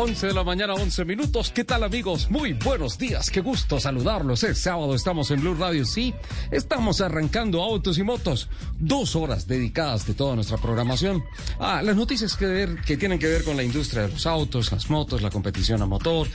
[0.00, 1.52] 11 de la mañana, 11 minutos.
[1.54, 2.30] ¿Qué tal amigos?
[2.30, 3.28] Muy buenos días.
[3.28, 4.42] Qué gusto saludarlos.
[4.44, 5.84] Es sábado, estamos en Blue Radio.
[5.84, 6.14] Sí,
[6.50, 8.48] estamos arrancando autos y motos.
[8.78, 11.22] Dos horas dedicadas de toda nuestra programación
[11.58, 14.88] a las noticias que, que tienen que ver con la industria de los autos, las
[14.88, 16.28] motos, la competición a motor,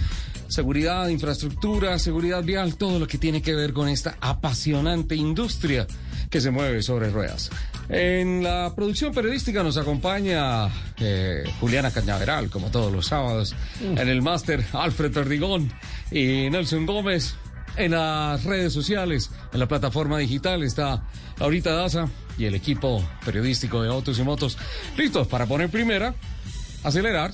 [0.47, 5.88] seguridad, infraestructura, seguridad vial, todo lo que tiene que ver con esta apasionante industria
[6.29, 7.49] que se mueve sobre ruedas.
[7.89, 10.67] En la producción periodística nos acompaña
[10.99, 13.55] eh, Juliana Cañaveral, como todos los sábados.
[13.81, 15.71] En el máster, Alfred Perdigón
[16.11, 17.35] y Nelson Gómez.
[17.77, 21.03] En las redes sociales, en la plataforma digital, está
[21.39, 24.57] Laurita Daza y el equipo periodístico de Autos y Motos
[24.97, 26.15] listos para poner primera,
[26.83, 27.31] acelerar,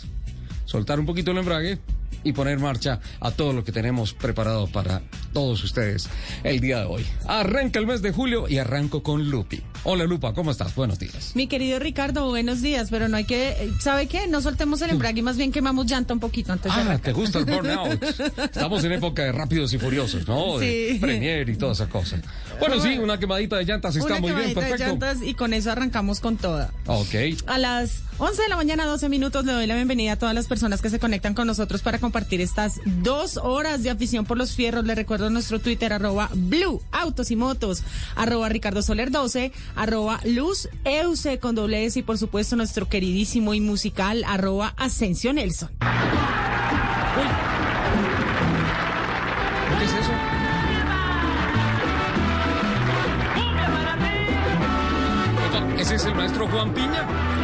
[0.66, 1.80] soltar un poquito el embrague
[2.24, 5.02] y poner marcha a todo lo que tenemos preparado para
[5.34, 6.08] todos ustedes
[6.44, 7.06] el día de hoy.
[7.28, 9.62] Arranca el mes de julio y arranco con Lupi.
[9.84, 10.76] Hola Lupa, ¿cómo estás?
[10.76, 11.32] Buenos días.
[11.36, 14.28] Mi querido Ricardo, buenos días, pero no hay que, ¿sabe qué?
[14.28, 17.12] No soltemos el embrague y más bien quemamos llanta un poquito antes de Ah, ¿te
[17.14, 18.04] gusta el burnout?
[18.38, 20.60] Estamos en época de rápidos y furiosos, ¿no?
[20.60, 21.00] De Sí.
[21.00, 22.18] Premier y toda esa cosa.
[22.60, 24.92] Bueno, sí, una quemadita de llantas está Una muy bien, quemadita de perfecto.
[25.06, 26.72] llantas y con eso arrancamos con toda.
[26.86, 27.16] Ok.
[27.48, 30.48] A las 11 de la mañana, 12 minutos, le doy la bienvenida a todas las
[30.48, 32.11] personas que se conectan con nosotros para compartir
[32.42, 34.86] estas dos horas de afición por los fierros.
[34.86, 37.84] Le recuerdo nuestro Twitter, arroba Blue Autos y Motos,
[38.16, 43.54] arroba Ricardo Soler 12, arroba Luz Euse con doble S y por supuesto nuestro queridísimo
[43.54, 45.70] y musical, arroba Asensio Nelson.
[49.80, 50.12] ¿Qué es eso?
[55.80, 57.41] ¿Ese es el maestro Juan Piña?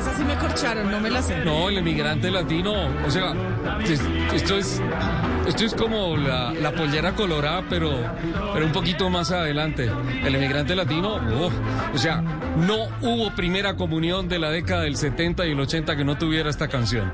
[0.00, 1.44] Esa sí me corcharon, no me la sé.
[1.44, 2.72] No, el emigrante latino.
[3.06, 3.32] O sea,
[3.84, 4.00] es-
[4.34, 4.80] esto es,
[5.46, 7.90] esto es como la, la pollera colorada, pero,
[8.54, 9.90] pero un poquito más adelante.
[10.24, 11.52] El emigrante latino, uf,
[11.94, 12.20] o sea,
[12.56, 16.50] no hubo primera comunión de la década del 70 y el 80 que no tuviera
[16.50, 17.12] esta canción.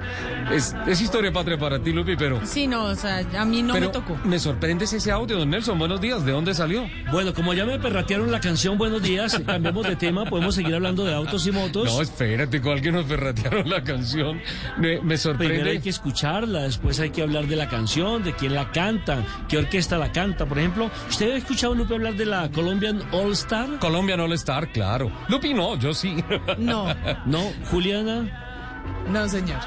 [0.52, 3.74] Es, es historia patria para ti, Lupi, pero, Sí, no, o sea, a mí no
[3.74, 4.16] pero me tocó.
[4.24, 5.78] me sorprende ese audio, don Nelson.
[5.78, 6.86] Buenos días, ¿de dónde salió?
[7.10, 11.04] Bueno, como ya me perratearon la canción Buenos días, cambiemos de tema, podemos seguir hablando
[11.04, 11.84] de autos y motos.
[11.92, 14.40] No, espérate, con alguien nos perratearon la canción.
[14.78, 15.54] Me, me sorprende.
[15.54, 19.24] Primero hay que escucharla, después hay que hablar de la canción, de quién la canta,
[19.48, 20.46] qué orquesta la canta.
[20.46, 23.78] Por ejemplo, ¿usted ha escuchado, Lupe, hablar de la Colombian All Star?
[23.80, 25.10] Colombian All Star, claro.
[25.28, 26.16] Lupi no, yo sí.
[26.58, 26.86] No,
[27.26, 29.04] No, Juliana.
[29.10, 29.58] no, señor.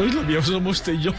[0.00, 1.12] Hoy lo mío somos usted y yo.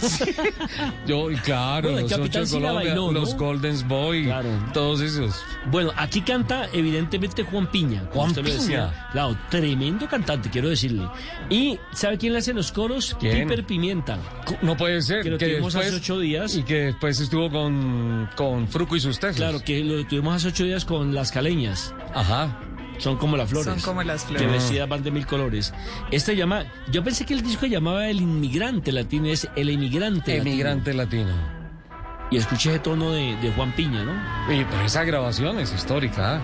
[1.08, 3.20] Yo, claro, Bueno, los ocho Capitán de sí la Colombia, bailó, ¿no?
[3.20, 4.50] los Golden Boy, Claro.
[4.74, 5.36] todos esos.
[5.70, 8.04] Bueno, aquí canta evidentemente Juan Piña.
[8.12, 8.60] Juan usted lo Piña.
[8.60, 9.10] decía.
[9.12, 11.08] Claro, tremendo cantante, quiero decirle.
[11.50, 13.16] Y ¿sabe quién le hace los coros?
[13.20, 13.48] ¿Quién?
[13.48, 14.18] Piper Pimienta.
[14.62, 15.24] No puede ser.
[15.24, 16.56] Que lo tuvimos hace ocho días.
[16.56, 19.38] Y que después estuvo con, con Fruco y sus tesis.
[19.38, 21.94] Claro, que lo tuvimos hace ocho días con las caleñas.
[22.14, 22.58] Ajá.
[23.02, 23.66] Son como las flores.
[23.66, 24.52] Son como las Que flores.
[24.52, 25.74] vestidas van de mil colores.
[26.12, 30.52] Este llama, yo pensé que el disco llamaba El Inmigrante Latino, es El Emigrante Latino.
[30.52, 31.32] Emigrante latino.
[32.30, 34.14] Y escuché ese tono de, de Juan Piña, ¿no?
[34.48, 36.36] Oye, pero esa grabación es histórica.
[36.36, 36.42] ¿ah?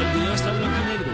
[0.00, 1.12] El video está en blanco y negro.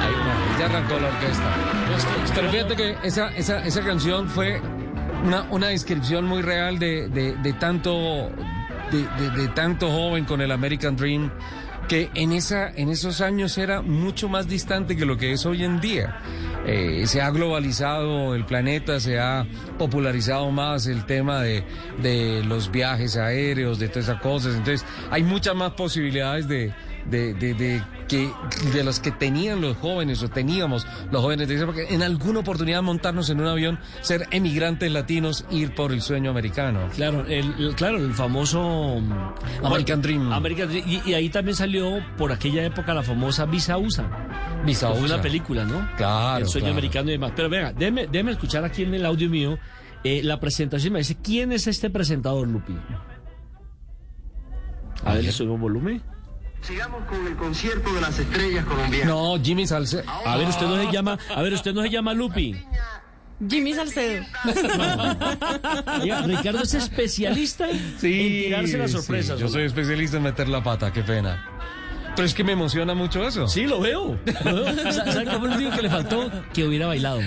[0.01, 1.43] Ahí, no, ya arrancó la orquesta.
[1.85, 2.03] pero, es
[2.45, 4.59] es fíjate que esa, esa, esa canción fue
[5.23, 8.31] una, una descripción muy real de, de, de tanto
[8.91, 11.29] de, de- de tanto joven con el American Dream
[11.87, 15.63] que en esa en esos años era mucho más distante que lo que es hoy
[15.63, 16.19] en día.
[16.65, 19.45] Eh, se ha globalizado el planeta, se ha
[19.77, 21.65] popularizado más el tema de,
[22.01, 24.55] de los viajes aéreos, de todas esas cosas.
[24.55, 26.73] Entonces, hay muchas más posibilidades de,
[27.09, 28.29] de, de, de que
[28.73, 33.29] de los que tenían los jóvenes o teníamos los jóvenes época, en alguna oportunidad montarnos
[33.29, 36.87] en un avión, ser emigrantes latinos, ir por el sueño americano.
[36.95, 40.31] Claro, el, el- claro, el famoso mm, American Dream.
[40.33, 40.83] American Dream.
[40.87, 44.05] Y, y ahí también salió por aquella época la famosa Visa USA.
[44.65, 45.13] Visa Fue USA.
[45.15, 45.87] una película, ¿no?
[45.97, 46.73] Claro, El sueño claro.
[46.79, 47.33] americano y demás.
[47.35, 49.57] Pero venga, déjeme, déjeme escuchar aquí en el audio mío
[50.03, 50.93] eh, la presentación.
[50.93, 52.75] Me dice, ¿quién es este presentador, Lupi?
[55.05, 56.01] A ver, le subo volumen.
[56.63, 59.07] Sigamos con el concierto de las estrellas colombianas.
[59.07, 60.03] No, Jimmy Salcedo.
[60.25, 62.55] A ver, usted no se llama, a ver, usted no se llama Lupi.
[63.49, 64.23] Jimmy Salcedo.
[66.01, 69.37] Oiga, Ricardo es especialista en tirarse las sorpresas.
[69.37, 71.52] sí, yo soy especialista en meter la pata, qué pena.
[72.15, 73.47] Pero es que me emociona mucho eso.
[73.47, 74.17] Sí, lo veo.
[74.45, 74.91] Lo veo.
[74.91, 76.31] Sa- ¿Sabe fue lo único que le faltó?
[76.53, 77.21] Que hubiera bailado.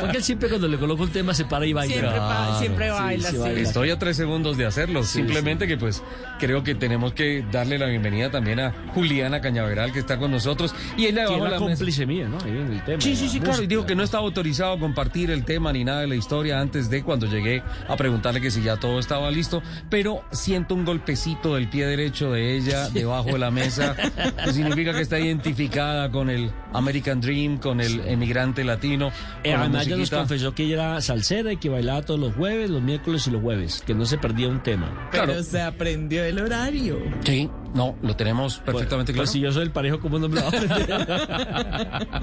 [0.00, 1.92] Porque él siempre cuando le coloco un tema se para y baila.
[1.94, 3.42] Siempre, pa- Claro, siempre baila, sí, sí.
[3.42, 3.60] baila.
[3.60, 5.02] Estoy a tres segundos de hacerlo.
[5.04, 6.02] Simplemente que pues
[6.38, 10.74] creo que tenemos que darle la bienvenida también a Juliana Cañaveral que está con nosotros.
[10.96, 12.38] Y ella Que la la mesa- cómplice mía, ¿no?
[12.42, 13.00] Ahí en el tema.
[13.02, 13.62] Sí, sí, sí, la claro.
[13.62, 16.58] Y dijo que no estaba autorizado a compartir el tema ni nada de la historia
[16.60, 19.62] antes de cuando llegué a preguntarle que si ya todo estaba listo.
[19.90, 23.89] Pero siento un golpecito del pie derecho de ella debajo de la mesa.
[24.44, 29.08] Que significa que está identificada con el American Dream, con el emigrante latino.
[29.42, 32.20] Eh, con la además, ya nos confesó que ella era salsera y que bailaba todos
[32.20, 35.08] los jueves, los miércoles y los jueves, que no se perdía un tema.
[35.10, 35.42] Claro.
[35.42, 36.98] se aprendió el horario.
[37.24, 39.32] Sí, no, lo tenemos perfectamente Pues, claro.
[39.32, 42.20] si yo soy el parejo, ¿cómo no me lo va a aprender?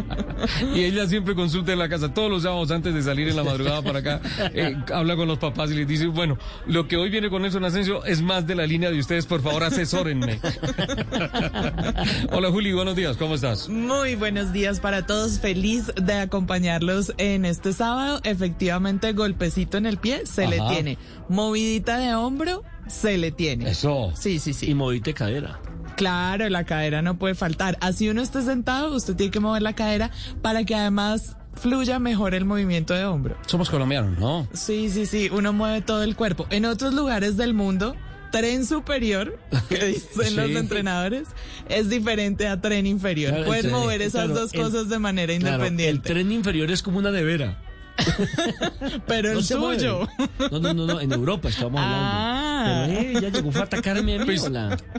[0.76, 3.44] y ella siempre consulta en la casa todos los sábados antes de salir en la
[3.44, 4.22] madrugada para acá.
[4.54, 7.64] eh, habla con los papás y les dice, bueno, lo que hoy viene con Nelson
[7.64, 10.40] Asensio es más de la línea de ustedes, por favor, asesórenme.
[12.32, 13.70] Hola Juli, buenos días, ¿cómo estás?
[13.70, 15.40] Muy buenos días para todos.
[15.40, 18.20] Feliz de acompañarlos en este sábado.
[18.24, 20.98] Efectivamente, golpecito en el pie se le tiene.
[21.30, 23.70] Movidita de hombro se le tiene.
[23.70, 24.12] Eso.
[24.16, 24.74] Sí, sí, y sí.
[24.74, 25.60] moviste cadera.
[25.96, 27.78] Claro, la cadera no puede faltar.
[27.82, 30.12] Así uno esté sentado, usted tiene que mover la cadera
[30.42, 33.36] para que además fluya mejor el movimiento de hombro.
[33.48, 34.48] Somos colombianos, ¿no?
[34.54, 35.30] Sí, sí, sí.
[35.32, 36.46] Uno mueve todo el cuerpo.
[36.52, 37.96] En otros lugares del mundo,
[38.40, 39.38] tren superior,
[39.70, 41.28] que dicen los entrenadores,
[41.70, 43.32] es diferente a tren inferior.
[43.32, 46.10] Claro, Puedes el- mover esas claro, dos el- cosos de manera Claro, el independiente.
[46.10, 47.62] tren inferior es como una nevera.
[49.08, 49.80] pero No el mueve.
[49.80, 50.08] suyo.
[50.52, 52.08] No, no, no, no, en Europa estamos hablando.
[52.08, 52.86] Ah.
[52.88, 54.26] Pero eh, ya llegó a atacarme a mí.
[54.26, 54.46] Pues,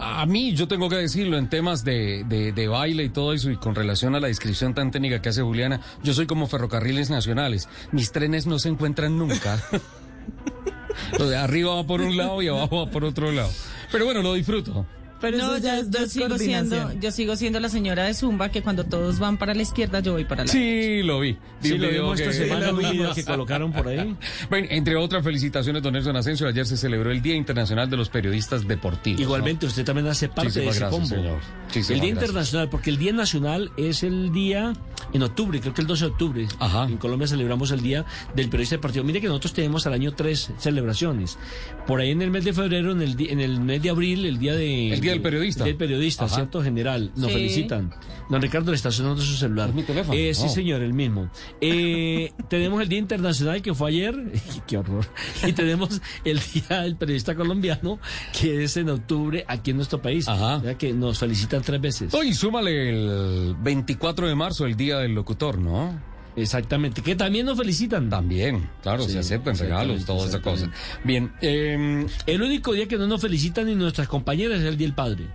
[0.00, 3.52] a mí, yo tengo que decirlo, en temas de, de, de baile y todo eso,
[3.52, 7.08] y con relación a la descripción tan técnica que hace Juliana, yo soy como ferrocarriles
[7.08, 7.68] nacionales.
[7.92, 9.62] Mis trenes no se encuentran nunca.
[11.36, 13.50] Arriba va por un lado y abajo va por otro lado.
[13.90, 14.86] Pero bueno, lo disfruto.
[15.20, 18.14] Pero No, eso ya yo, es yo sigo siendo, yo sigo siendo la señora de
[18.14, 21.32] Zumba que cuando todos van para la izquierda yo voy para la Sí, lo vi.
[21.62, 24.14] Vi Sí, lo vimos esta que- semana, un video que colocaron por ahí.
[24.50, 28.08] Bueno, entre otras felicitaciones, don Nelson Asensio, ayer se celebró el Día Internacional de los
[28.08, 29.20] Periodistas Deportivos.
[29.20, 31.06] Igualmente, usted también hace parte de ese gracias, combo.
[31.06, 31.38] señor.
[31.68, 32.08] El Día gracias.
[32.08, 34.72] Internacional, porque el Día Nacional es el día
[35.12, 36.48] en octubre, creo que el 12 de octubre.
[36.58, 36.84] Ajá.
[36.84, 38.04] En Colombia celebramos el Día
[38.34, 39.04] del Periodista Deportivo.
[39.04, 41.38] Mire que nosotros tenemos al año tres celebraciones.
[41.86, 44.38] Por ahí en el mes de febrero, en el, en el mes de abril, el
[44.38, 44.92] Día de...
[44.92, 45.64] El Día del Periodista.
[45.64, 46.34] Del Periodista, Ajá.
[46.36, 46.62] ¿cierto?
[46.62, 47.10] General.
[47.16, 47.32] Nos Sí.
[47.32, 47.90] felicitan.
[48.30, 49.70] Don Ricardo le está sonando su celular.
[49.70, 50.18] Es mi teléfono.
[50.18, 50.48] Eh, sí, Oh.
[50.50, 51.30] señor, el mismo.
[51.60, 54.14] Eh, tenemos el Día Internacional que fue ayer.
[54.66, 55.06] Qué horror.
[55.46, 57.98] Y tenemos el Día del Periodista Colombiano,
[58.38, 60.28] que es en octubre aquí en nuestro país.
[60.28, 60.60] Ajá.
[60.64, 62.12] Ya que nos felicitan tres veces.
[62.14, 66.00] Hoy súmale el 24 de marzo, el Día del Locutor, ¿no?
[66.40, 67.02] Exactamente.
[67.02, 68.08] Que también nos felicitan.
[68.08, 70.70] También, claro, Sí, se aceptan regalos, toda esa cosa.
[71.04, 74.86] Bien, eh, El único día que no nos felicitan ni nuestras compañeras es el Día
[74.86, 75.26] del Padre.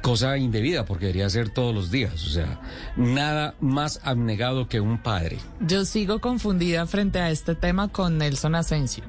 [0.00, 2.14] cosa indebida, porque debería ser todos los días.
[2.26, 2.60] O sea,
[2.96, 5.38] nada más abnegado que un padre.
[5.60, 9.04] Yo sigo confundida frente a este tema con Nelson Asensio.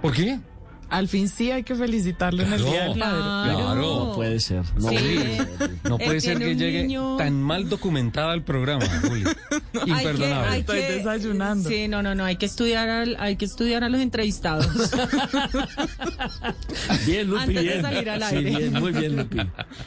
[0.00, 0.40] ¿Por qué?
[0.90, 2.64] Al fin sí hay que felicitarlo en el.
[2.64, 3.54] Día del Padre.
[3.54, 3.74] Claro.
[3.76, 4.62] No puede ser.
[4.76, 4.96] No, Sí.
[5.84, 7.16] No Él puede ser que llegue niño.
[7.16, 9.24] tan mal documentada el programa, Juli.
[9.86, 10.58] Imperdonable.
[10.58, 11.68] Estoy desayunando.
[11.68, 14.66] Sí, no, no, no, hay que estudiar, al- hay que estudiar a los entrevistados.
[17.06, 17.82] Bien, Lupi, Antes de bien.
[17.82, 19.38] salir al Sí, bien, muy bien, Lupi.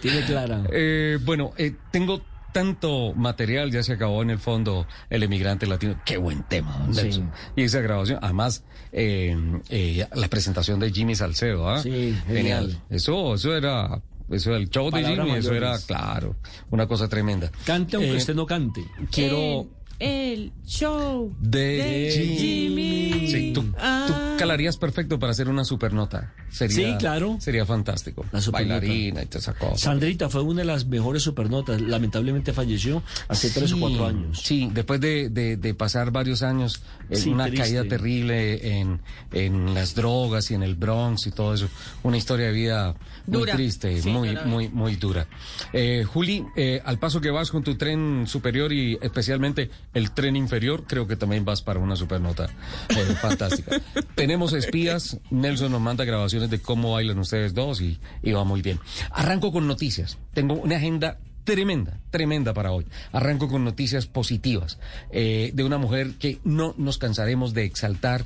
[0.01, 0.63] Tiene clara.
[0.71, 2.21] Eh, bueno, eh, tengo
[2.53, 5.99] tanto material, ya se acabó en el fondo El Emigrante Latino.
[6.05, 7.21] Qué buen tema, don Sí.
[7.55, 9.35] Y esa grabación, además, eh,
[9.69, 11.81] eh, la presentación de Jimmy Salcedo, ¿ah?
[11.81, 12.79] Sí, genial.
[12.89, 16.35] Eso, eso era, eso era el show de Jimmy, eso era, claro,
[16.71, 17.51] una cosa tremenda.
[17.65, 18.81] Cante aunque Eh, usted no cante.
[19.11, 19.67] Quiero En
[20.03, 23.27] el show de, de Jimmy.
[23.31, 24.35] Sí, tú, tú Ah.
[24.37, 26.33] calarías perfecto para hacer una supernota.
[26.51, 27.37] Sería, Sí, claro.
[27.39, 28.25] Sería fantástico.
[28.31, 28.79] La supernota.
[28.79, 29.77] Bailarina y toda esa cosa.
[29.77, 31.81] Sandrita fue una de las mejores supernotas.
[31.81, 34.41] Lamentablemente falleció hace tres o cuatro años.
[34.43, 37.61] Sí, después de, de- de pasar varios años en Sí, una triste.
[37.63, 38.99] caída terrible en,
[39.31, 41.69] en las drogas y en el Bronx y todo eso.
[42.03, 42.95] Una historia de vida
[43.27, 45.27] muy triste, Sí, muy, muy, muy dura.
[45.71, 50.35] Eh, Juli, eh, al paso que vas con tu tren superior y especialmente el tren
[50.35, 52.49] inferior, creo que también vas para una supernota
[52.89, 53.81] eh, fantástica.
[54.15, 58.61] Tenemos espías, Nelson nos manda grabaciones de cómo bailan ustedes dos y, y va muy
[58.61, 58.79] bien.
[59.11, 60.17] Arranco con noticias.
[60.33, 62.85] Tengo una agenda tremenda, tremenda para hoy.
[63.11, 64.79] Arranco con noticias positivas
[65.11, 68.25] eh, de una mujer que no nos cansaremos de exaltar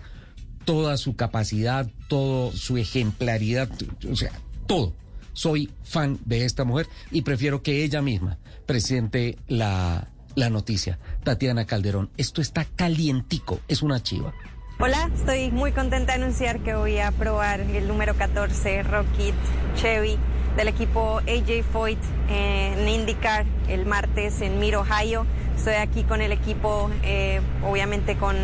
[0.66, 3.70] toda su capacidad, toda su ejemplaridad,
[4.12, 4.32] o sea,
[4.68, 4.94] todo.
[5.34, 11.00] Soy fan de esta mujer y prefiero que ella misma presente la, la noticia.
[11.24, 14.34] Tatiana Calderón, esto está calientico, es una chiva.
[14.80, 19.34] Hola, estoy muy contenta de anunciar que voy a probar el número 14 Rocket
[19.76, 20.20] Chevy
[20.56, 25.26] del equipo AJ Foyt en IndyCar el martes en Mir, Ohio.
[25.56, 28.36] Estoy aquí con el equipo, eh, obviamente con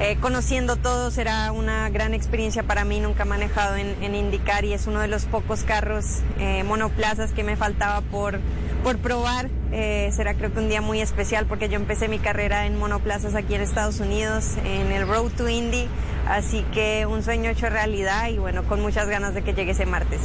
[0.00, 3.00] eh, conociendo todo, será una gran experiencia para mí.
[3.00, 7.32] Nunca he manejado en, en IndyCar y es uno de los pocos carros eh, monoplazas
[7.32, 8.40] que me faltaba por,
[8.82, 9.50] por probar.
[9.70, 13.34] Eh, será creo que un día muy especial porque yo empecé mi carrera en monoplazas
[13.34, 15.86] aquí en Estados Unidos, en el Road to Indy.
[16.26, 19.86] Así que un sueño hecho realidad y bueno, con muchas ganas de que llegue ese
[19.86, 20.20] martes.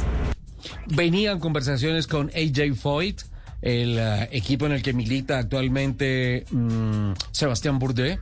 [0.86, 3.22] Venían conversaciones con AJ Foyt,
[3.62, 3.98] el
[4.30, 8.18] equipo en el que milita actualmente mm, Sebastián Bourdais,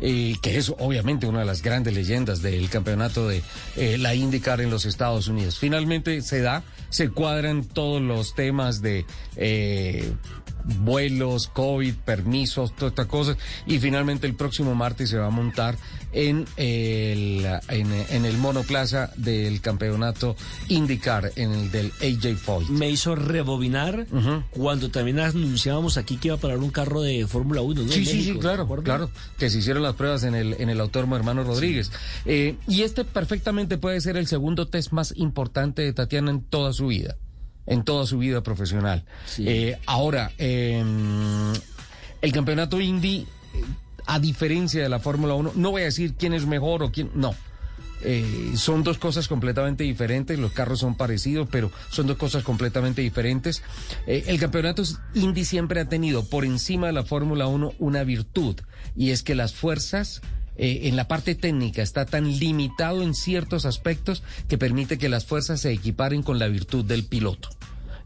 [0.00, 3.42] que es obviamente una de las grandes leyendas del campeonato de
[3.76, 5.58] eh, la IndyCar en los Estados Unidos.
[5.58, 9.04] Finalmente se da, se cuadran todos los temas de
[9.36, 10.12] eh,
[10.64, 15.76] vuelos, COVID, permisos, todas estas cosas, y finalmente el próximo martes se va a montar
[16.12, 20.36] en el, en, en el monoplaza del campeonato
[20.68, 22.68] IndyCar, en el del AJ Foyt.
[22.68, 24.06] Me hizo rebobinar
[24.50, 27.82] cuando también anunciábamos aquí que iba a parar un carro de Fórmula 1.
[27.82, 27.92] ¿no?
[27.92, 30.70] Sí, sí, sí, México, ¿se claro, claro, que se hicieron las pruebas en el, en
[30.70, 31.90] el autódromo Hermano Rodríguez.
[32.24, 36.72] Eh, y este perfectamente puede ser el segundo test más importante de Tatiana en toda
[36.72, 37.16] su vida,
[37.66, 39.04] en toda su vida profesional.
[39.26, 39.44] Sí.
[39.46, 40.82] Eh, ahora, eh,
[42.22, 43.26] el campeonato Indy,
[44.10, 47.12] a diferencia de la Fórmula 1, no voy a decir quién es mejor o quién,
[47.14, 47.32] no.
[48.02, 53.02] Eh, son dos cosas completamente diferentes, los carros son parecidos, pero son dos cosas completamente
[53.02, 53.62] diferentes.
[54.08, 54.82] Eh, el campeonato
[55.14, 58.56] Indy siempre ha tenido por encima de la Fórmula 1 una virtud,
[58.96, 60.22] y es que las fuerzas
[60.56, 65.24] eh, en la parte técnica está tan limitado en ciertos aspectos que permite que las
[65.24, 67.50] fuerzas se equiparen con la virtud del piloto.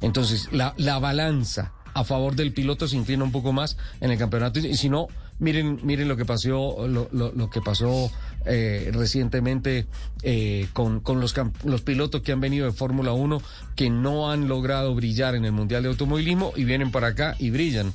[0.02, 4.18] Entonces, la, la balanza a favor del piloto se inclina un poco más en el
[4.18, 4.58] campeonato.
[4.58, 5.08] Y si no,
[5.38, 8.10] miren, miren lo que pasó, lo, lo- lo que pasó
[8.46, 9.86] eh, recientemente
[10.22, 13.40] eh, con, con los, los pilotos que han venido de Fórmula 1
[13.76, 17.50] que no han logrado brillar en el Mundial de Automovilismo y vienen para acá y
[17.50, 17.92] brillan.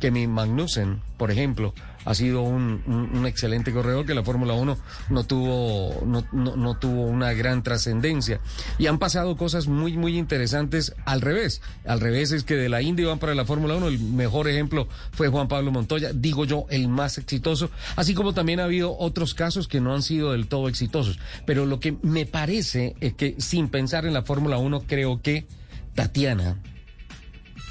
[0.00, 4.78] Que mi Magnussen, por ejemplo, ha sido un, un- excelente corredor que la Fórmula 1
[5.10, 8.40] no tuvo, no, no- no tuvo una gran trascendencia.
[8.78, 11.60] Y han pasado cosas muy, muy interesantes al revés.
[11.84, 13.88] Al revés es que de la India van para la Fórmula 1.
[13.88, 17.70] El mejor ejemplo fue Juan Pablo Montoya, digo yo, el más exitoso.
[17.96, 21.18] Así como también ha habido otros casos que no han sido del todo exitosos.
[21.46, 25.46] Pero lo que me parece es que sin pensar en la Fórmula 1, creo que
[25.94, 26.56] Tatiana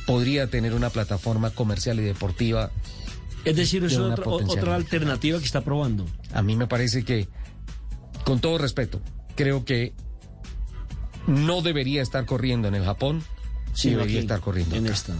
[0.05, 2.71] podría tener una plataforma comercial y deportiva
[3.45, 6.05] Es decir, es de otra, alternativa que está probando.
[6.33, 7.27] A mí me parece que,
[8.23, 9.01] con todo respeto,
[9.35, 9.93] creo que
[11.27, 13.23] no debería estar corriendo en el Japón,
[13.73, 14.93] sí debería aquí, estar corriendo en acá.
[14.93, 15.15] esta.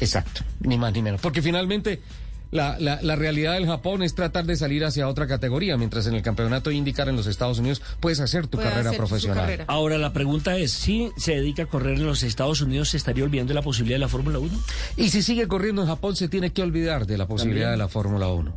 [0.00, 1.20] Exacto, ni más ni menos.
[1.20, 2.00] Porque finalmente
[2.50, 6.14] la, la, la realidad del Japón es tratar de salir hacia otra categoría, mientras en
[6.14, 9.38] el campeonato IndyCar en los Estados Unidos puedes hacer tu Puede carrera hacer profesional.
[9.38, 9.64] carrera.
[9.68, 13.24] Ahora, la pregunta es, si se dedica a correr en los Estados Unidos, ¿se estaría
[13.24, 14.50] olvidando de la posibilidad de la Fórmula 1?
[14.96, 17.78] Y si sigue corriendo en Japón, se tiene que olvidar de la posibilidad También.
[17.80, 18.56] de la Fórmula 1.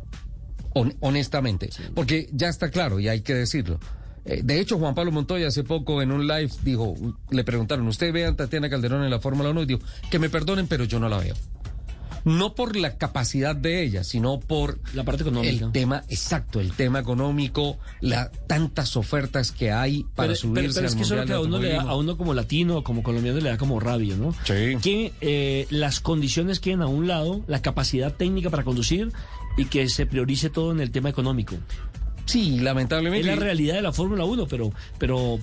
[0.74, 1.68] Hon- honestamente.
[1.94, 3.78] Porque ya está claro y hay que decirlo.
[4.24, 6.94] Eh, de hecho, Juan Pablo Montoya hace poco en un live dijo,
[7.30, 9.62] le preguntaron, ¿usted ve a Tatiana Calderón en la Fórmula 1?
[9.62, 9.80] Y dijo,
[10.10, 11.34] que me perdonen, pero yo no la veo.
[12.24, 15.64] No por la capacidad de ella, sino por La parte económica.
[15.66, 20.74] el tema, exacto, el tema económico, la tantas ofertas que hay para pero, subirse pero-
[20.74, 22.32] pero es al que eso es lo que a uno, le da, a uno como
[22.34, 24.32] latino o como colombiano le da como rabia, ¿no?
[24.44, 24.76] Sí.
[24.82, 29.12] Que eh, las condiciones queden a un lado, la capacidad técnica para conducir
[29.56, 31.56] y que se priorice todo en el tema económico.
[32.26, 33.26] Sí, Es lamentablemente.
[33.26, 35.38] la realidad de la Fórmula 1, pero, pero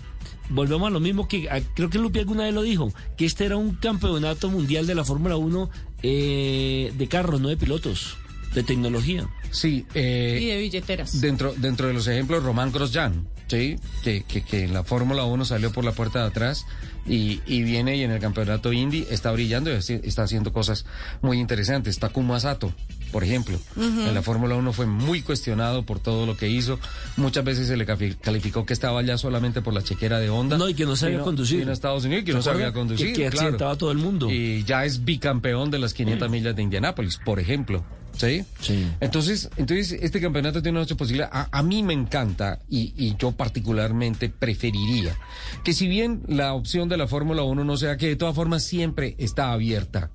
[0.49, 3.45] volvemos a lo mismo que a- creo que Lupi alguna vez lo dijo, que este
[3.45, 5.69] era un campeonato mundial de la Fórmula 1
[6.03, 8.17] eh, de carros, no de pilotos.
[8.53, 9.29] de tecnología.
[9.51, 11.21] Sí, eh, Y de billeteras.
[11.21, 13.75] Dentro, dentro de los ejemplos, Román Grosjean, ¿sí?
[14.03, 16.65] que, que, que en la Fórmula 1 salió por la puerta de atrás
[17.05, 20.85] y, y viene y en el campeonato Indy está brillando y está haciendo cosas
[21.21, 21.99] muy interesantes.
[21.99, 22.73] Takuma Sato,
[23.11, 26.79] por ejemplo, en la Fórmula 1 fue muy cuestionado por todo lo que hizo.
[27.17, 30.57] Muchas veces se le calificó que estaba allá solamente por la chequera de Honda.
[30.57, 31.67] No, y que no sabía conducir.
[31.69, 33.07] a Estados Unidos y que no sabía conducir.
[33.07, 33.37] Que- que claro.
[33.47, 34.29] accidentaba a todo el mundo.
[34.31, 37.83] Y ya es bicampeón de las 500 millas de Indianápolis, por ejemplo.
[38.17, 38.43] ¿Sí?
[38.59, 38.85] Sí.
[38.99, 41.29] Entonces, entonces este campeonato tiene otra posibilidad.
[41.31, 45.15] A, a mí me encanta y, y yo particularmente preferiría
[45.63, 48.63] que si bien la opción de la Fórmula 1 no sea que de todas formas
[48.65, 50.09] siempre está abierta,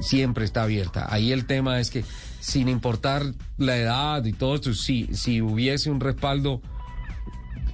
[0.00, 1.06] siempre está abierta.
[1.12, 2.04] Ahí el tema es que
[2.40, 3.22] sin importar
[3.56, 6.62] la edad y todo esto, si, si hubiese un respaldo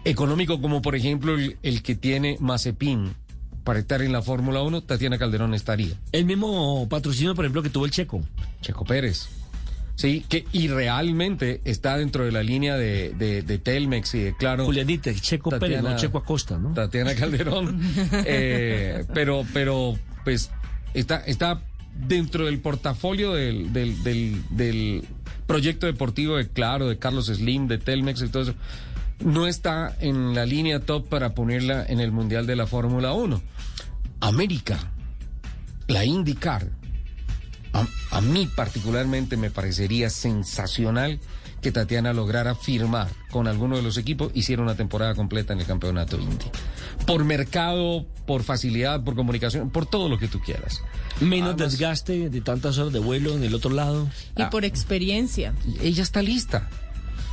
[0.04, 3.14] económico como por ejemplo el, el que tiene Mazepin
[3.64, 5.94] para estar en la Fórmula 1, Tatiana Calderón estaría.
[6.12, 8.20] El mismo patrocinio, por ejemplo, que tuvo el Checo.
[8.60, 9.26] Checo Pérez.
[9.96, 14.36] Sí, que y realmente está dentro de la línea de, de, de Telmex y de
[14.36, 14.64] Claro.
[14.66, 16.74] Julianita, Checo Pérez, no Checo Acosta, ¿no?
[16.74, 17.80] Tatiana Calderón.
[18.26, 20.50] Eh, pero, pero, pues,
[20.94, 21.62] está, está
[21.94, 24.02] dentro del portafolio del, del,
[24.50, 25.04] del,
[25.46, 28.54] proyecto deportivo de Claro, de Carlos Slim, de Telmex y todo eso.
[29.20, 33.42] No está en la línea top para ponerla en el Mundial de la Fórmula 1.
[34.20, 34.78] América,
[35.86, 36.68] la IndyCar,
[37.74, 41.20] a, a mí particularmente me parecería sensacional
[41.64, 45.66] que Tatiana lograra firmar con alguno de los equipos, hiciera una temporada completa en el
[45.66, 46.44] campeonato Indy.
[47.06, 50.82] Por mercado, por facilidad, por comunicación, por todo lo que tú quieras.
[51.20, 54.06] Menos Además- desgaste de tantas horas de vuelo en el otro lado.
[54.36, 54.50] Y Ah.
[54.50, 55.54] por experiencia.
[55.80, 56.68] ella está lista.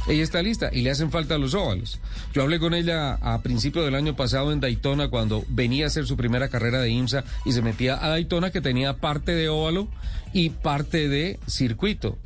[0.07, 1.99] Ella está lista y le hacen falta los óvalos.
[2.33, 6.07] Yo hablé con ella a principio del año pasado en Daytona cuando venía a hacer
[6.07, 9.89] su primera carrera de IMSA y se metía a Daytona que tenía parte de óvalo
[10.33, 12.17] y parte de circuito.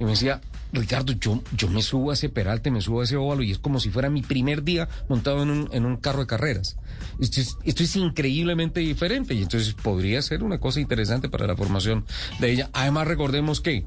[0.00, 0.40] Y me decía,
[0.72, 3.58] Ricardo, yo, yo me subo a ese peralte, me subo a ese óvalo y es
[3.58, 6.76] como si fuera mi primer día montado en un, en un carro de carreras.
[7.20, 11.56] Esto es, esto es increíblemente diferente y entonces podría ser una cosa interesante para la
[11.56, 12.04] formación
[12.40, 12.70] de ella.
[12.72, 13.86] Además, recordemos que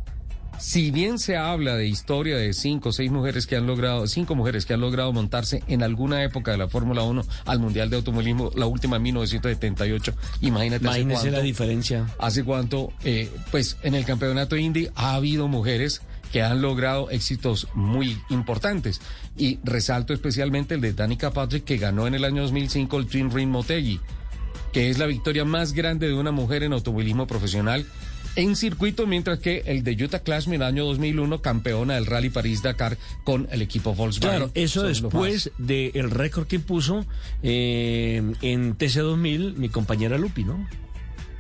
[0.60, 4.36] si bien se habla de historia de cinco o seis mujeres que han logrado, cinco
[4.36, 7.96] mujeres que han logrado montarse en alguna época de la Fórmula 1 al Mundial de
[7.96, 10.88] Automovilismo, la última en 1978, imagínate.
[10.88, 12.06] hace Imagínese la cuánto- diferencia.
[12.20, 17.68] Hace cuánto, eh, pues en el campeonato Indy ha habido mujeres que han logrado éxitos
[17.74, 19.02] muy importantes.
[19.38, 23.32] Y resalto especialmente el de Danica Patrick, que ganó en el año 2005 el Twin
[23.32, 24.00] Ring Motegi,
[24.74, 27.86] que es la victoria más grande de una mujer en automovilismo profesional
[28.36, 32.30] en circuito, mientras que el de Utah Clash en el año 2001, campeona del Rally
[32.30, 34.38] París-Dakar con el equipo Volkswagen.
[34.38, 37.06] Claro, eso Son después del récord que puso
[37.44, 40.66] eh, en TC2000 mi compañera Lupi, ¿no?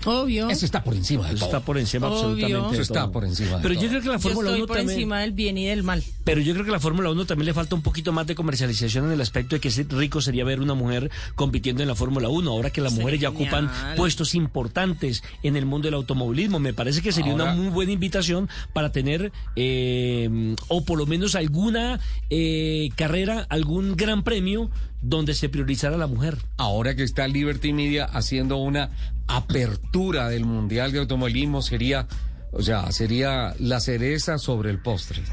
[0.05, 0.49] Obvio.
[0.49, 1.45] Eso está por encima de Eso todo.
[1.57, 2.17] está por encima Obvio.
[2.19, 2.73] absolutamente.
[2.73, 3.11] Eso está todo.
[3.11, 4.97] por encima de Pero yo creo que la Fórmula estoy 1 por también.
[4.97, 6.03] encima del bien y del mal.
[6.23, 9.05] Pero yo creo que la Fórmula 1 también le falta un poquito más de comercialización
[9.05, 12.49] en el aspecto de que rico sería ver una mujer compitiendo en la Fórmula 1,
[12.51, 13.65] ahora que las Sería mujeres ya genial.
[13.65, 16.59] ocupan puestos importantes en el mundo del automovilismo.
[16.59, 21.05] Me parece que sería Ahora- una muy buena invitación para tener, eh, o por lo
[21.05, 24.69] menos alguna eh, carrera, algún gran premio
[25.01, 26.37] donde se priorizara a la mujer.
[26.57, 28.91] ahora que está Liberty Media haciendo una
[29.27, 32.07] apertura del Mundial de Automovilismo, sería,
[32.51, 35.23] o sea, sería la cereza sobre el postre.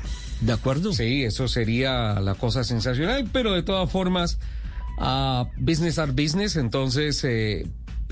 [0.41, 0.93] ¿De acuerdo?
[0.93, 4.39] Sí, eso sería la cosa sensacional, pero de todas formas,
[4.99, 7.67] ah, business are business, entonces, eh,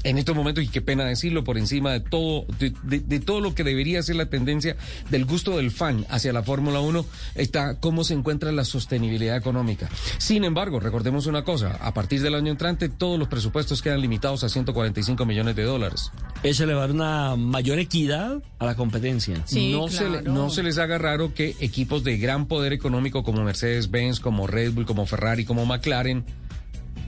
[0.09, 3.41] en estos momentos, y qué pena decirlo, por encima de todo, de, de- de todo
[3.41, 4.77] lo que debería ser la tendencia
[5.11, 9.89] del gusto del fan hacia la Fórmula 1, está cómo se encuentra la sostenibilidad económica.
[10.19, 14.45] Sin embargo, recordemos una cosa, a partir del año entrante, todos los presupuestos quedan limitados
[14.45, 16.13] a 145 millones de dólares.
[16.43, 19.43] Eso le va a dar una mayor equidad a la competencia.
[19.47, 23.25] Sí, no, se le- no se les haga raro que equipos de gran poder económico
[23.25, 26.25] como Mercedes-Benz, como Red Bull, como Ferrari, como McLaren,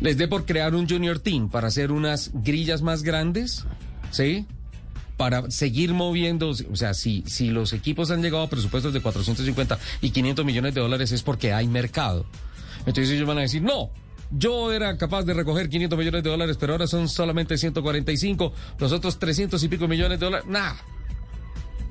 [0.01, 3.65] les dé por crear un junior team para hacer unas grillas más grandes,
[4.11, 4.47] ¿sí?
[5.17, 9.79] Para seguir moviendo, o sea, si, si los equipos han llegado a presupuestos de 450
[10.01, 12.25] y 500 millones de dólares es porque hay mercado.
[12.81, 13.91] Entonces ellos van a decir, no,
[14.31, 18.93] yo era capaz de recoger 500 millones de dólares, pero ahora son solamente 145, los
[18.93, 20.77] otros 300 y pico millones de dólares, nada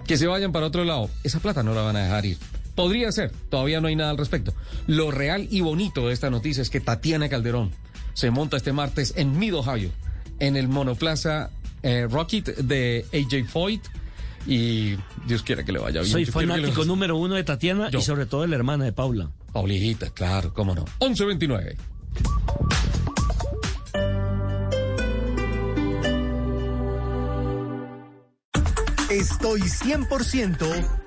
[0.07, 1.09] que se vayan para otro lado.
[1.23, 2.37] Esa plata no la van a dejar ir.
[2.75, 4.53] Podría ser, todavía no hay nada al respecto.
[4.87, 7.71] Lo real y bonito de esta noticia es que Tatiana Calderón
[8.17, 9.91] se monta este martes en Mid Ohio,
[10.39, 11.51] en el monoplaza
[11.83, 13.83] eh, Rocket de AJ Foyt.
[14.47, 14.95] Y
[15.27, 16.11] Dios quiera que le vaya bien.
[16.11, 17.99] Soy Yo le fanático número uno de Tatiana Yo.
[17.99, 19.29] y sobre todo de la hermana de Paula.
[19.53, 20.85] Paulita, claro, cómo no.
[20.97, 21.77] 11.29.
[29.11, 31.06] Estoy 100%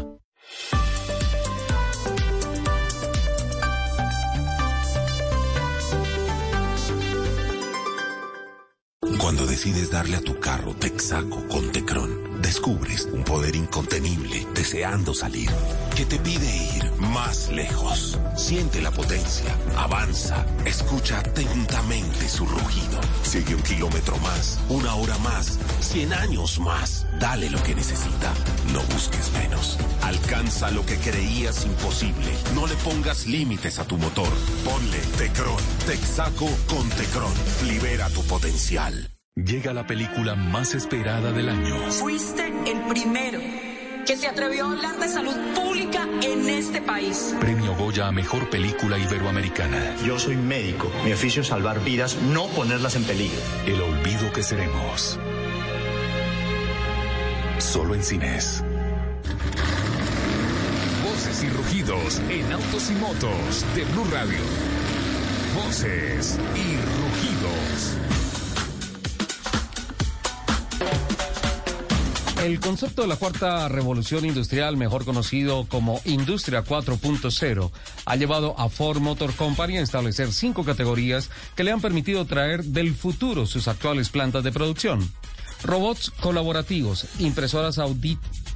[9.61, 15.51] Decides darle a tu carro Texaco con Tecron, descubres un poder incontenible deseando salir,
[15.95, 18.17] que te pide ir más lejos.
[18.35, 23.01] Siente la potencia, avanza, escucha atentamente su rugido.
[23.21, 27.05] Sigue un kilómetro más, una hora más, cien años más.
[27.19, 28.33] Dale lo que necesita.
[28.73, 29.77] No busques menos.
[30.01, 32.31] Alcanza lo que creías imposible.
[32.55, 34.33] No le pongas límites a tu motor.
[34.65, 35.61] Ponle Tecron.
[35.85, 37.33] Texaco con Tecron.
[37.67, 39.20] Libera tu potencial.
[39.45, 41.75] Llega la película más esperada del año.
[41.91, 43.39] Fuiste el primero
[44.05, 47.35] que se atrevió a hablar de salud pública en este país.
[47.39, 49.95] Premio Goya a Mejor Película Iberoamericana.
[50.05, 50.91] Yo soy médico.
[51.03, 53.39] Mi oficio es salvar vidas, no ponerlas en peligro.
[53.65, 55.19] El olvido que seremos.
[57.57, 58.63] Solo en cines.
[61.03, 64.39] Voces y rugidos en autos y motos de Blue Radio.
[65.55, 68.20] Voces y rugidos.
[72.41, 77.71] El concepto de la cuarta revolución industrial, mejor conocido como Industria 4.0,
[78.05, 82.63] ha llevado a Ford Motor Company a establecer cinco categorías que le han permitido traer
[82.63, 85.07] del futuro sus actuales plantas de producción.
[85.63, 87.79] Robots colaborativos, impresoras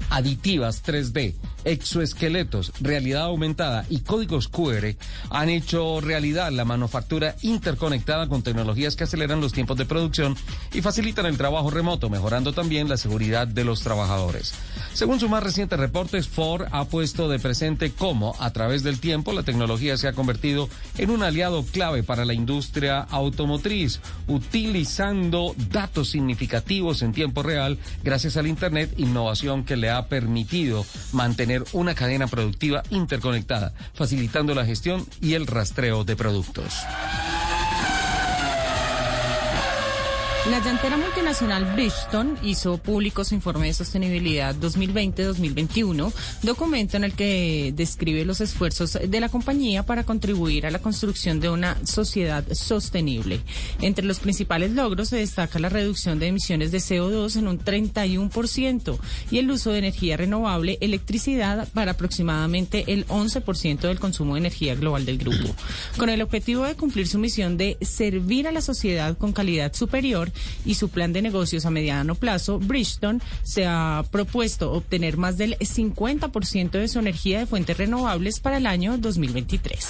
[0.10, 4.96] aditivas 3D, exoesqueletos, realidad aumentada y códigos QR
[5.30, 10.36] han hecho realidad la manufactura interconectada con tecnologías que aceleran los tiempos de producción
[10.74, 14.54] y facilitan el trabajo remoto, mejorando también la seguridad de los trabajadores.
[14.94, 19.34] Según sus más recientes reportes, Ford ha puesto de presente cómo, a través del tiempo,
[19.34, 26.10] la tecnología se ha convertido en un aliado clave para la industria automotriz, utilizando datos
[26.10, 32.28] significativos en tiempo real gracias al Internet, innovación que le ha permitido mantener una cadena
[32.28, 36.74] productiva interconectada, facilitando la gestión y el rastreo de productos.
[40.50, 47.74] La llantera multinacional Bridgestone hizo público su informe de sostenibilidad 2020-2021, documento en el que
[47.76, 53.40] describe los esfuerzos de la compañía para contribuir a la construcción de una sociedad sostenible.
[53.82, 59.00] Entre los principales logros se destaca la reducción de emisiones de CO2 en un 31%
[59.32, 64.76] y el uso de energía renovable, electricidad, para aproximadamente el 11% del consumo de energía
[64.76, 65.56] global del grupo.
[65.98, 70.32] Con el objetivo de cumplir su misión de servir a la sociedad con calidad superior,
[70.66, 75.58] y su plan de negocios a mediano plazo, Bridgestone se ha propuesto obtener más del
[75.58, 79.86] 50% de su energía de fuentes renovables para el año 2023.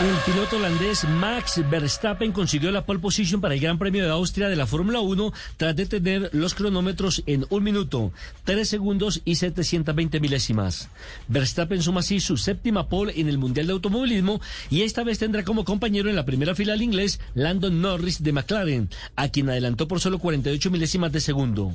[0.00, 4.48] El piloto holandés Max Verstappen consiguió la pole position para el Gran Premio de Austria
[4.48, 8.12] de la Fórmula 1 tras detener los cronómetros en un minuto,
[8.44, 10.88] 3 segundos y 720 milésimas.
[11.26, 15.42] Verstappen suma así su séptima pole en el Mundial de Automovilismo y esta vez tendrá
[15.42, 19.88] como compañero en la primera fila al inglés Landon Norris de McLaren, a quien adelantó
[19.88, 21.74] por solo 48 milésimas de segundo.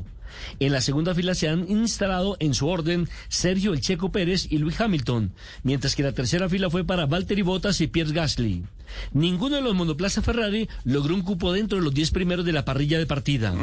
[0.60, 4.58] En la segunda fila se han instalado en su orden Sergio El Checo Pérez y
[4.58, 5.32] Luis Hamilton,
[5.64, 8.64] mientras que la tercera fila fue para Valtteri Bottas y Pierre Gasly.
[9.12, 12.66] Ninguno de los monoplazas Ferrari logró un cupo dentro de los 10 primeros de la
[12.66, 13.54] parrilla de partida.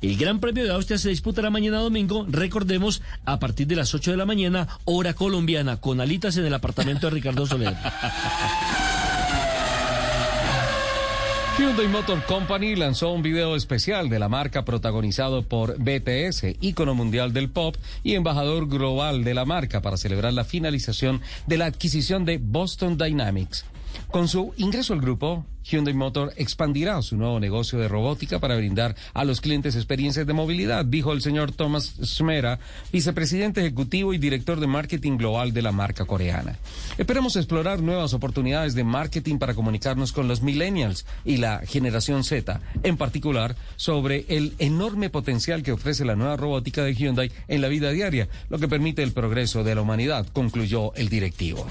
[0.00, 4.12] El Gran Premio de Austria se disputará mañana domingo, recordemos, a partir de las 8
[4.12, 7.74] de la mañana, hora colombiana, con alitas en el apartamento de Ricardo Soler.
[11.60, 17.34] Hyundai Motor Company lanzó un video especial de la marca protagonizado por BTS, ícono mundial
[17.34, 22.24] del pop y embajador global de la marca para celebrar la finalización de la adquisición
[22.24, 23.66] de Boston Dynamics.
[24.10, 28.96] Con su ingreso al grupo, Hyundai Motor expandirá su nuevo negocio de robótica para brindar
[29.14, 32.58] a los clientes experiencias de movilidad, dijo el señor Thomas Smera,
[32.92, 36.58] vicepresidente ejecutivo y director de marketing global de la marca coreana.
[36.98, 42.60] Esperamos explorar nuevas oportunidades de marketing para comunicarnos con los millennials y la generación Z,
[42.82, 47.68] en particular sobre el enorme potencial que ofrece la nueva robótica de Hyundai en la
[47.68, 51.66] vida diaria, lo que permite el progreso de la humanidad, concluyó el directivo.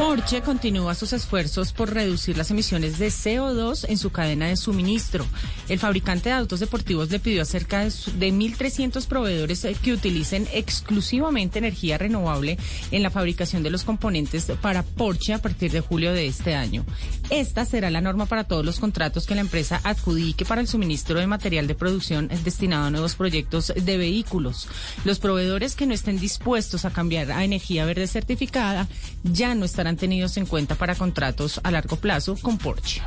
[0.00, 5.26] Porsche continúa sus esfuerzos por reducir las emisiones de CO2 en su cadena de suministro.
[5.68, 9.76] El fabricante de autos deportivos le pidió a cerca de su- de 1.300 proveedores eh,
[9.80, 12.56] que utilicen exclusivamente energía renovable
[12.90, 16.86] en la fabricación de los componentes para Porsche a partir de julio de este año.
[17.28, 21.18] Esta será la norma para todos los contratos que la empresa adjudique para el suministro
[21.20, 24.66] de material de producción destinado a nuevos proyectos de vehículos.
[25.04, 28.88] Los proveedores que no estén dispuestos a cambiar a energía verde certificada
[29.24, 33.02] ya no estarán tenidos en cuenta para contratos a largo plazo con Porsche.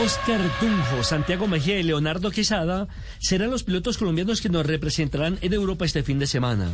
[0.00, 5.52] Oscar Tunjo, Santiago Mejía y Leonardo Quesada serán los pilotos colombianos que nos representarán en
[5.52, 6.70] Europa este fin de semana.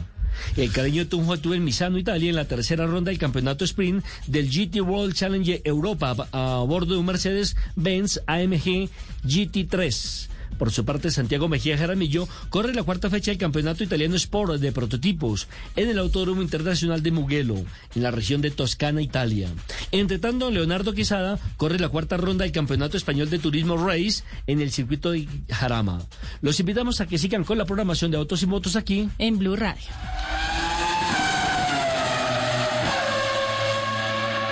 [0.56, 4.48] El cariño Tunjo estuvo en Misano, Italia, en la tercera ronda del campeonato sprint del
[4.48, 8.88] GT World Challenge Europa a bordo de un Mercedes-Benz AMG
[9.24, 10.28] GT3.
[10.58, 14.72] Por su parte, Santiago Mejía Jaramillo corre la cuarta fecha del Campeonato Italiano Sport de
[14.72, 17.56] Prototipos en el Autódromo Internacional de Mugello,
[17.94, 19.48] en la región de Toscana, Italia.
[19.92, 24.60] Entre tanto, Leonardo Quesada corre la cuarta ronda del Campeonato Español de Turismo Race en
[24.60, 26.02] el circuito de Jarama.
[26.40, 29.56] Los invitamos a que sigan con la programación de Autos y Motos aquí en Blue
[29.56, 29.88] Radio.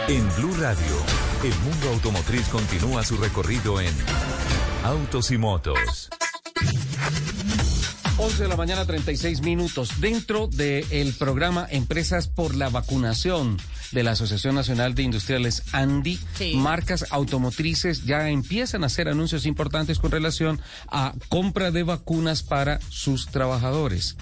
[0.09, 1.05] En Blue Radio,
[1.43, 3.93] el mundo automotriz continúa su recorrido en
[4.85, 6.09] Autos y Motos.
[8.19, 10.01] 11 de la mañana, 36 minutos.
[10.01, 13.59] Dentro del programa Empresas por la Vacunación
[13.93, 16.19] de la Asociación Nacional de Industriales ANDI,
[16.55, 22.81] marcas automotrices ya empiezan a hacer anuncios importantes con relación a compra de vacunas para
[22.89, 24.17] sus trabajadores.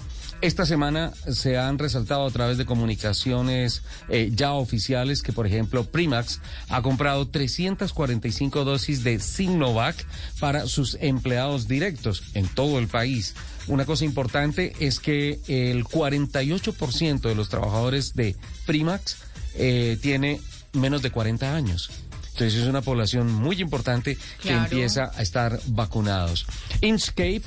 [0.45, 5.85] Esta semana se han resaltado a través de comunicaciones eh, ya oficiales que, por ejemplo,
[5.85, 9.95] Primax ha comprado 345 dosis de Sinovac
[10.39, 13.33] para sus empleados directos en todo el país.
[13.65, 18.35] Una cosa importante es que el 48% de los trabajadores de
[18.67, 19.17] Primax
[19.55, 20.39] eh, tiene
[20.73, 21.89] menos de 40 años.
[22.33, 26.45] Entonces es una población muy importante que empieza a estar vacunados.
[26.81, 27.41] Inchcape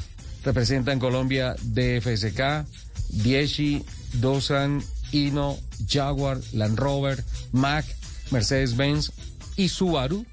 [0.45, 2.67] representa en Colombia DFSK,
[3.09, 7.85] Dieshi, Dosan, Ino, Jaguar, Land Rover, Mac,
[8.31, 9.13] Mercedes-Benz
[9.57, 10.27] y Subaru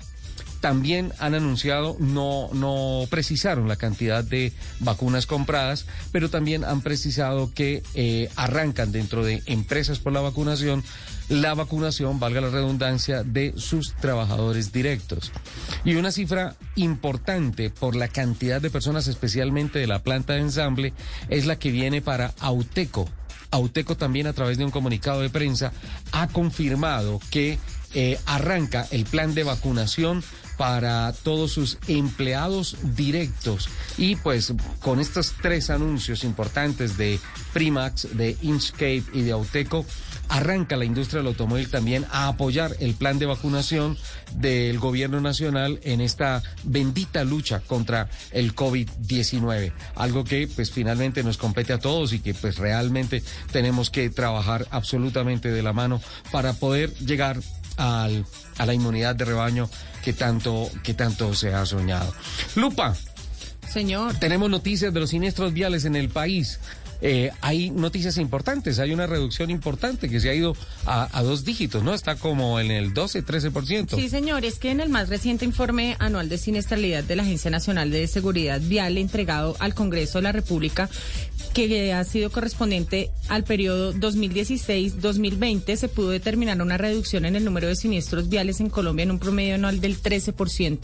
[0.65, 7.53] también han anunciado, no, no precisaron la cantidad de vacunas compradas, pero también han precisado
[7.53, 10.83] que eh, arrancan dentro de empresas por la vacunación
[11.29, 15.31] la vacunación, valga la redundancia, de sus trabajadores directos.
[15.83, 20.93] Y una cifra importante por la cantidad de personas, especialmente de la planta de ensamble,
[21.29, 23.09] es la que viene para Auteco.
[23.51, 25.71] Auteco también a través de un comunicado de prensa
[26.11, 27.57] ha confirmado que
[27.93, 30.23] eh, arranca el plan de vacunación
[30.57, 33.69] para todos sus empleados directos.
[33.97, 37.19] Y pues con estos tres anuncios importantes de
[37.53, 39.85] Primax, de Inchcape y de Auteco,
[40.29, 43.97] arranca la industria del automóvil también a apoyar el plan de vacunación
[44.33, 49.71] del gobierno nacional en esta bendita lucha contra el COVID-19.
[49.95, 54.67] Algo que pues finalmente nos compete a todos y que pues realmente tenemos que trabajar
[54.71, 57.39] absolutamente de la mano para poder llegar
[57.77, 58.25] al,
[58.57, 59.69] a la inmunidad de rebaño
[60.03, 62.13] que tanto, que tanto se ha soñado.
[62.55, 62.95] Lupa,
[63.67, 64.15] Señor.
[64.19, 66.59] tenemos noticias de los siniestros viales en el país.
[67.01, 70.55] Eh, hay noticias importantes, hay una reducción importante que se ha ido
[70.86, 71.93] a, a dos dígitos, ¿no?
[71.93, 73.95] Está como en el 12-13%.
[73.95, 77.51] Sí, señor, es que en el más reciente informe anual de siniestralidad de la Agencia
[77.51, 80.89] Nacional de Seguridad Vial entregado al Congreso de la República,
[81.53, 87.67] que ha sido correspondiente al periodo 2016-2020, se pudo determinar una reducción en el número
[87.67, 90.79] de siniestros viales en Colombia en un promedio anual del 13%,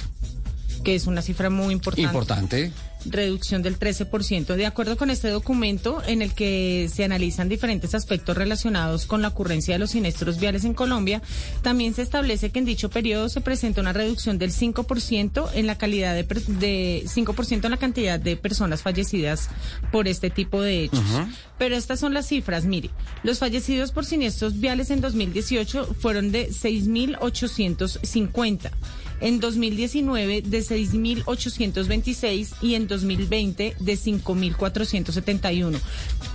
[0.84, 2.08] que es una cifra muy importante.
[2.08, 2.72] Importante.
[3.06, 4.56] Reducción del 13%.
[4.56, 9.30] De acuerdo con este documento, en el que se analizan diferentes aspectos relacionados con la
[9.30, 11.22] ocurrencia de los siniestros viales en Colombia,
[11.62, 15.78] también se establece que en dicho periodo se presenta una reducción del 5% en la
[15.78, 19.50] calidad de, de 5% en la cantidad de personas fallecidas
[19.92, 21.04] por este tipo de hechos.
[21.58, 22.90] Pero estas son las cifras, mire,
[23.24, 28.72] los fallecidos por siniestros viales en 2018 fueron de 6.850.
[29.22, 35.80] En 2019 de 6.826 y en 2020 de 5.471.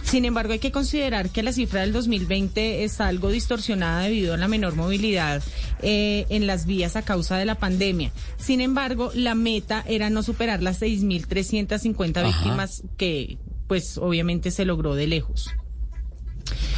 [0.04, 4.36] Sin embargo, hay que considerar que la cifra del 2020 está algo distorsionada debido a
[4.36, 5.42] la menor movilidad
[5.82, 8.12] eh, en las vías a causa de la pandemia.
[8.38, 12.28] Sin embargo, la meta era no superar las 6.350 Ajá.
[12.28, 15.50] víctimas que, pues, obviamente se logró de lejos.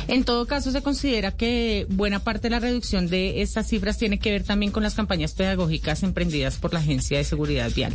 [0.09, 4.18] En todo caso, se considera que buena parte de la reducción de estas cifras tiene
[4.18, 7.94] que ver también con las campañas pedagógicas emprendidas por la Agencia de Seguridad Vial.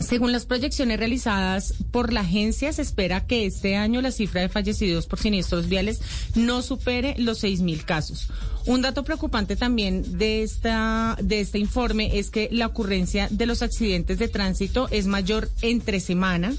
[0.00, 4.48] Según las proyecciones realizadas por la agencia, se espera que este año la cifra de
[4.48, 6.00] fallecidos por siniestros viales
[6.34, 8.28] no supere los 6.000 casos.
[8.66, 13.62] Un dato preocupante también de, esta, de este informe es que la ocurrencia de los
[13.62, 16.52] accidentes de tránsito es mayor entre semana,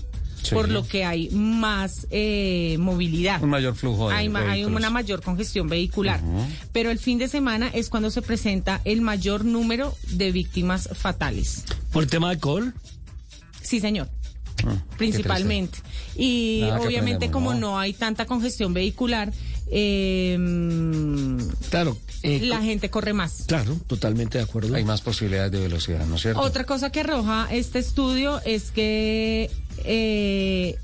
[0.44, 0.54] Sí.
[0.56, 3.42] por lo que hay más eh, movilidad.
[3.42, 4.80] Un mayor flujo de Hay, ma- hay vehículos.
[4.80, 6.22] una mayor congestión vehicular.
[6.72, 11.64] Pero el fin de semana es cuando se presenta el mayor número de víctimas fatales.
[11.92, 12.74] ¿Por el tema de alcohol?
[13.62, 14.10] Sí, señor.
[14.66, 15.80] Ah, Principalmente.
[16.16, 17.60] Y Nada obviamente como ¿no?
[17.60, 19.32] no hay tanta congestión vehicular,
[19.72, 20.38] eh,
[21.70, 21.98] Claro.
[22.22, 23.46] eh, la gente corre más.
[23.48, 24.76] Claro, totalmente de acuerdo.
[24.76, 26.42] Hay más posibilidades de velocidad, ¿no es cierto?
[26.42, 29.50] Otra cosa que arroja este estudio es que
[29.84, 30.76] eh,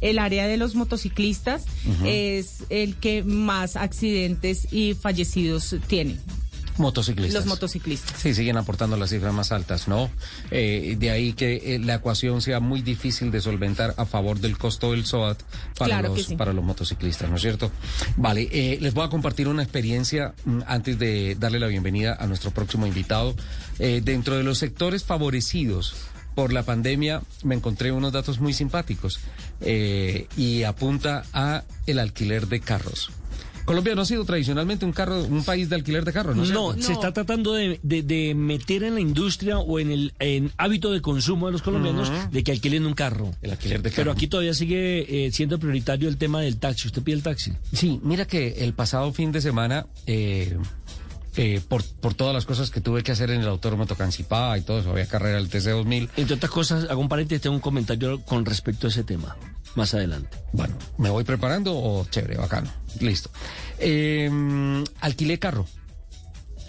[0.00, 1.64] el área de los motociclistas
[2.04, 6.16] es el que más accidentes y fallecidos tiene.
[6.78, 7.34] Motociclistas.
[7.34, 8.20] Los motociclistas.
[8.20, 10.10] Sí, siguen aportando las cifras más altas, ¿no?
[10.50, 14.58] Eh, de ahí que eh, la ecuación sea muy difícil de solventar a favor del
[14.58, 15.42] costo del SOAT
[15.78, 16.36] para, Claro los, sí.
[16.36, 17.70] para los motociclistas, ¿no es cierto?
[18.16, 22.26] Vale, eh, les voy a compartir una experiencia mm, antes de darle la bienvenida a
[22.26, 23.34] nuestro próximo invitado.
[23.78, 25.94] Eh, dentro de los sectores favorecidos
[26.36, 29.18] por la pandemia me encontré unos datos muy simpáticos
[29.60, 33.10] eh, y apunta a el alquiler de carros.
[33.64, 36.44] Colombia no ha sido tradicionalmente un carro, un país de alquiler de carros, ¿no?
[36.44, 40.52] No, se está tratando de, de- de meter en la industria o en el en
[40.56, 43.32] hábito de consumo de los colombianos de que alquilen un carro.
[43.42, 44.12] El alquiler de Pero carro.
[44.12, 46.86] aquí todavía sigue eh, siendo prioritario el tema del taxi.
[46.86, 47.54] ¿Usted pide el taxi?
[47.72, 50.56] Sí, mira que el pasado fin de semana, eh,
[51.36, 54.62] eh, por, por todas las cosas que tuve que hacer en el Autódromo Tocancipá y
[54.62, 56.10] todo eso, había carrera del TC2000.
[56.16, 59.36] Entre otras cosas, hago un paréntesis, tengo un comentario con respecto a ese tema.
[59.74, 60.38] Más adelante.
[60.52, 62.72] Bueno, ¿me voy preparando o chévere, bacano?
[63.00, 63.30] Listo.
[63.78, 64.30] Eh,
[65.00, 65.66] alquilé carro.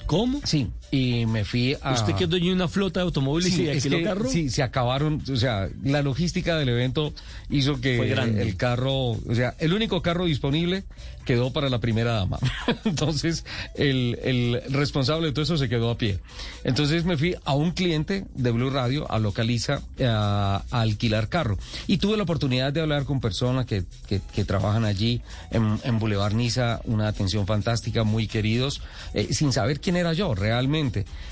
[0.06, 0.42] ¿Cómo?
[0.44, 1.94] Sí, y me fui a...
[1.94, 4.30] ¿Usted que dueño de una flota de automóviles Sí, y carro?
[4.30, 7.14] sí, se acabaron, o sea, la logística del evento
[7.50, 8.42] hizo que Fue grande.
[8.42, 10.84] el carro, o sea, el único carro disponible
[11.26, 12.40] quedó para la primera dama.
[12.86, 13.44] Entonces,
[13.76, 16.20] el, el responsable de todo eso se quedó a pie.
[16.64, 21.58] Entonces me fui a un cliente de Blue Radio, a Localiza, a, a alquilar carro.
[21.86, 25.22] Y tuve la oportunidad de hablar con personas que, que, que trabajan allí
[25.52, 28.82] en, en Boulevard Niza, una atención fantástica, muy queridos,
[29.14, 30.77] eh, sin saber quién era yo realmente.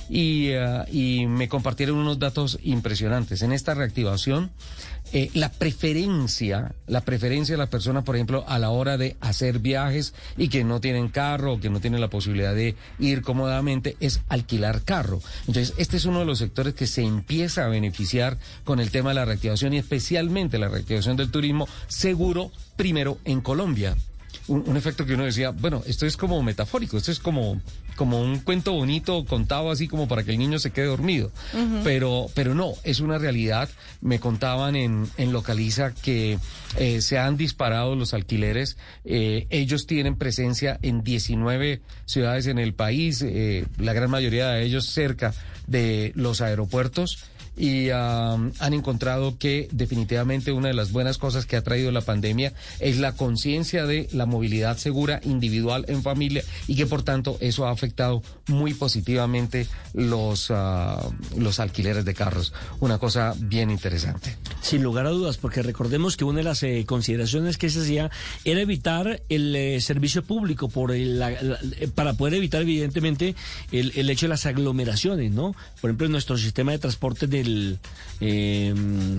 [0.10, 3.42] Y, eh, y me compartieron unos datos impresionantes.
[3.42, 4.52] En esta reactivación,
[5.14, 9.60] eh, la preferencia, la preferencia de la persona, por ejemplo, a la hora de hacer
[9.60, 13.96] viajes y que no tienen carro o que no tienen la posibilidad de ir cómodamente,
[14.00, 15.22] es alquilar carro.
[15.48, 19.10] Entonces, este es uno de los sectores que se empieza a beneficiar con el tema
[19.10, 23.96] de la reactivación y especialmente la reactivación del turismo seguro, primero en Colombia.
[24.48, 27.62] Un, un efecto que uno decía, bueno, esto es como metafórico, esto es como,
[27.96, 31.32] como un cuento bonito contado así como para que el niño se quede dormido.
[31.84, 33.70] Pero, pero no, es una realidad.
[34.02, 36.38] Me contaban en, en Localiza que
[36.78, 38.78] eh, se han disparado los alquileres.
[39.04, 44.64] Eh, ellos tienen presencia en 19 ciudades en el país, eh, la gran mayoría de
[44.64, 45.34] ellos cerca
[45.68, 47.26] de los aeropuertos
[47.58, 52.02] y um, han encontrado que definitivamente una de las buenas cosas que ha traído la
[52.02, 57.38] pandemia es la conciencia de la movilidad segura individual en familia y que por tanto
[57.40, 62.54] eso ha afectado muy positivamente los, ah, los alquileres de carros.
[62.80, 64.36] Una cosa bien interesante.
[64.62, 68.12] Sin lugar a dudas, porque recordemos que una de las eh, consideraciones que se hacía
[68.44, 73.36] era evitar el eh, servicio público por el- la- eh, para poder evitar evidentemente
[73.72, 75.56] el, el hecho de las aglomeraciones, ¿no?
[75.82, 77.80] Por ejemplo, en nuestro sistema de transporte del del
[78.22, 78.74] eh,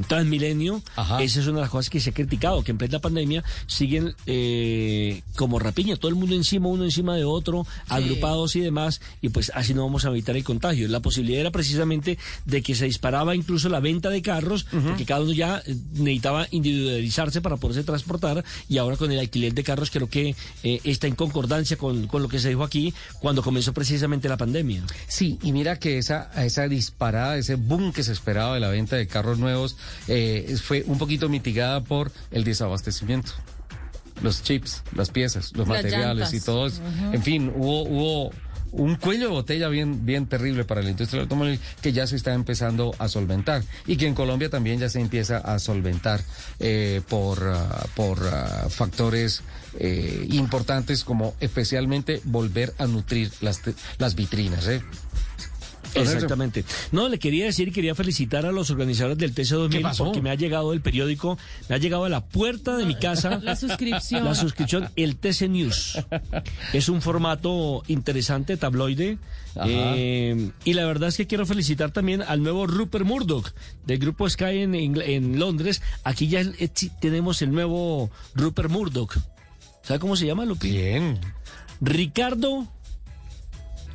[0.08, 0.82] Transmilenio,
[1.20, 4.14] esa es una de las cosas que se ha criticado, que en plena pandemia siguen
[4.26, 9.28] eh, como rapiña, todo el mundo encima, uno encima de otro, agrupados y demás, y
[9.28, 10.88] pues así no vamos a evitar el contagio.
[10.88, 15.22] La posibilidad era precisamente de que se disparaba incluso la venta de carros, porque cada
[15.22, 19.90] uno ya eh, necesitaba individualizarse para poderse transportar, y ahora con el alquiler de carros
[19.90, 23.72] creo que eh, está en concordancia con, con lo que se dijo aquí cuando comenzó
[23.72, 24.82] precisamente la pandemia.
[25.06, 28.96] Sí, y mira que esa, esa disparada, ese boom que se esperaba de la venta
[28.96, 29.76] de carros nuevos
[30.08, 33.32] eh, fue un poquito mitigada por el desabastecimiento.
[34.22, 36.44] Los chips, las piezas, los Las materiales y llantas.
[36.44, 36.80] todo eso.
[36.82, 37.14] Ujú.
[37.14, 38.30] En fin, hubo, hubo
[38.72, 42.16] un cuello de botella bien, bien terrible para la industria del automóvil que ya se
[42.16, 46.20] está empezando a solventar y que en Colombia también ya se empieza a solventar
[46.60, 49.42] eh, por, ah, por ah, factores
[49.78, 53.60] eh, importantes como especialmente volver a nutrir las,
[53.98, 54.66] las vitrinas.
[54.68, 54.82] ¿eh?
[55.94, 56.64] Exactamente.
[56.92, 60.04] No, le quería decir y quería felicitar a los organizadores del TC2000 ¿Qué pasó?
[60.04, 63.40] porque me ha llegado el periódico, me ha llegado a la puerta de mi casa
[63.42, 64.24] La suscripción.
[64.24, 65.98] la suscripción, el TC News.
[66.72, 69.18] Es un formato interesante, tabloide.
[69.64, 73.52] Eh, y la verdad es que quiero felicitar también al nuevo Rupert Murdoch
[73.86, 75.82] del grupo Sky en, Londres.
[76.04, 76.70] Aquí ya eh,
[77.00, 79.16] tenemos el nuevo Rupert Murdoch.
[79.82, 80.70] ¿Sabe cómo se llama, Lupi?
[80.70, 81.18] Bien.
[81.80, 82.66] Ricardo,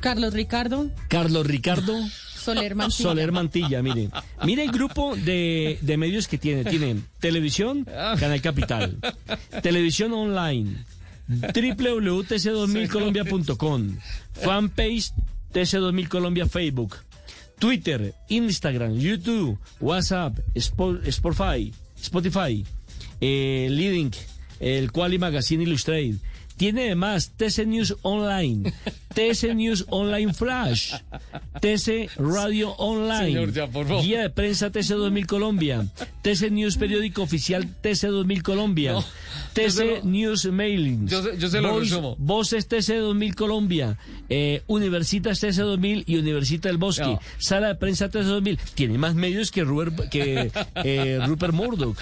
[0.02, 1.94] Carlos Ricardo Carlos Ricardo.
[2.36, 3.08] Soler Mantilla.
[3.08, 4.10] Soler Mantilla, mire.
[4.44, 6.64] Mire el grupo de, de medios que tiene.
[6.64, 8.98] Tiene televisión, Canal Capital.
[9.62, 10.84] Televisión online.
[11.28, 13.96] www.tc2000colombia.com.
[14.32, 15.12] Fanpage
[15.52, 16.96] TC2000 Colombia Facebook.
[17.58, 21.72] Twitter, Instagram, YouTube, WhatsApp, Spo- Spotify,
[22.02, 22.64] Spotify,
[23.20, 24.10] eh, Leading,
[24.58, 26.16] el Quali Magazine Illustrated.
[26.56, 28.72] Tiene además TC News Online,
[29.14, 30.94] TC News Online Flash,
[31.60, 34.02] TC Radio Online, Señor, ya, por favor.
[34.04, 35.86] Guía de Prensa TC 2000 Colombia,
[36.22, 38.94] TC News Periódico Oficial TC 2000 Colombia,
[39.52, 42.16] TC lo- News Mailing, Yo se- yo se lo Voice- resumo.
[42.18, 43.98] Voces TC 2000 Colombia,
[44.28, 47.20] eh, Universitas TC 2000 y Universita del Bosque, No.
[47.38, 48.58] Sala de Prensa TC 2000.
[48.74, 50.50] Tiene más medios que, Ruber- que
[50.84, 51.98] eh, Rupert Murdoch.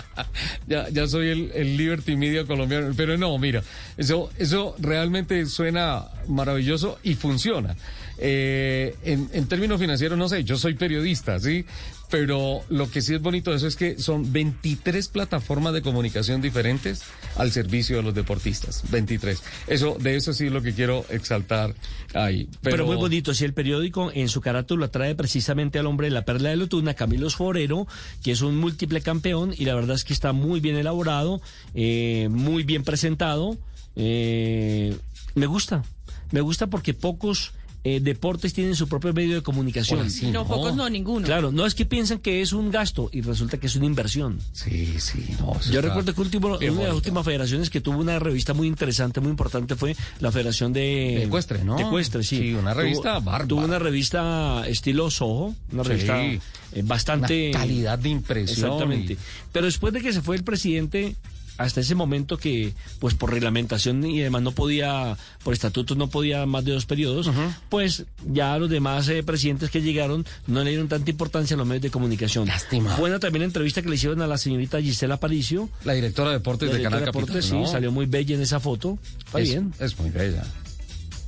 [0.69, 3.63] ya, ya soy el, el Liberty Media colombiano, pero no, mira,
[3.97, 7.77] eso, eso realmente suena maravilloso y funciona.
[8.19, 11.65] Eh, en, en términos financieros, no sé, yo soy periodista, ¿sí?
[12.11, 16.43] Pero lo que sí es bonito de eso es que son 23 plataformas de comunicación
[16.43, 17.03] diferentes
[17.37, 18.83] al servicio de los deportistas.
[18.91, 19.41] 23.
[19.69, 21.73] Eso, de eso sí es lo que quiero exaltar
[22.13, 22.49] ahí.
[22.63, 26.15] Pero, Pero, muy bonito, si el periódico en su carátula trae precisamente al hombre de
[26.15, 27.87] la perla de Lotuna, Camilo Forero,
[28.25, 31.41] que es un múltiple campeón y la verdad es que está muy bien elaborado,
[31.75, 33.57] eh, muy bien presentado.
[33.95, 34.97] eh,
[35.37, 35.85] me gusta,
[36.31, 37.53] me gusta porque pocos
[37.83, 40.11] eh, deportes tienen su propio medio de comunicación.
[40.11, 41.25] Sí, No, pocos no, ninguno.
[41.25, 44.39] Claro, no es que piensan que es un gasto y resulta que es una inversión.
[44.53, 45.59] Sí, sí, no.
[45.71, 49.21] Yo recuerdo que último, una de las últimas federaciones que tuvo una revista muy interesante,
[49.23, 51.23] muy importante, fue la Federación de...
[51.25, 51.77] Ecuestre, ¿no?
[51.77, 52.37] de Ecuestre, sí.
[52.37, 53.47] Sí, una revista tuvo, bárbara.
[53.49, 55.89] Tuvo una revista estilo Soho, una Sí.
[55.89, 56.39] revista eh,
[56.85, 57.49] bastante...
[57.49, 58.67] Una calidad de impresión.
[58.73, 59.15] Exactamente.
[59.15, 59.19] y-
[59.53, 61.17] Pero después de que se fue el presidente,
[61.61, 66.47] hasta ese momento que, pues por reglamentación y demás no podía, por estatutos no podía
[66.47, 67.31] más de dos periodos,
[67.69, 71.67] pues ya los demás eh, presidentes que llegaron no le dieron tanta importancia a los
[71.67, 72.49] medios de comunicación.
[72.49, 72.97] Lástima.
[72.97, 75.69] Buena también la entrevista que le hicieron a la señorita Gisela Aparicio.
[75.85, 77.43] La directora de deportes La de Canal de Capital.
[77.43, 78.99] sí, salió muy bella en esa foto.
[79.27, 79.75] Está es, bien.
[79.79, 80.43] Es muy bella.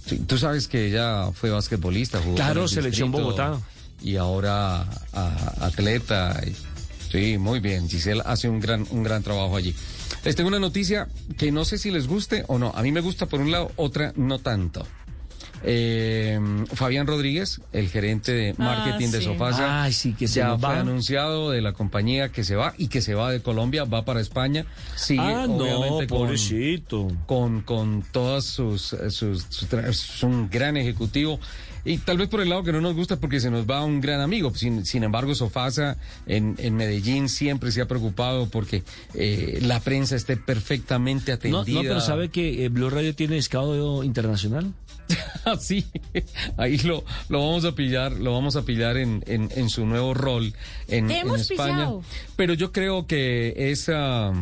[0.07, 3.61] Sí, tú sabes que ella fue basquetbolista, jugó Claro, selección distrito Bogotá.
[4.03, 4.80] Y ahora
[5.12, 6.41] a- atleta.
[6.47, 6.57] y-
[7.12, 7.87] sí, muy bien.
[7.89, 9.74] Giselle hace un gran, un gran trabajo allí.
[10.25, 11.09] Les tengo una noticia
[11.39, 12.73] que no sé si les guste o no.
[12.75, 14.87] A mí me gusta por un lado, otra no tanto.
[15.65, 16.41] Eh,
[16.75, 19.25] Fabián Rodríguez, el gerente de marketing de sí.
[19.27, 20.81] Sofasa, Ay, sí, que se ya fue va.
[20.81, 24.21] anunciado de la compañía que se va y que se va de Colombia, va para
[24.21, 24.67] España.
[24.97, 27.09] Sigue, ah, obviamente, con- pobrecito.
[27.27, 31.39] con, con todas sus, eh, sus, sus es un gran ejecutivo.
[31.85, 34.01] Y tal vez por el lado que no nos gusta porque se nos va un
[34.01, 34.55] gran amigo.
[34.55, 40.14] Sin, sin embargo, Sofasa en, en Medellín siempre se ha preocupado porque eh, la prensa
[40.14, 41.83] esté perfectamente No, atendida.
[41.83, 44.72] no, pero ¿sabe que eh, Blue Radio tiene escado internacional?
[45.45, 45.85] Ah, sí,
[46.57, 50.15] ahí lo, lo vamos a pillar, lo vamos a pillar en, en, en su nuevo
[50.15, 50.55] rol
[50.87, 51.47] en, España.
[51.49, 52.03] pillado.
[52.37, 54.33] Pero yo creo que es, ah,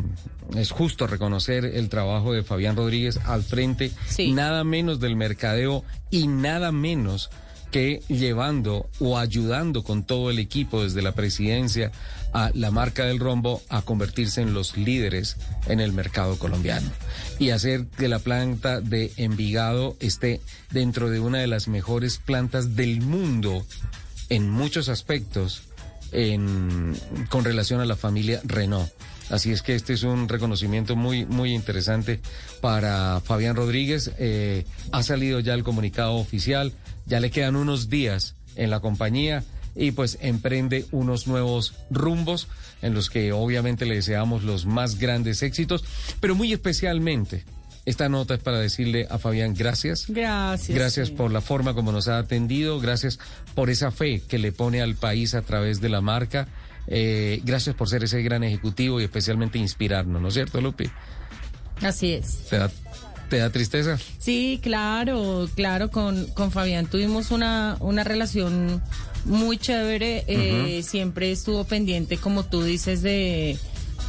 [0.57, 4.33] es justo reconocer el trabajo de Fabián Rodríguez al frente, Sí.
[4.33, 7.31] nada menos del mercadeo y nada menos
[7.71, 11.93] que llevando o ayudando con todo el equipo desde la presidencia
[12.33, 16.91] a la marca del rombo a convertirse en los líderes en el mercado colombiano
[17.39, 20.41] y hacer que la planta de Envigado esté
[20.71, 23.65] dentro de una de las mejores plantas del mundo
[24.29, 25.63] en muchos aspectos
[27.29, 28.91] con relación a la familia Renault.
[29.31, 32.21] Así es que este es un reconocimiento muy, muy interesante
[32.61, 34.11] para Fabián Rodríguez.
[34.19, 36.73] Eh, ha salido ya el comunicado oficial,
[37.07, 39.45] ya le quedan unos días en la compañía
[39.75, 42.49] y pues emprende unos nuevos rumbos
[42.83, 45.85] en los que obviamente le deseamos los más grandes éxitos,
[46.21, 47.45] pero muy especialmente
[47.87, 50.07] esta nota es para decirle a Fabián gracias.
[50.09, 50.77] Gracias.
[50.77, 51.15] Gracias sí.
[51.15, 53.19] por la forma como nos ha atendido, gracias
[53.55, 56.47] por esa fe que le pone al país a través de la marca.
[56.87, 60.91] Eh, gracias por ser ese gran ejecutivo y especialmente inspirarnos, ¿no es cierto, Lupi?
[61.83, 62.47] Así es.
[62.51, 62.71] ¿Te da,
[63.31, 63.99] te da tristeza?
[64.19, 68.83] Sí, claro, claro, con, con Fabián tuvimos una, una relación
[69.25, 73.57] muy chévere, eh, siempre estuvo pendiente, como tú dices, de,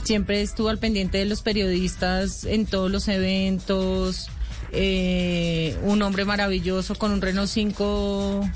[0.03, 4.29] siempre estuvo al pendiente de los periodistas en todos los eventos,
[4.73, 8.49] eh, un hombre maravilloso con un Renault 5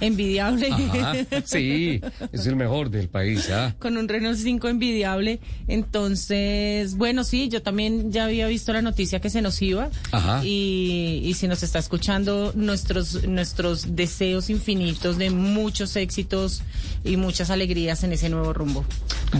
[0.00, 0.68] envidiable.
[0.70, 2.00] Ajá, sí,
[2.32, 3.74] es el mejor del país, ¿ah?
[3.78, 5.40] con un Renault 5 envidiable.
[5.68, 9.90] Entonces, bueno, sí, yo también ya había visto la noticia que se nos iba.
[10.12, 10.44] Ajá.
[10.44, 16.62] Y, y si nos está escuchando, nuestros, nuestros deseos infinitos de muchos éxitos
[17.04, 18.84] y muchas alegrías en ese nuevo rumbo.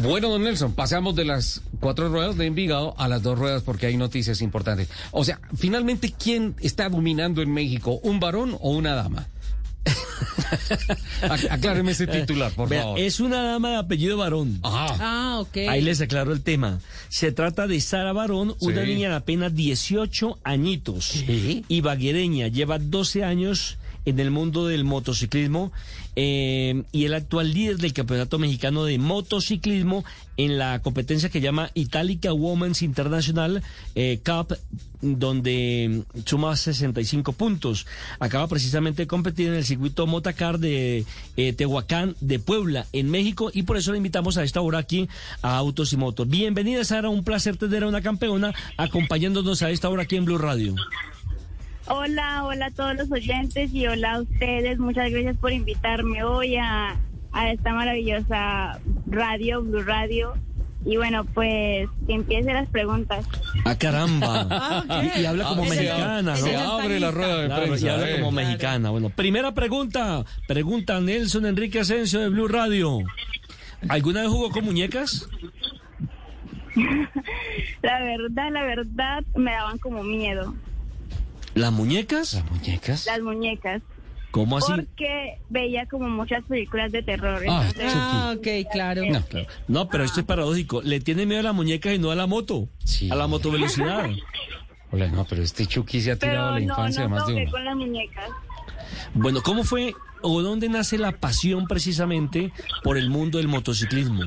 [0.03, 3.87] Bueno, don Nelson, pasamos de las cuatro ruedas de Envigado a las dos ruedas porque
[3.87, 4.89] hay noticias importantes.
[5.11, 8.01] O sea, finalmente, ¿quién está dominando en México?
[8.03, 9.27] ¿Un varón o una dama?
[11.23, 12.99] Ac- Acláreme ese titular, por Vea, favor.
[12.99, 14.61] Es una dama de apellido varón.
[14.63, 15.57] Ah, ok.
[15.69, 16.81] Ahí les aclaro el tema.
[17.09, 18.89] Se trata de Sara Barón, una Sí.
[18.95, 21.25] niña de apenas 18 añitos.
[21.69, 25.73] Y baguereña, lleva 12 años en el mundo del motociclismo
[26.17, 30.05] eh, y el actual líder del Campeonato Mexicano de Motociclismo
[30.37, 33.63] en la competencia que llama Itálica Women's International
[33.95, 34.57] eh, Cup,
[35.01, 37.87] donde suma 65 puntos.
[38.19, 41.05] Acaba precisamente de competir en el circuito Motacar de
[41.37, 45.09] eh, Tehuacán de Puebla, en México, y por eso le invitamos a esta hora aquí
[45.43, 46.29] a Autos y Motos.
[46.29, 50.39] Bienvenida, Sara, un placer tener a una campeona acompañándonos a esta hora aquí en Blue
[50.39, 50.75] Radio.
[51.93, 54.79] Hola, hola a todos los oyentes y hola a ustedes.
[54.79, 56.97] Muchas gracias por invitarme hoy a,
[57.33, 60.35] a esta maravillosa radio, Blue Radio.
[60.85, 63.27] Y bueno, pues que empiecen las preguntas.
[63.65, 64.47] ¡Ah, caramba!
[64.89, 66.47] Ah, y, y habla como Ah, mexicana, abre- ¿no?
[66.47, 68.15] se abre la rueda de Claro, prensa, Y habla eh.
[68.21, 68.91] como mexicana.
[68.91, 70.25] Bueno, primera pregunta.
[70.47, 73.01] Pregunta Nelson Enrique Asensio de Blue Radio.
[73.89, 75.29] ¿Alguna vez jugó con muñecas?
[77.83, 80.55] La verdad, la verdad, me daban como miedo
[81.61, 82.35] ¿Las muñecas?
[82.35, 83.07] ¿Las muñecas?
[83.07, 83.83] las muñecas.
[84.31, 84.73] ¿Cómo así?
[84.73, 87.43] Porque veía como muchas películas de terror.
[87.49, 89.03] Ah, entonces- Ah, ok, claro.
[89.05, 89.47] No, claro.
[89.67, 90.83] No, pero esto es paradójico.
[90.83, 92.69] Le tiene miedo a las muñecas y no a la moto.
[93.11, 94.09] A la motovelocidad.
[94.93, 97.51] Hola, no, pero este Chucky se ha tirado a la infancia no más de uno.
[97.51, 98.31] con las muñecas.
[99.15, 102.53] Bueno, ¿cómo fue o dónde nace la pasión precisamente
[102.85, 104.23] por el mundo del motociclismo?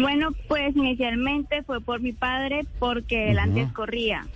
[0.00, 4.26] Bueno, pues inicialmente fue por mi padre porque él antes corría.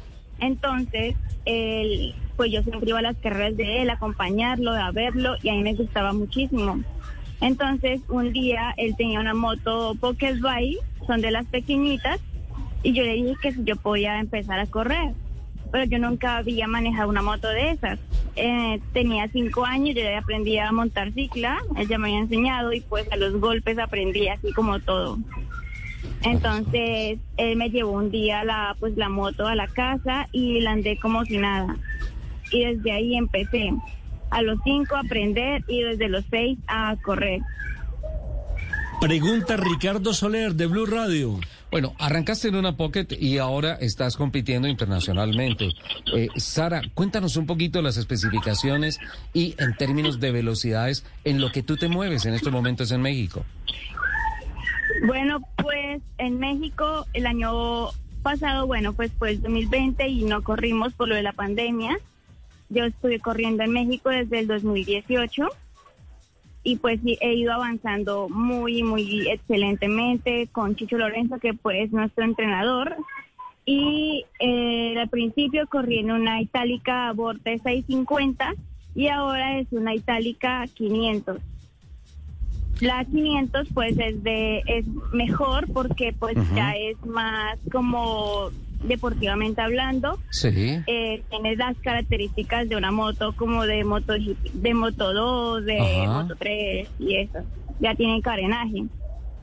[0.40, 5.48] Entonces, él, pues yo siempre iba a las carreras de él, acompañarlo, a verlo y
[5.48, 6.80] a mí me gustaba muchísimo.
[7.40, 12.20] Entonces, un día él tenía una moto Pocket Bike, son de las pequeñitas,
[12.82, 15.12] y yo le dije que si yo podía empezar a correr.
[15.72, 17.98] Pero yo nunca había manejado una moto de esas.
[18.36, 22.72] Eh, tenía cinco años, yo ya aprendí a montar cicla, él ya me había enseñado
[22.72, 25.18] y pues a los golpes aprendí así como todo.
[26.22, 30.72] Entonces él me llevó un día la pues la moto a la casa y la
[30.72, 31.76] andé como si nada.
[32.50, 33.72] Y desde ahí empecé
[34.30, 37.40] a los cinco a aprender y desde los seis a correr.
[39.00, 41.38] Pregunta Ricardo Soler de Blue Radio.
[41.70, 45.74] Bueno, arrancaste en una Pocket y ahora estás compitiendo internacionalmente.
[46.14, 49.00] Eh, Sara, cuéntanos un poquito las especificaciones
[49.32, 53.02] y en términos de velocidades en lo que tú te mueves en estos momentos en
[53.02, 53.44] México.
[55.06, 57.88] Bueno, pues en México el año
[58.22, 61.98] pasado, bueno, pues fue el 2020 y no corrimos por lo de la pandemia.
[62.70, 65.48] Yo estuve corriendo en México desde el 2018
[66.64, 72.24] y pues he ido avanzando muy, muy excelentemente con Chicho Lorenzo, que pues es nuestro
[72.24, 72.96] entrenador.
[73.66, 78.54] Y eh, al principio corrí en una itálica Vorte 650
[78.94, 81.38] y ahora es una itálica 500.
[82.80, 88.50] La 500 pues es de es mejor porque pues ya es más como
[88.82, 90.18] deportivamente hablando.
[90.30, 90.82] Sí.
[90.86, 94.14] Eh, tiene las características de una moto como de moto
[94.52, 97.38] de moto 2, de moto 3 y eso.
[97.80, 98.84] Ya tiene carenaje.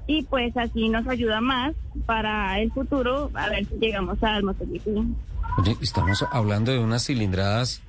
[0.08, 1.74] Y pues así nos ayuda más
[2.06, 5.16] para el futuro a ver si llegamos al motociclismo.
[5.82, 7.82] Estamos hablando de unas cilindradas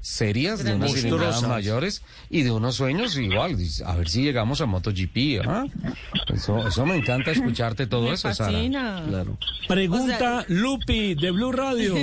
[0.00, 3.56] serias, de unas cilindradas mayores y de unos sueños igual.
[3.84, 5.64] A ver si llegamos a MotoGP, ¿ah?
[6.32, 8.58] Eso, eso me encanta escucharte todo Me eso, Sara.
[9.08, 9.38] Claro.
[9.68, 11.94] Pregunta Lupi de Blue Radio.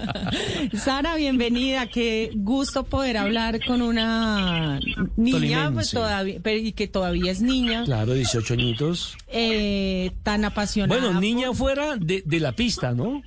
[0.74, 1.86] Sara, bienvenida.
[1.86, 4.80] Qué gusto poder hablar con una
[5.16, 9.16] niña pues, todavía, pero, y que todavía es niña, Claro, 18 añitos.
[9.28, 11.00] eh, tan apasionada.
[11.00, 13.22] Bueno, niña fuera de, de la pista, ¿no?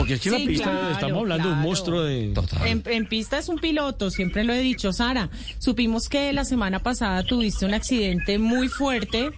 [0.00, 2.32] Porque es que Sí, la pista claro, estamos hablando de un monstruo de...
[2.64, 5.28] En, en pista es un piloto, siempre lo he dicho, Sara.
[5.58, 9.30] Supimos que la semana pasada tuviste un accidente muy fuerte.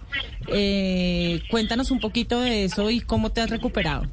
[0.47, 4.07] Eh, cuéntanos un poquito de eso y cómo te has recuperado.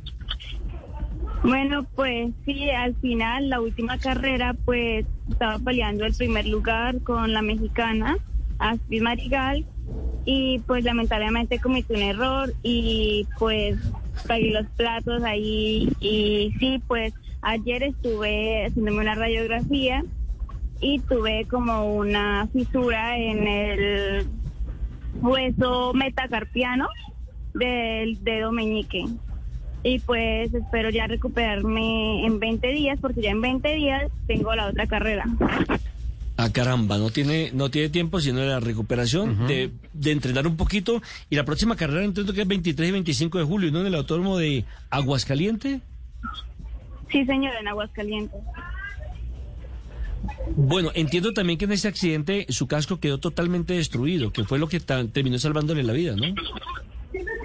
[1.45, 7.33] Bueno, pues sí, al final, la última carrera, pues estaba peleando el primer lugar con
[7.33, 8.19] la mexicana,
[8.59, 9.65] Astrid Marigal,
[10.25, 13.79] y pues lamentablemente cometí un error y pues
[14.27, 15.89] pagué los platos ahí.
[16.01, 17.13] Y sí, pues
[17.43, 20.05] ayer estuve haciéndome una radiografía
[20.81, 24.27] y tuve como una fisura en el
[25.21, 26.89] hueso metacarpiano
[27.55, 29.05] del dedo meñique.
[29.83, 34.69] Y pues espero ya recuperarme en 20 días, porque ya en 20 días tengo la
[34.69, 35.25] otra carrera.
[36.43, 40.57] Ah, caramba, no tiene, no tiene tiempo sino de la recuperación, de, de entrenar un
[40.57, 41.03] poquito.
[41.29, 43.81] Y la próxima carrera entiendo que es 23 y 25 de julio, ¿no?
[43.83, 45.83] En el autódromo de Aguascaliente.
[47.13, 48.41] Sí, señor, en Aguascalientes.
[50.57, 54.67] Bueno, entiendo también que en ese accidente su casco quedó totalmente destruido, que fue lo
[54.67, 56.35] que terminó salvándole la vida, ¿no?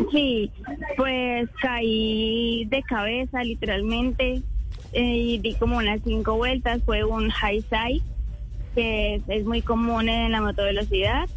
[0.09, 0.49] Sí,
[0.95, 4.41] pues caí de cabeza literalmente
[4.93, 6.81] eh, y di como unas cinco vueltas.
[6.85, 8.14] Fue un high side
[8.75, 11.27] que es, muy común en la motovelocidad.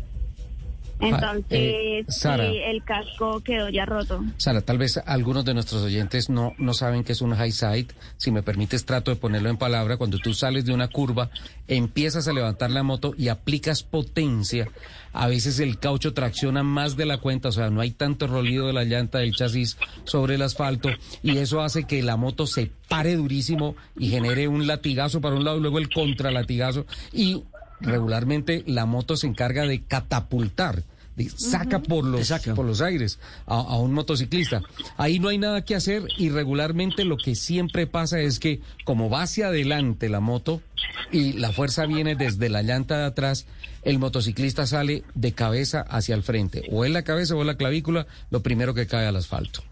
[1.01, 2.49] Entonces, eh, Sara.
[2.51, 4.25] sí, el casco quedó ya roto.
[4.37, 7.89] Sara, tal vez algunos de nuestros oyentes no, no saben qué es un high side.
[8.17, 9.97] Si me permites, trato de ponerlo en palabra.
[9.97, 11.31] Cuando tú sales de una curva,
[11.67, 14.69] empiezas a levantar la moto y aplicas potencia.
[15.13, 18.67] A veces el caucho tracciona más de la cuenta, o sea, no hay tanto rolido
[18.67, 20.91] de la llanta del chasis sobre el asfalto
[21.23, 25.45] y eso hace que la moto se pare durísimo y genere un latigazo para un
[25.45, 27.43] lado y luego el contralatigazo y
[27.81, 30.85] regularmente la moto se encarga de catapultar,
[31.17, 34.63] de saca por los por los aires a, a un motociclista.
[34.97, 39.11] Ahí no hay nada que hacer y regularmente lo que siempre pasa es que como
[39.11, 40.63] va hacia adelante la moto
[41.11, 43.47] y la fuerza viene desde la llanta de atrás,
[43.83, 47.57] el motociclista sale de cabeza hacia el frente, o en la cabeza o en la
[47.57, 49.63] clavícula, lo primero que cae al asfalto.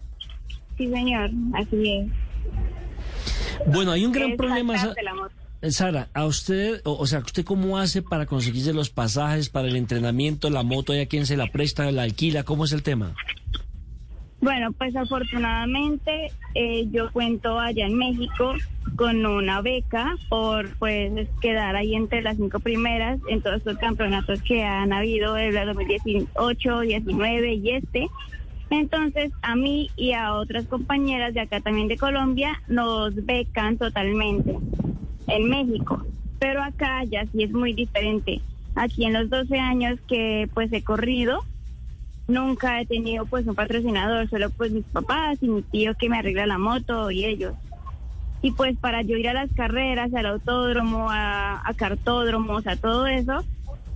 [0.77, 2.07] Sí, señor, así es.
[3.67, 4.73] Bueno, hay un gran Es problema.
[5.03, 5.33] La moto.
[5.61, 9.67] Eh, Sara, a usted, o, o sea, ¿usted cómo hace para conseguirse los pasajes, para
[9.67, 12.43] el entrenamiento, la moto, ¿hay a quién se la presta, la alquila?
[12.43, 13.15] ¿Cómo es el tema?
[14.39, 18.53] Bueno, pues afortunadamente eh, yo cuento allá en México
[18.95, 24.41] con una beca por pues quedar ahí entre las cinco primeras en todos estos campeonatos
[24.43, 28.07] que han habido el 2018, 19 y este.
[28.69, 34.55] Entonces a mí y a otras compañeras de acá también de Colombia nos becan totalmente
[35.27, 36.05] en México.
[36.39, 38.41] Pero acá ya sí es muy diferente.
[38.75, 41.43] Aquí en los 12 años que pues he corrido,
[42.27, 46.19] nunca he tenido pues un patrocinador, solo pues mis papás y mi tío que me
[46.19, 47.53] arregla la moto y ellos.
[48.43, 53.07] Y pues para yo ir a las carreras, al autódromo, a, a cartódromos, a todo
[53.07, 53.43] eso,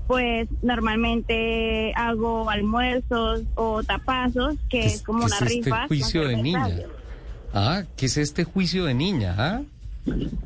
[0.07, 5.87] pues normalmente hago almuerzos o tapazos, que es como ¿Qué una es este rifa.
[5.87, 6.79] juicio de niña?
[7.53, 9.35] Ah, ¿qué es este juicio de niña?
[9.37, 9.61] Ah?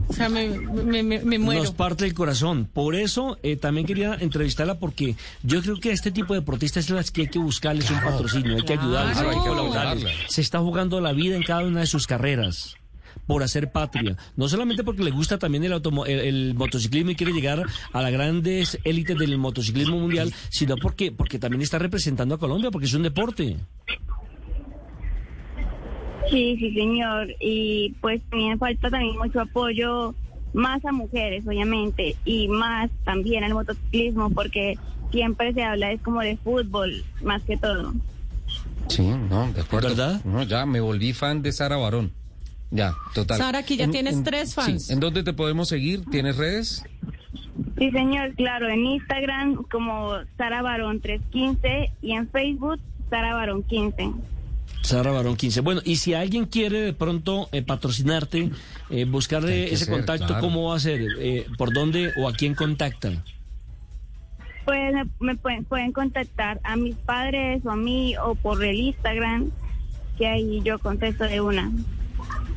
[0.08, 1.64] O sea, me, me, me, me muero.
[1.64, 2.68] Nos parte el corazón.
[2.72, 6.86] Por eso eh, también quería entrevistarla porque yo creo que a este tipo de deportistas
[6.86, 10.14] es las que hay que buscarles un patrocinio, hay que ayudarles, claro, hay que colaborarles.
[10.28, 12.76] Se está jugando la vida en cada una de sus carreras
[13.28, 17.16] por hacer patria, no solamente porque le gusta también el, automo- el, el motociclismo y
[17.16, 22.36] quiere llegar a las grandes élites del motociclismo mundial, sino porque porque también está representando
[22.36, 23.56] a Colombia, porque es un deporte.
[26.30, 27.28] Sí, sí, señor.
[27.40, 30.16] Y pues también falta también mucho apoyo
[30.54, 34.78] más a mujeres, obviamente, y más también al motociclismo, porque
[35.12, 37.94] siempre se habla es como de fútbol, más que todo.
[38.88, 40.22] Sí, no, de acuerdo.
[40.24, 42.12] No, ya me volví fan de Sara Barón.
[42.72, 43.38] Ya, total.
[43.38, 44.88] Sara, aquí ya tienes tres fans.
[44.88, 46.04] Sí, ¿En dónde te podemos seguir?
[46.06, 46.84] ¿Tienes redes?
[47.78, 54.14] Sí, señor, claro, en Instagram como Sara Barón 315 y en Facebook Sara Barón 15.
[54.86, 55.62] Sara Barón 15.
[55.62, 58.52] Bueno, y si alguien quiere de pronto eh, patrocinarte,
[58.90, 60.42] eh, buscarle ese ser, contacto, claro.
[60.42, 61.02] ¿cómo va a ser?
[61.20, 63.24] Eh, ¿Por dónde o a quién contactan?
[64.64, 68.76] Pues me, me pueden, pueden contactar a mis padres o a mí o por el
[68.76, 69.52] Instagram,
[70.18, 71.72] que ahí yo contesto de una.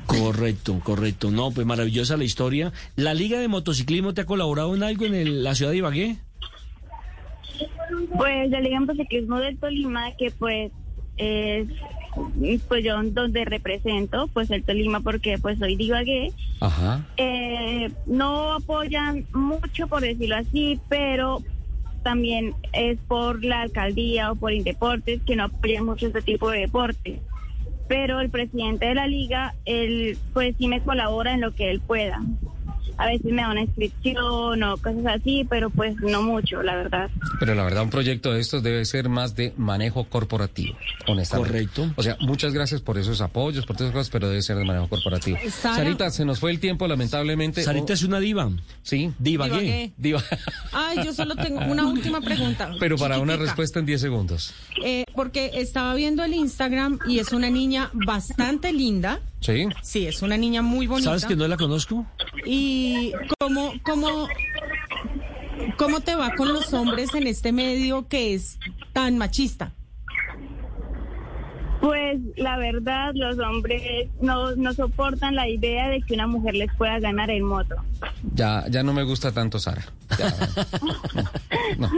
[0.07, 1.31] Correcto, correcto.
[1.31, 2.73] No, pues maravillosa la historia.
[2.97, 6.17] ¿La Liga de Motociclismo te ha colaborado en algo en el- la ciudad de Ibagué?
[8.17, 10.73] Pues la Liga de Motociclismo del Tolima, que pues
[11.19, 11.69] es
[12.69, 17.05] pues yo donde represento, pues el Tolima porque pues soy de Ibagué, Ajá.
[17.17, 21.43] eh, no apoyan mucho por decirlo así, pero
[22.03, 26.61] también es por la alcaldía o por Indeportes que no apoyan mucho este tipo de
[26.61, 27.21] deporte.
[27.87, 31.81] Pero el presidente de la liga, él pues sí me colabora en lo que él
[31.81, 32.21] pueda.
[32.97, 37.11] A veces me da una inscripción o cosas así, pero pues no mucho, la verdad.
[37.39, 40.77] Pero la verdad, un proyecto de estos debe ser más de manejo corporativo,
[41.07, 41.51] honestamente.
[41.53, 41.91] Correcto.
[41.97, 44.65] O sea, muchas gracias por esos apoyos, por todas esas cosas, pero debe ser de
[44.65, 45.39] manejo corporativo.
[45.51, 47.63] Sara- Sarita, se nos fue el tiempo, lamentablemente.
[47.63, 48.51] Sarita Oh, es una diva.
[48.83, 49.13] Sí.
[49.23, 49.93] Ibagué.
[49.97, 50.23] Diva.
[50.73, 52.71] Ay, yo solo tengo una última pregunta.
[52.81, 54.53] Pero para una respuesta en 10 segundos.
[54.85, 59.21] Eh, porque estaba viendo el Instagram y es una niña bastante linda.
[59.41, 59.67] Sí.
[59.83, 61.11] Sí, es una niña muy bonita.
[61.11, 62.05] ¿Sabes que no la conozco?
[62.45, 64.27] ¿Y cómo, cómo,
[65.77, 68.59] cómo te va con los hombres en este medio que es
[68.93, 69.73] tan machista?
[71.81, 76.75] Pues la verdad, los hombres no, no soportan la idea de que una mujer les
[76.77, 77.77] pueda ganar en moto.
[78.35, 79.85] Ya, ya no me gusta tanto Sara.
[80.19, 80.35] Ya,
[81.79, 81.89] no.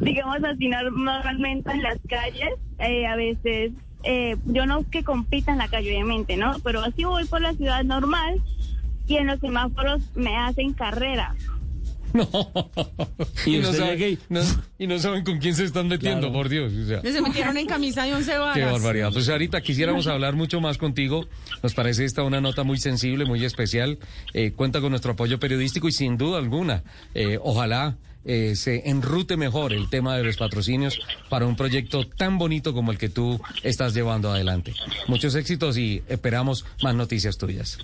[0.00, 3.70] Digamos así, nor- normalmente en las calles, eh, a veces,
[4.06, 6.56] eh, yo no que compita en la calle, obviamente, ¿no?
[6.64, 8.40] Pero así voy por la ciudad normal
[9.06, 11.34] y en los semáforos me hacen carrera.
[12.14, 12.26] No.
[13.44, 14.18] ¿Y Y, no saben, gay?
[14.30, 14.40] no-
[14.78, 16.32] y no saben con quién se están metiendo, Claro.
[16.32, 16.72] por Dios.
[16.72, 17.02] o sea.
[17.02, 18.54] Se metieron en camisa de once varas.
[18.56, 19.12] Qué barbaridad.
[19.12, 21.26] Pues ahorita quisiéramos hablar mucho más contigo.
[21.62, 23.98] Nos parece esta una nota muy sensible, muy especial.
[24.32, 26.84] Eh, cuenta con nuestro apoyo periodístico y sin duda alguna,
[27.14, 27.96] eh, ojalá
[28.26, 32.92] eh, se enrute mejor el tema de los patrocinios para un proyecto tan bonito como
[32.92, 34.74] el que tú estás llevando adelante.
[35.06, 37.78] Muchos éxitos y esperamos más noticias tuyas.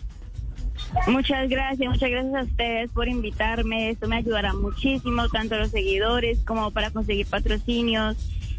[1.07, 3.91] Muchas gracias, muchas gracias a ustedes por invitarme.
[3.91, 8.17] Esto me ayudará muchísimo, tanto a los seguidores como para conseguir patrocinios.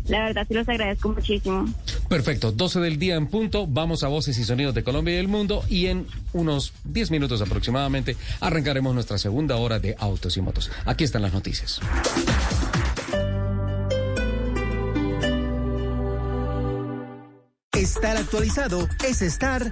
[0.07, 1.65] La verdad, sí los agradezco muchísimo.
[2.13, 5.27] Perfecto, 12 del día en punto, vamos a Voces y Sonidos de Colombia y del
[5.27, 10.69] Mundo y en unos 10 minutos aproximadamente arrancaremos nuestra segunda hora de Autos y Motos.
[10.85, 11.79] Aquí están las noticias.
[17.71, 19.71] Estar actualizado es estar.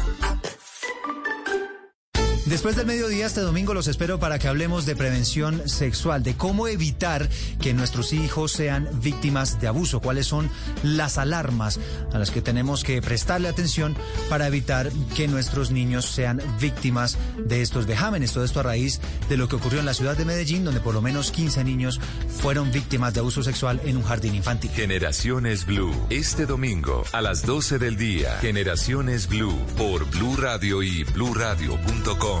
[2.51, 6.67] Después del mediodía este domingo los espero para que hablemos de prevención sexual, de cómo
[6.67, 7.29] evitar
[7.61, 10.49] que nuestros hijos sean víctimas de abuso, cuáles son
[10.83, 11.79] las alarmas
[12.11, 13.95] a las que tenemos que prestarle atención
[14.27, 18.33] para evitar que nuestros niños sean víctimas de estos vejámenes.
[18.33, 18.99] Todo esto a raíz
[19.29, 22.01] de lo que ocurrió en la ciudad de Medellín, donde por lo menos 15 niños
[22.41, 24.71] fueron víctimas de abuso sexual en un jardín infantil.
[24.71, 28.39] Generaciones Blue, este domingo a las 12 del día.
[28.41, 32.40] Generaciones Blue por Blue Radio y bluradio.com.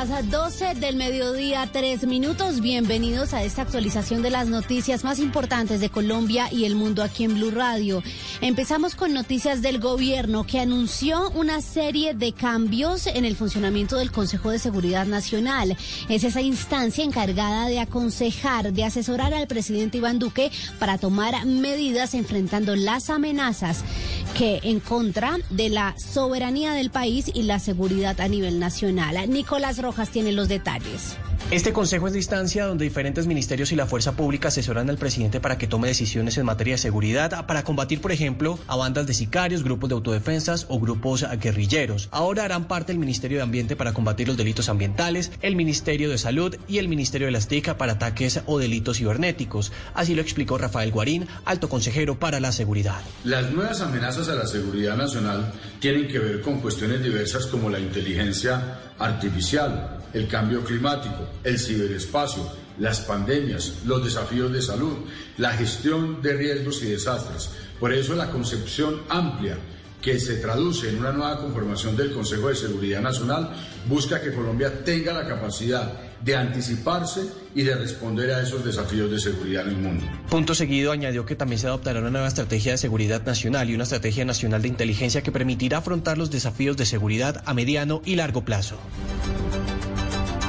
[0.00, 2.62] Las 12 del mediodía, tres minutos.
[2.62, 7.24] Bienvenidos a esta actualización de las noticias más importantes de Colombia y el mundo aquí
[7.24, 8.02] en Blue Radio.
[8.40, 14.10] Empezamos con noticias del gobierno que anunció una serie de cambios en el funcionamiento del
[14.10, 15.76] Consejo de Seguridad Nacional.
[16.08, 22.14] Es esa instancia encargada de aconsejar, de asesorar al presidente Iván Duque para tomar medidas
[22.14, 23.84] enfrentando las amenazas
[24.34, 29.28] que en contra de la soberanía del país y la seguridad a nivel nacional.
[29.28, 31.16] Nicolás Rojas tiene los detalles.
[31.50, 35.40] Este consejo es de instancia donde diferentes ministerios y la fuerza pública asesoran al presidente
[35.40, 39.14] para que tome decisiones en materia de seguridad para combatir, por ejemplo, a bandas de
[39.14, 42.08] sicarios, grupos de autodefensas o grupos guerrilleros.
[42.12, 46.18] Ahora harán parte el Ministerio de Ambiente para combatir los delitos ambientales, el Ministerio de
[46.18, 49.72] Salud y el Ministerio de las TIC para ataques o delitos cibernéticos.
[49.94, 53.00] Así lo explicó Rafael Guarín, alto consejero para la seguridad.
[53.24, 57.80] Las nuevas amenazas a la seguridad nacional tienen que ver con cuestiones diversas como la
[57.80, 62.42] inteligencia artificial, el cambio climático, el ciberespacio,
[62.78, 64.96] las pandemias, los desafíos de salud,
[65.38, 67.50] la gestión de riesgos y desastres.
[67.78, 69.58] Por eso la concepción amplia
[70.00, 73.50] que se traduce en una nueva conformación del Consejo de Seguridad Nacional
[73.86, 77.22] busca que Colombia tenga la capacidad de anticiparse
[77.54, 80.04] y de responder a esos desafíos de seguridad en el mundo.
[80.28, 83.84] Punto seguido añadió que también se adoptará una nueva estrategia de seguridad nacional y una
[83.84, 88.44] estrategia nacional de inteligencia que permitirá afrontar los desafíos de seguridad a mediano y largo
[88.44, 88.76] plazo.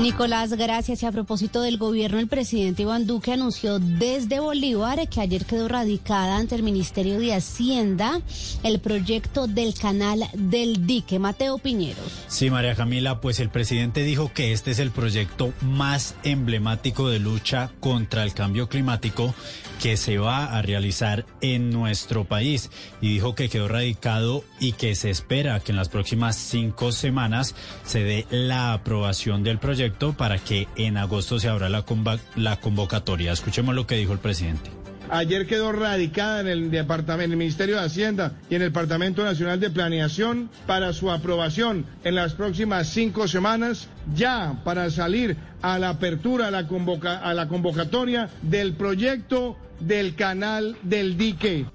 [0.01, 1.03] Nicolás, gracias.
[1.03, 5.67] Y a propósito del gobierno, el presidente Iván Duque anunció desde Bolívar que ayer quedó
[5.67, 8.19] radicada ante el Ministerio de Hacienda
[8.63, 11.19] el proyecto del canal del dique.
[11.19, 12.23] Mateo Piñeros.
[12.27, 17.19] Sí, María Camila, pues el presidente dijo que este es el proyecto más emblemático de
[17.19, 19.35] lucha contra el cambio climático
[19.79, 22.69] que se va a realizar en nuestro país
[23.01, 27.55] y dijo que quedó radicado y que se espera que en las próximas cinco semanas
[27.83, 33.31] se dé la aprobación del proyecto para que en agosto se abra la, convocatoria.
[33.31, 34.71] Escuchemos lo que dijo el presidente.
[35.09, 39.23] Ayer quedó radicada en el departamento, en el Ministerio de Hacienda y en el Departamento
[39.23, 45.79] Nacional de Planeación para su aprobación en las próximas cinco semanas, ya para salir a
[45.79, 51.65] la apertura, a la convocatoria del proyecto del canal del dique.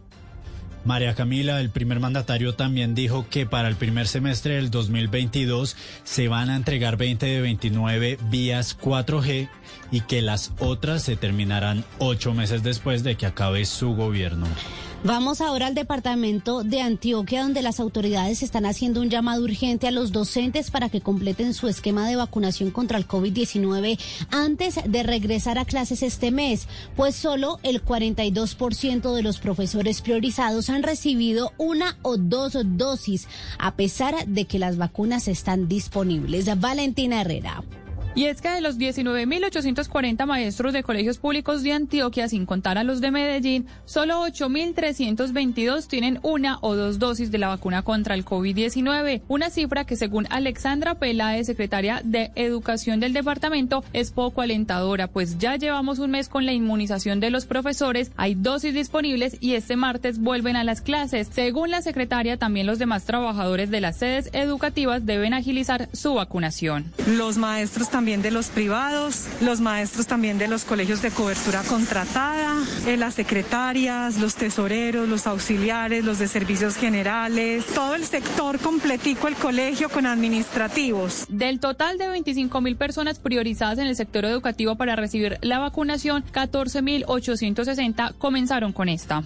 [0.87, 6.28] María Camila, el primer mandatario, también dijo que para el primer semestre del 2022 se
[6.28, 9.49] van a entregar 20 de 29 vías 4G
[9.91, 14.47] y que las otras se terminarán ocho meses después de que acabe su gobierno.
[15.05, 19.92] Vamos ahora al departamento de Antioquia, donde las autoridades están haciendo un llamado urgente a
[19.92, 25.59] los docentes para que completen su esquema de vacunación contra el COVID-19 antes de regresar
[25.59, 26.66] a clases este mes,
[26.97, 33.28] pues solo el 42% de los profesores priorizados han recibido una o dos dosis,
[33.59, 36.47] a pesar de que las vacunas están disponibles.
[36.59, 37.62] Valentina Herrera.
[38.17, 42.83] Y es que de los 19.840 maestros de colegios públicos de Antioquia, sin contar a
[42.83, 48.25] los de Medellín, solo 8.322 tienen una o dos dosis de la vacuna contra el
[48.25, 55.09] COVID-19, una cifra que según Alexandra Peláez, secretaria de Educación del departamento, es poco alentadora,
[55.09, 59.57] pues ya llevamos un mes con la inmunización de los profesores, hay dosis disponibles y
[59.57, 61.29] este martes vuelven a las clases.
[61.31, 66.91] Según la secretaria, también los demás trabajadores de las sedes educativas deben agilizar su vacunación.
[67.07, 71.65] Los maestros también también de los privados, los maestros también de los colegios de cobertura
[71.65, 72.55] contratada,
[72.87, 79.27] eh, las secretarias, los tesoreros, los auxiliares, los de servicios generales, todo el sector completico,
[79.27, 81.27] el colegio con administrativos.
[81.29, 86.25] Del total de 25 mil personas priorizadas en el sector educativo para recibir la vacunación,
[86.33, 89.25] 14.860 comenzaron con esta.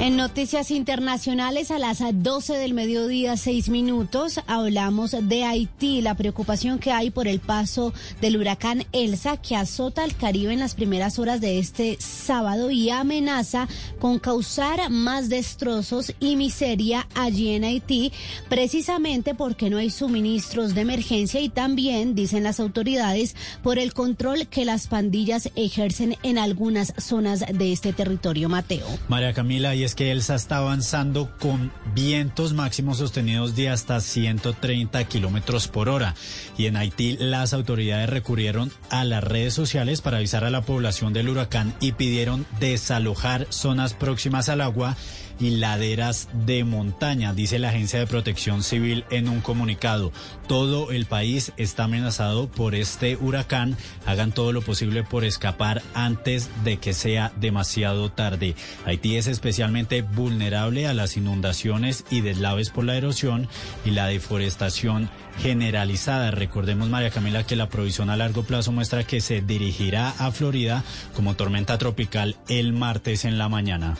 [0.00, 6.78] En noticias internacionales a las 12 del mediodía, seis minutos, hablamos de Haití, la preocupación
[6.78, 7.92] que hay por el paso
[8.22, 12.88] del huracán Elsa que azota al Caribe en las primeras horas de este sábado y
[12.88, 18.10] amenaza con causar más destrozos y miseria allí en Haití,
[18.48, 24.46] precisamente porque no hay suministros de emergencia y también, dicen las autoridades, por el control
[24.46, 28.86] que las pandillas ejercen en algunas zonas de este territorio, Mateo.
[29.06, 35.02] María Camila, y es que Elsa está avanzando con vientos máximos sostenidos de hasta 130
[35.06, 36.14] kilómetros por hora.
[36.56, 41.12] Y en Haití las autoridades recurrieron a las redes sociales para avisar a la población
[41.12, 44.96] del huracán y pidieron desalojar zonas próximas al agua
[45.40, 50.12] y laderas de montaña, dice la Agencia de Protección Civil en un comunicado.
[50.46, 53.76] Todo el país está amenazado por este huracán.
[54.06, 58.54] Hagan todo lo posible por escapar antes de que sea demasiado tarde.
[58.84, 63.48] Haití es especialmente vulnerable a las inundaciones y deslaves por la erosión
[63.84, 66.30] y la deforestación generalizada.
[66.30, 70.84] Recordemos, María Camila, que la provisión a largo plazo muestra que se dirigirá a Florida
[71.14, 73.96] como tormenta tropical el martes en la mañana.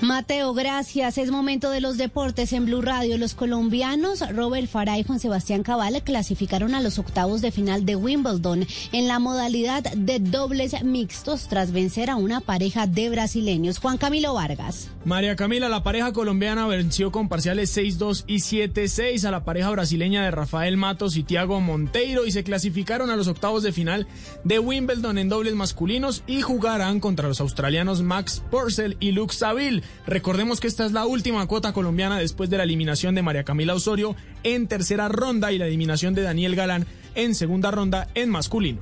[0.00, 1.18] Mateo, gracias.
[1.18, 3.18] Es momento de los deportes en Blue Radio.
[3.18, 7.96] Los colombianos Robert Farah y Juan Sebastián Cabal clasificaron a los octavos de final de
[7.96, 13.78] Wimbledon en la modalidad de dobles mixtos tras vencer a una pareja de brasileños.
[13.78, 14.88] Juan Camilo Vargas.
[15.04, 20.22] María Camila, la pareja colombiana venció con parciales 6-2 y 7-6 a la pareja brasileña
[20.22, 24.06] de Rafael Matos y Tiago Monteiro y se clasificaron a los octavos de final
[24.44, 29.82] de Wimbledon en dobles masculinos y jugarán contra los australianos Max Purcell y Luke Saville.
[30.06, 33.74] Recordemos que esta es la última cuota colombiana después de la eliminación de María Camila
[33.74, 38.80] Osorio en tercera ronda y la eliminación de Daniel Galán en segunda ronda en masculino.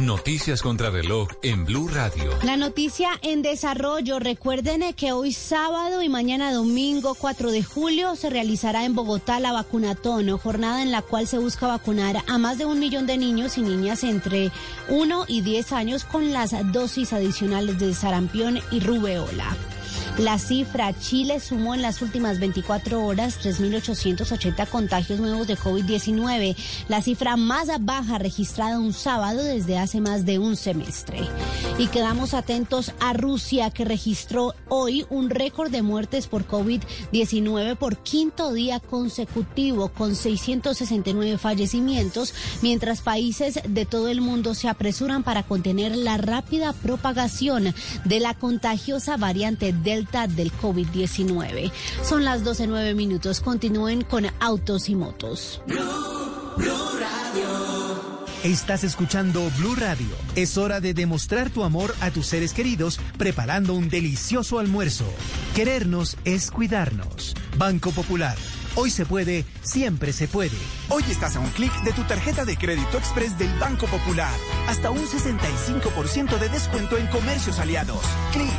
[0.00, 2.32] Noticias contra reloj en Blue Radio.
[2.42, 4.18] La noticia en desarrollo.
[4.18, 9.52] Recuerden que hoy sábado y mañana domingo 4 de julio se realizará en Bogotá la
[9.52, 13.56] vacunatón, jornada en la cual se busca vacunar a más de un millón de niños
[13.56, 14.50] y niñas entre
[14.88, 19.56] 1 y 10 años con las dosis adicionales de sarampión y rubeola.
[20.18, 26.54] La cifra, Chile sumó en las últimas 24 horas 3.880 contagios nuevos de COVID-19,
[26.86, 31.18] la cifra más baja registrada un sábado desde hace más de un semestre.
[31.78, 37.98] Y quedamos atentos a Rusia, que registró hoy un récord de muertes por COVID-19 por
[37.98, 45.42] quinto día consecutivo, con 669 fallecimientos, mientras países de todo el mundo se apresuran para
[45.42, 49.72] contener la rápida propagación de la contagiosa variante
[50.04, 51.72] Del COVID-19.
[52.02, 53.40] Son las 12.09 minutos.
[53.40, 55.60] Continúen con Autos y Motos.
[58.44, 60.06] Estás escuchando Blue Radio.
[60.36, 65.06] Es hora de demostrar tu amor a tus seres queridos preparando un delicioso almuerzo.
[65.56, 67.34] Querernos es cuidarnos.
[67.56, 68.36] Banco Popular.
[68.76, 70.56] Hoy se puede, siempre se puede.
[70.88, 74.34] Hoy estás a un clic de tu tarjeta de crédito express del Banco Popular.
[74.66, 78.02] Hasta un 65% de descuento en comercios aliados.
[78.32, 78.50] Clic.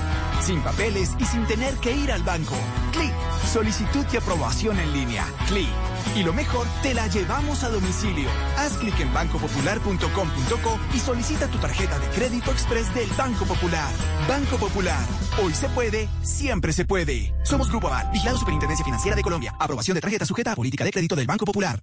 [0.42, 2.56] Sin papeles y sin tener que ir al banco.
[2.94, 3.12] Clic.
[3.52, 5.26] Solicitud y aprobación en línea.
[5.48, 5.68] Clic.
[6.16, 8.30] Y lo mejor, te la llevamos a domicilio.
[8.58, 13.92] Haz clic en bancopopular.com.co y solicita tu tarjeta de crédito express del Banco Popular.
[14.30, 15.06] Banco Popular.
[15.44, 17.34] Hoy se puede, siempre se puede.
[17.44, 19.54] Somos Grupo Aval, vigilado Superintendencia Financiera de Colombia.
[19.60, 21.82] Aprobación de tarjeta sujeta a política de crédito del Banco Popular.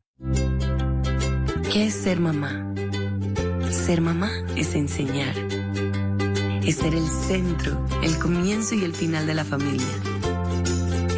[1.72, 2.72] ¿Qué es ser mamá?
[3.72, 5.34] Ser mamá es enseñar.
[6.62, 9.94] Es ser el centro, el comienzo y el final de la familia.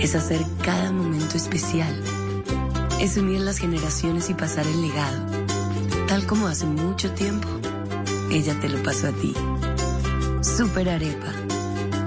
[0.00, 1.94] Es hacer cada momento especial.
[3.00, 5.26] Es unir las generaciones y pasar el legado.
[6.08, 7.48] Tal como hace mucho tiempo,
[8.30, 9.34] ella te lo pasó a ti.
[10.40, 11.32] Super Arepa.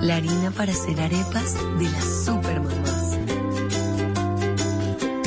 [0.01, 2.96] La harina para hacer arepas de las super mamás.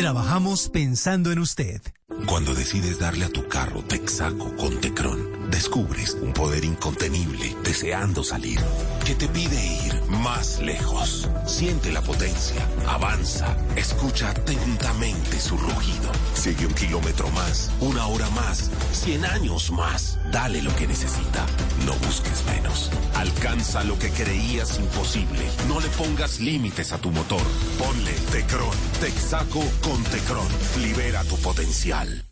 [0.01, 1.83] Trabajamos pensando en usted.
[2.27, 8.59] Cuando decides darle a tu carro Texaco con Tecron, descubres un poder incontenible deseando salir,
[9.05, 11.29] que te pide ir más lejos.
[11.47, 16.11] Siente la potencia, avanza, escucha atentamente su rugido.
[16.33, 20.19] Sigue un kilómetro más, una hora más, cien años más.
[20.33, 21.45] Dale lo que necesita.
[21.87, 22.91] No busques menos.
[23.15, 25.45] Alcanza lo que creías imposible.
[25.69, 27.43] No le pongas límites a tu motor.
[27.79, 30.47] Ponle Tecron, Texaco con Tecron.
[30.81, 32.25] Libera tu potencial.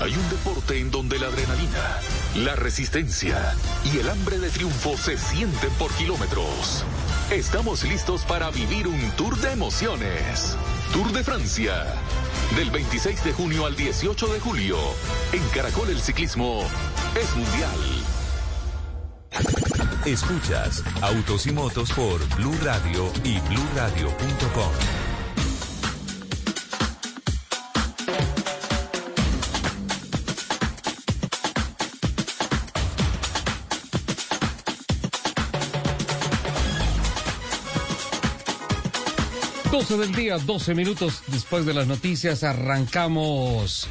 [0.00, 1.98] Hay un deporte en donde la adrenalina,
[2.36, 3.54] la resistencia
[3.92, 6.84] y el hambre de triunfo se sienten por kilómetros.
[7.30, 10.56] Estamos listos para vivir un tour de emociones.
[10.92, 11.84] Tour de Francia.
[12.56, 14.78] Del 26 de junio al 18 de julio.
[15.32, 16.62] En Caracol el ciclismo
[17.20, 17.97] es mundial.
[20.04, 24.72] Escuchas Autos y Motos por Blue Radio y bluradio.com.
[39.88, 43.88] Del día, 12 minutos después de las noticias, arrancamos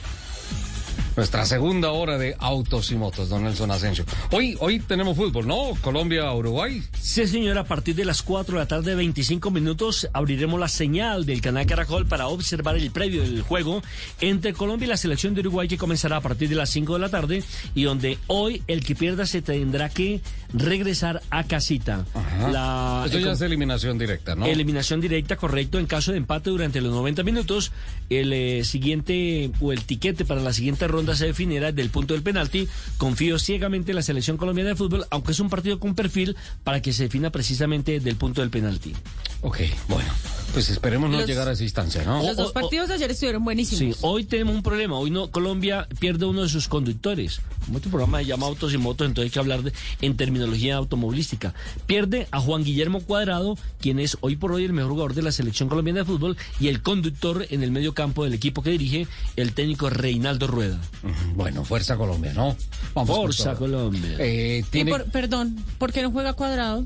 [1.18, 4.05] nuestra segunda hora de autos y motos, don Nelson Asensio.
[4.32, 5.74] Hoy, hoy tenemos fútbol, ¿no?
[5.82, 6.84] Colombia, Uruguay.
[7.01, 11.26] Sí, señor, a partir de las 4 de la tarde, 25 minutos, abriremos la señal
[11.26, 13.82] del canal Caracol para observar el previo del juego
[14.22, 16.99] entre Colombia y la selección de Uruguay que comenzará a partir de las 5 de
[16.99, 17.43] la tarde
[17.74, 20.22] y donde hoy el que pierda se tendrá que
[20.53, 22.05] regresar a casita.
[22.51, 24.45] La, Eso el ya es eliminación directa, ¿no?
[24.45, 25.80] Eliminación directa, correcto.
[25.80, 27.72] En caso de empate durante los 90 minutos,
[28.11, 32.24] el eh, siguiente o el tiquete para la siguiente ronda se definirá del punto del
[32.24, 32.68] penalti.
[32.97, 36.82] Confío ciegamente en la selección colombiana de fútbol, aunque es un partido con perfil para
[36.82, 38.93] que se defina precisamente del punto del penalti.
[39.41, 40.10] Ok, bueno.
[40.53, 42.24] Pues esperemos no Los- llegar a esa instancia, ¿no?
[42.24, 43.97] Los dos partidos de ayer estuvieron buenísimos.
[43.97, 44.97] Sí, hoy tenemos un problema.
[44.97, 47.41] Hoy no Colombia pierde uno de sus conductores.
[47.66, 50.78] Como este programa se llama Autos y Motos, entonces hay que hablar de- en terminología
[50.78, 51.53] automovilística.
[51.86, 55.32] Pierde a Juan Guillermo Cuadrado, quien es hoy por hoy el mejor jugador de la
[55.34, 59.05] selección colombiana de fútbol, y el conductor en el medio campo del equipo que dirige,
[59.36, 60.80] el técnico Reinaldo Rueda.
[61.36, 62.56] Bueno, fuerza Colombia, ¿no?
[62.93, 63.56] Vamos Fuerza.
[63.56, 64.16] Colombia.
[64.20, 64.91] Eh, tiene...
[64.91, 66.84] por- perdón, ¿por qué no juega cuadrado?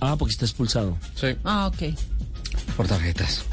[0.00, 0.98] Ah, porque está expulsado.
[1.14, 1.94] Sí, Ah, ok.
[2.76, 3.44] por tarjetas.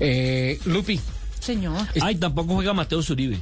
[0.00, 1.00] Eh, Lupi.
[1.40, 1.86] Señor.
[2.00, 3.38] Ay, tampoco juega Mateo Zuribe.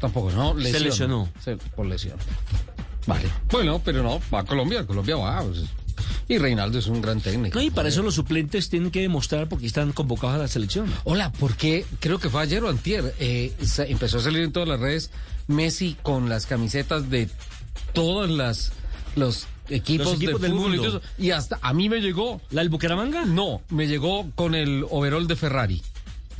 [0.00, 0.58] Tampoco, ¿no?
[0.60, 1.28] Se lesionó.
[1.42, 2.16] Se- por lesión.
[3.06, 3.28] Vale.
[3.50, 5.42] Bueno, pero no, va a Colombia, Colombia va.
[5.42, 5.64] pues.
[6.28, 7.58] Y Reinaldo es un gran técnico.
[7.58, 10.92] No, y para eso los suplentes tienen que demostrar porque están convocados a la selección.
[11.04, 13.52] Hola, porque creo que fue ayer o antier, eh,
[13.88, 15.10] empezó a salir en todas las redes
[15.46, 17.28] Messi con las camisetas de
[17.92, 18.72] todas las
[19.16, 21.00] los equipos, Los equipos de del mundo.
[21.18, 23.24] y hasta a mí me llegó ¿La del Bucaramanga?
[23.24, 25.82] no, me llegó con el overall de Ferrari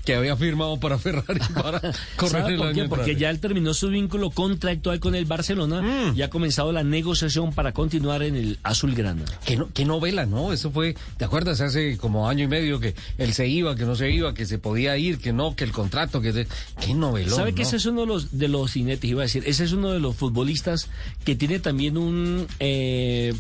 [0.04, 1.80] que había firmado para Ferrari para
[2.16, 2.88] correr ¿Sabe el por año qué?
[2.88, 7.52] Porque ya él terminó su vínculo contractual con el Barcelona y ha comenzado la negociación
[7.52, 9.24] para continuar en el Azulgrana.
[9.46, 10.52] Qué, no- qué novela, ¿no?
[10.52, 11.60] Eso fue, ¿te acuerdas?
[11.60, 14.58] Hace como año y medio que él se iba, que no se iba, que se
[14.58, 16.32] podía ir, que no, que el contrato, que...
[16.32, 16.46] se-
[16.80, 19.08] Qué novelón, ¿Sabe que ese es uno de los, de los cinetes?
[19.10, 20.88] Iba a decir, ese es uno de los futbolistas
[21.24, 23.32] que tiene también un eh,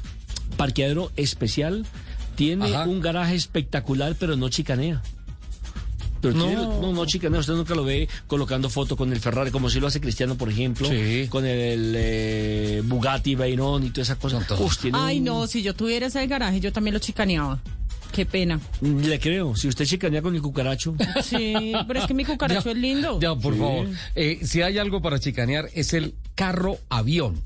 [0.56, 1.84] parqueadero especial,
[2.36, 2.84] tiene Ajá.
[2.84, 5.02] un garaje espectacular, pero no chicanea.
[6.28, 6.46] Pero No.
[6.46, 9.78] tiene- no, no, chicanea, usted nunca lo ve colocando foto con el Ferrari, como si
[9.80, 11.26] lo hace Cristiano, por ejemplo, Sí.
[11.28, 14.38] con el eh, Bugatti Veyron y toda esa cosa.
[14.58, 17.60] Uf, tiene Ay, un- no, si yo tuviera ese garaje, yo también lo chicaneaba.
[18.12, 18.60] Qué pena.
[18.80, 20.94] Le creo, si usted chicanea con el cucaracho.
[21.24, 23.18] Sí, pero es que mi cucaracho Ya, es lindo.
[23.20, 23.58] Ya, por Sí.
[23.58, 23.86] favor.
[24.14, 27.42] Eh, si hay algo para chicanear es el carro avión.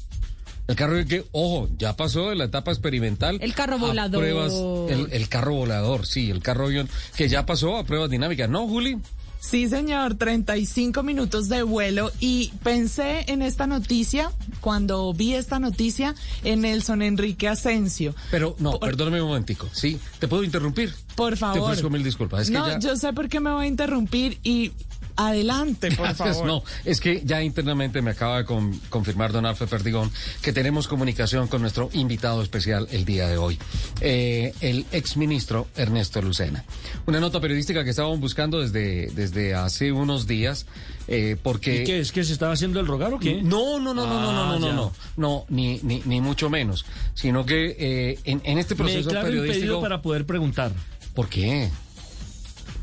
[0.68, 3.38] El carro que, ojo, ya pasó de la etapa experimental.
[3.40, 4.20] El carro a volador.
[4.22, 4.52] pruebas-
[4.90, 8.66] el, el carro volador, sí, el carro avión, que ya pasó a pruebas dinámicas, ¿no,
[8.68, 8.98] Juli?
[9.40, 16.14] Sí, señor, 35 minutos de vuelo y pensé en esta noticia, cuando vi esta noticia,
[16.42, 18.14] en Nelson Enrique Asensio.
[18.32, 19.98] Pero, no, Por- perdóname un momentico, ¿sí?
[20.18, 20.92] ¿Te puedo interrumpir?
[21.14, 21.60] Por Te favor.
[21.60, 22.42] ofrezco mil disculpas.
[22.42, 22.78] Es no, que ya...
[22.80, 24.72] yo sé por qué me voy a interrumpir y
[25.18, 26.46] adelante, por Gracias, favor.
[26.46, 30.10] No, es que ya internamente me acaba de con- confirmar don Alfred Perdigón
[30.40, 33.58] que tenemos comunicación con nuestro invitado especial el día de hoy,
[34.00, 36.64] eh, el exministro Ernesto Lucena.
[37.06, 40.66] Una nota periodística que estábamos buscando desde, desde hace unos días,
[41.08, 41.82] eh, porque...
[41.82, 43.42] ¿Y qué es que se estaba haciendo el rogar o qué?
[43.42, 44.72] No, no, no, no, no, no, Ah, no, no, ya.
[44.74, 49.10] no, no, ni, ni, ni mucho menos, sino que eh, en, en este Me proceso
[49.10, 49.80] impedido periodístico...
[49.80, 50.70] para poder preguntar.
[51.14, 51.68] ¿Por qué?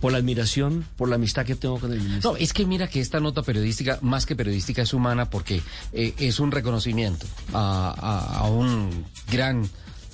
[0.01, 2.31] Por la admiración, por la amistad que tengo con el ministro.
[2.33, 5.61] No, es que mira que esta nota periodística, más que periodística, es humana porque
[5.93, 9.67] eh, es un reconocimiento a, a- a un gran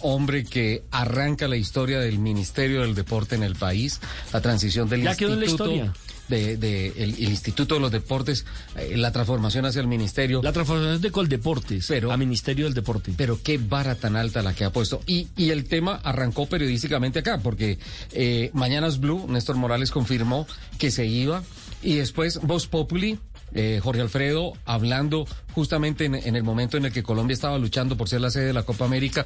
[0.04, 4.00] hombre que arranca la historia del Ministerio del Deporte en el país,
[4.34, 5.94] la transición del Ya quedó en la instituto.
[6.36, 6.58] Historia.
[6.58, 10.42] De, de el, el Instituto de los Deportes, eh, la transformación hacia el Ministerio.
[10.44, 13.14] La transformación de Coldeportes Pero- a Ministerio del Deporte.
[13.16, 15.02] Pero qué vara tan alta la que ha puesto.
[15.06, 17.80] Y, y el tema arrancó periodísticamente acá, porque
[18.12, 21.44] eh, Mañanas Blue, Néstor Morales confirmó que se iba.
[21.84, 23.18] Y después Voz Populi,
[23.54, 28.08] eh, Jorge Alfredo, hablando justamente en, el momento en el que Colombia estaba luchando por
[28.08, 29.26] ser la sede de la Copa América,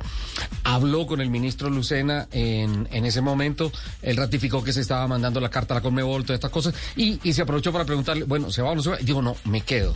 [0.63, 3.71] habló con el ministro Lucena en, ese momento.
[4.01, 6.73] Él ratificó que se estaba mandando la carta a la Conmebol, todas estas cosas.
[6.95, 9.01] Y, se aprovechó para preguntarle, bueno, ¿se va o no se va?
[9.01, 9.95] Y dijo, no, me quedo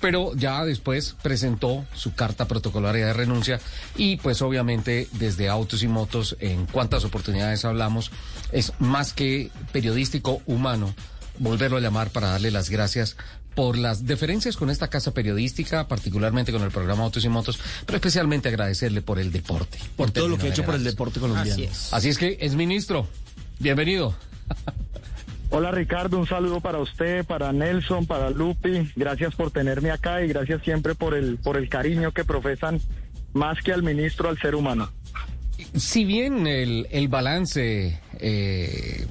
[0.00, 3.60] pero ya después presentó su carta protocolaria de renuncia
[3.94, 8.10] y pues obviamente desde Autos y Motos, en cuántas oportunidades hablamos,
[8.50, 10.92] es más que periodístico humano
[11.38, 13.16] volverlo a llamar para darle las gracias
[13.54, 17.96] por las deferencias con esta casa periodística, particularmente con el programa Autos y Motos, pero
[17.96, 19.78] especialmente agradecerle por el deporte.
[19.96, 21.52] Por todo lo que ha hecho por el deporte colombiano.
[21.52, 21.92] Así es.
[21.92, 23.06] Así es que es ministro,
[23.58, 24.14] bienvenido.
[25.54, 28.90] Hola Ricardo, un saludo para usted, para Nelson, para Lupi.
[28.96, 32.80] Gracias por tenerme acá y gracias siempre por el por el cariño que profesan
[33.34, 34.90] más que al ministro al ser humano.
[35.74, 39.06] Si bien el, el balance, eh,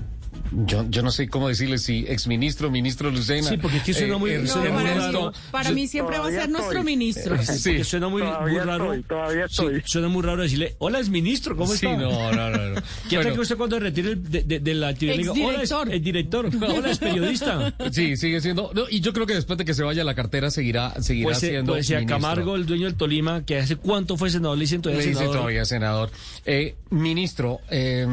[0.52, 3.50] yo, yo no sé cómo decirle si exministro, ministro Lucena.
[3.50, 5.28] Sí, porque aquí suena muy- eh, suena No, muy para, raro.
[5.32, 6.84] mí, para Yo- mí siempre va a ser nuestro estoy.
[6.98, 7.38] ministro.
[7.44, 7.70] Sí.
[7.70, 8.94] Porque suena muy, muy raro.
[8.94, 9.82] estoy, todavía Sí, estoy.
[9.86, 11.98] suena muy raro decirle, hola, es ministro, ¿cómo Sí, está?
[11.98, 12.70] no, no, no.
[12.70, 12.82] no.
[13.10, 15.72] ¿Quién Bueno, tal que usted cuando retire el, de, de- de la actividad hola, es
[15.72, 15.92] Exdirector.
[15.94, 16.46] el director,
[16.78, 17.74] hola, es periodista?
[17.92, 18.72] Sí, sigue siendo.
[18.74, 21.44] no, y yo creo que después de que se vaya la cartera seguirá, seguirá Pues,
[21.44, 21.74] eh, siendo.
[21.74, 22.06] pues si a.
[22.06, 25.36] Camargo, el dueño del Tolima, que hace cuánto fue senador, le dicen todavía Le senador.
[25.38, 26.12] todavía senador.
[26.46, 28.06] Eh, ministro, eh,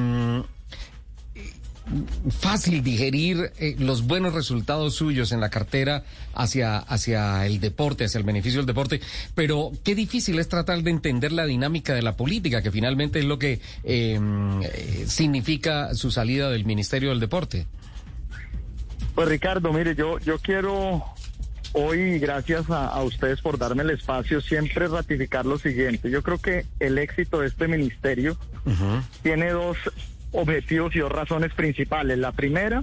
[2.30, 8.18] fácil digerir eh, los buenos resultados suyos en la cartera hacia, hacia el deporte, hacia
[8.18, 9.01] el beneficio del deporte,
[9.34, 13.24] pero qué difícil es tratar de entender la dinámica de la política, que finalmente es
[13.24, 17.66] lo que em, eh, significa su salida del Ministerio del Deporte.
[19.14, 21.05] Pues Ricardo, mire, yo, yo quiero
[21.72, 26.11] hoy, gracias a, ustedes por darme el espacio, siempre ratificar lo siguiente.
[26.11, 28.36] Yo creo que el éxito de este ministerio
[29.22, 29.76] tiene dos
[30.33, 32.18] objetivos y dos razones principales.
[32.18, 32.83] La primera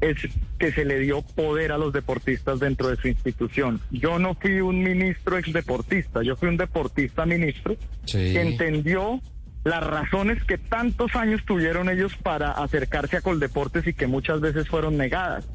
[0.00, 0.16] es
[0.58, 3.80] que se le dio poder a los deportistas dentro de su institución.
[3.90, 7.76] Yo no fui un ministro ex deportista, yo fui un deportista ministro
[8.06, 9.20] que entendió
[9.64, 14.68] las razones que tantos años tuvieron ellos para acercarse a Coldeportes y que muchas veces
[14.68, 15.48] fueron negadas.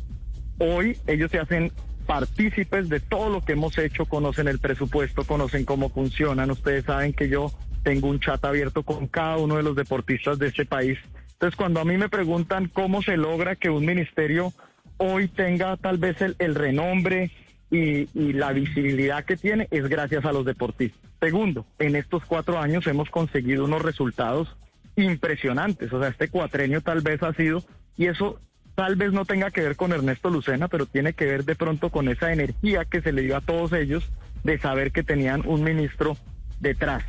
[0.57, 1.71] Hoy ellos se hacen
[2.05, 6.51] partícipes de todo lo que hemos hecho, conocen el presupuesto, conocen cómo funcionan.
[6.51, 10.47] Ustedes saben que yo tengo un chat abierto con cada uno de los deportistas de
[10.47, 10.97] este país.
[11.33, 14.53] Entonces, cuando a mí me preguntan cómo se logra que un ministerio
[14.97, 17.31] hoy tenga tal vez el, renombre
[17.71, 21.01] y, y, la visibilidad que tiene, es gracias a los deportistas.
[21.19, 24.55] Segundo, en estos cuatro años hemos conseguido unos resultados
[24.95, 25.91] impresionantes.
[25.91, 27.63] O sea, este cuatrenio tal vez ha sido,
[27.97, 28.39] y eso
[28.75, 31.89] tal vez no tenga que ver con Ernesto Lucena, pero tiene que ver de pronto
[31.89, 34.09] con esa energía que se le dio a todos ellos
[34.43, 36.17] de saber que tenían un ministro
[36.59, 37.03] detrás.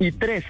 [0.00, 0.44] Y tres,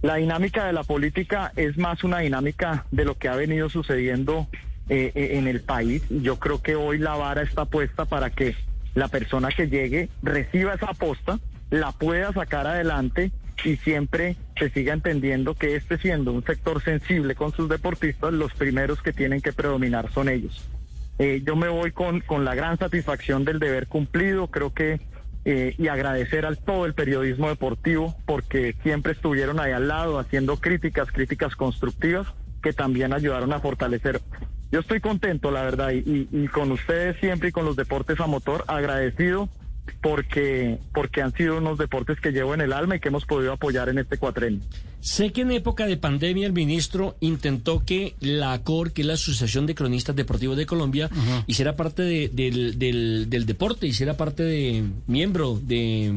[0.00, 4.48] la dinámica de la política es más una dinámica de lo que ha venido sucediendo
[4.88, 6.02] eh, eh, en el país.
[6.08, 8.56] Yo creo que hoy la vara está puesta para que
[8.94, 13.32] la persona que llegue reciba esa aposta, la pueda sacar adelante
[13.64, 18.54] y siempre se siga entendiendo que este siendo un sector sensible con sus deportistas, los
[18.54, 20.66] primeros que tienen que predominar son ellos.
[21.18, 25.00] Eh, yo me voy con, con la gran satisfacción del deber cumplido, creo que
[25.44, 30.56] eh, y agradecer al todo el periodismo deportivo porque siempre estuvieron ahí al lado haciendo
[30.56, 32.28] críticas, críticas constructivas
[32.62, 34.20] que también ayudaron a fortalecer.
[34.70, 38.26] Yo estoy contento, la verdad, y, y con ustedes siempre y con los deportes a
[38.26, 39.48] motor, agradecido
[40.00, 43.52] porque, porque han sido unos deportes que llevo en el alma y que hemos podido
[43.52, 44.60] apoyar en este cuatrenio.
[45.00, 49.14] Sé que en época de pandemia el ministro intentó que la ACOR, que es la
[49.14, 51.10] Asociación de Cronistas Deportivos de Colombia,
[51.46, 56.12] hiciera parte del, del, del deporte, hiciera parte de miembro de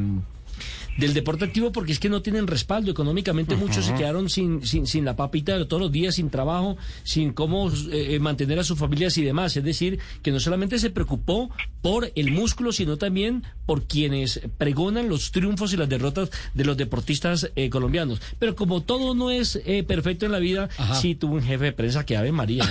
[0.98, 3.56] del deporte activo porque es que no tienen respaldo económicamente.
[3.56, 7.34] Muchos se quedaron sin, sin, sin, la papita de todos los días sin trabajo sin
[7.34, 9.56] cómo eh, mantener a sus familias y demás.
[9.58, 11.50] Es decir que no solamente se preocupó
[11.82, 16.78] por el músculo sino también por quienes pregonan los triunfos y las derrotas de los
[16.78, 18.22] deportistas eh, colombianos.
[18.40, 20.70] Pero como todo no es eh, perfecto en la vida
[21.00, 22.66] sí tuvo un jefe de prensa que ave María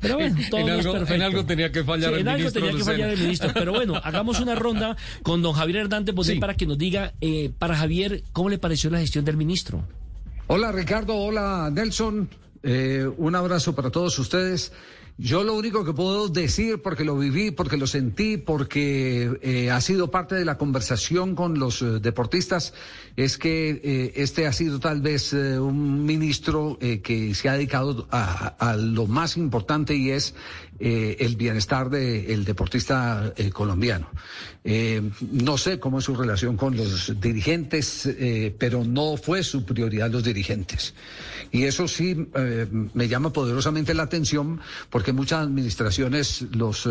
[0.00, 2.84] pero bueno todo en, algo, en algo tenía que fallar el en algo tenía que
[2.84, 3.50] fallar el ministro.
[3.54, 7.76] Pero bueno hagamos una ronda con don Javier Hernández para que nos diga eh, para
[7.76, 9.84] Javier, ¿cómo le pareció la gestión del ministro?
[10.46, 12.28] Hola Ricardo, hola Nelson,
[12.62, 14.72] eh, un abrazo para todos ustedes.
[15.18, 19.80] Yo lo único que puedo decir, porque lo viví, porque lo sentí, porque eh, ha
[19.82, 22.72] sido parte de la conversación con los deportistas,
[23.16, 29.06] es que este ha sido tal vez un ministro que se ha dedicado a, lo
[29.06, 30.34] más importante y es
[30.80, 34.08] el bienestar del deportista colombiano.
[34.62, 35.00] Eh,
[35.32, 40.10] no sé cómo es su relación con los dirigentes, eh, pero no fue su prioridad
[40.10, 40.92] los dirigentes.
[41.50, 46.88] Y eso sí eh, me llama poderosamente la atención porque muchas administraciones los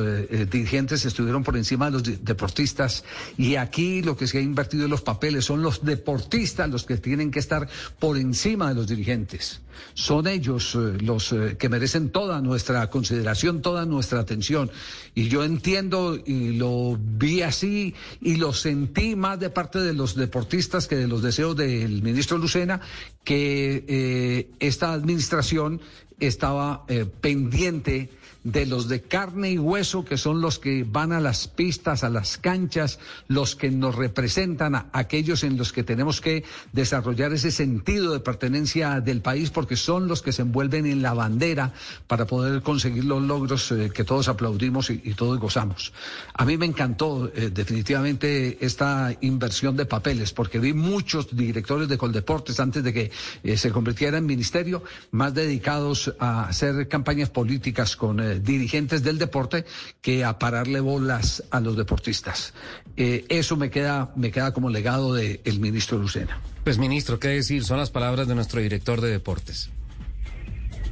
[0.49, 3.03] dirigentes estuvieron por encima de los deportistas
[3.37, 6.97] y aquí lo que se ha invertido en los papeles son los deportistas los que
[6.97, 7.67] tienen que estar
[7.99, 9.61] por encima de los dirigentes.
[9.93, 14.71] Son ellos los que merecen toda nuestra consideración, toda nuestra atención.
[15.13, 19.93] Y yo entiendo y lo vi así sí y lo sentí más de parte de
[19.93, 22.79] los deportistas que de los deseos del ministro Lucena,
[23.23, 25.81] que eh, esta administración
[26.19, 28.09] estaba eh, pendiente
[28.43, 32.09] de los de carne y hueso, que son los que van a las pistas, a
[32.09, 37.51] las canchas, los que nos representan, a aquellos en los que tenemos que desarrollar ese
[37.51, 41.73] sentido de pertenencia del país, porque son los que se envuelven en la bandera
[42.07, 45.91] para poder conseguir los logros eh, que todos aplaudimos y, todos gozamos.
[46.33, 51.97] A mí me encantó eh, definitivamente esta inversión de papeles, porque vi muchos directores de
[51.97, 53.11] Coldeportes antes de que
[53.43, 59.65] eh, se convirtiera en ministerio, más dedicados a hacer campañas políticas con dirigentes del deporte
[60.01, 62.53] que a pararle bolas a los deportistas.
[62.97, 66.39] Eh, eso me queda, me queda como legado del ministro Lucena.
[66.63, 67.63] Pues ministro, ¿qué decir?
[67.63, 69.71] Son las palabras de nuestro director de deportes.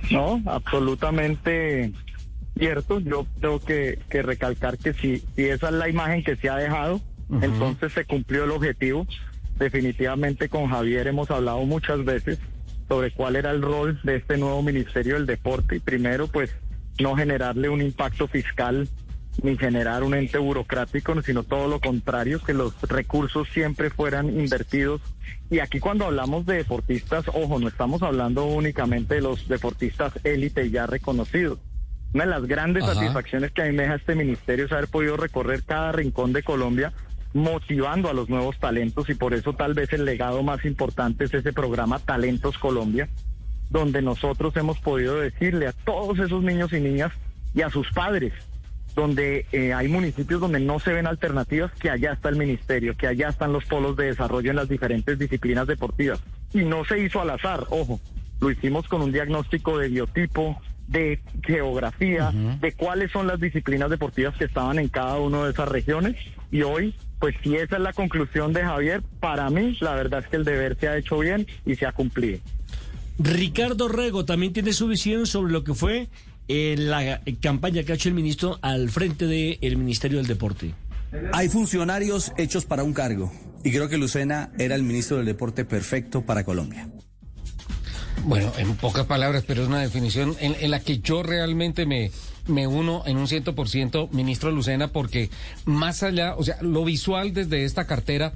[0.10, 1.92] No, absolutamente
[2.58, 3.00] cierto.
[3.00, 7.02] Yo tengo que, recalcar que si, si esa es la imagen que se ha dejado,
[7.42, 9.06] entonces se cumplió el objetivo.
[9.58, 12.40] Definitivamente con Javier hemos hablado muchas veces
[12.88, 16.56] sobre cuál era el rol de este nuevo Ministerio del Deporte y primero pues
[17.00, 18.88] no generarle un impacto fiscal
[19.44, 25.02] ni generar un ente burocrático, sino todo lo contrario, que los recursos siempre fueran invertidos.
[25.50, 30.70] Y aquí cuando hablamos de deportistas, ojo, no estamos hablando únicamente de los deportistas élite
[30.72, 31.60] ya reconocidos.
[32.14, 32.96] Una de las grandes Ajá.
[32.96, 36.42] satisfacciones que a mí me deja este ministerio es haber podido recorrer cada rincón de
[36.42, 36.94] Colombia
[37.34, 41.34] motivando a los nuevos talentos y por eso tal vez el legado más importante es
[41.34, 43.10] ese programa Talentos Colombia,
[43.70, 47.12] donde nosotros hemos podido decirle a todos esos niños y niñas
[47.54, 48.34] y a sus padres,
[48.96, 53.08] donde eh, hay municipios donde no se ven alternativas, que allá está el ministerio, que
[53.08, 56.20] allá están los polos de desarrollo en las diferentes disciplinas deportivas.
[56.54, 58.00] Y no se hizo al azar, ojo,
[58.40, 64.36] lo hicimos con un diagnóstico de biotipo, de geografía, de cuáles son las disciplinas deportivas
[64.36, 66.16] que estaban en cada una de esas regiones.
[66.50, 70.28] Y hoy, pues si esa es la conclusión de Javier, para mí la verdad es
[70.28, 72.40] que el deber se ha hecho bien y se ha cumplido.
[73.20, 76.10] Ricardo Rego también tiene su visión sobre lo que fue
[76.48, 80.74] eh, la campaña que ha hecho el ministro al frente del Ministerio del Deporte.
[81.34, 83.32] Hay funcionarios hechos para un cargo
[83.64, 86.90] y creo que Lucena era el ministro del deporte perfecto para Colombia.
[88.24, 92.12] Bueno, en pocas palabras, pero es una definición en, en la que yo realmente me,
[92.48, 95.30] me uno en un ciento por ciento, ministro Lucena, porque
[95.66, 98.34] más allá, o sea, lo visual desde esta cartera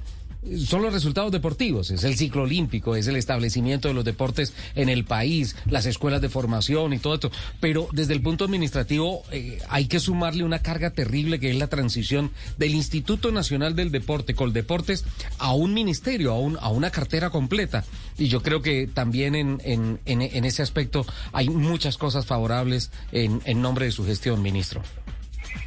[0.66, 4.88] son los resultados deportivos, es el ciclo olímpico, es el establecimiento de los deportes en
[4.88, 9.58] el país, las escuelas de formación y todo esto, pero desde el punto administrativo eh,
[9.68, 14.34] hay que sumarle una carga terrible que es la transición del Instituto Nacional del Deporte,
[14.34, 15.04] Coldeportes,
[15.38, 17.84] a un ministerio, a, un, a una cartera completa.
[18.18, 23.40] Y yo creo que también en, en, en, ese aspecto hay muchas cosas favorables en,
[23.44, 24.82] en nombre de su gestión, ministro.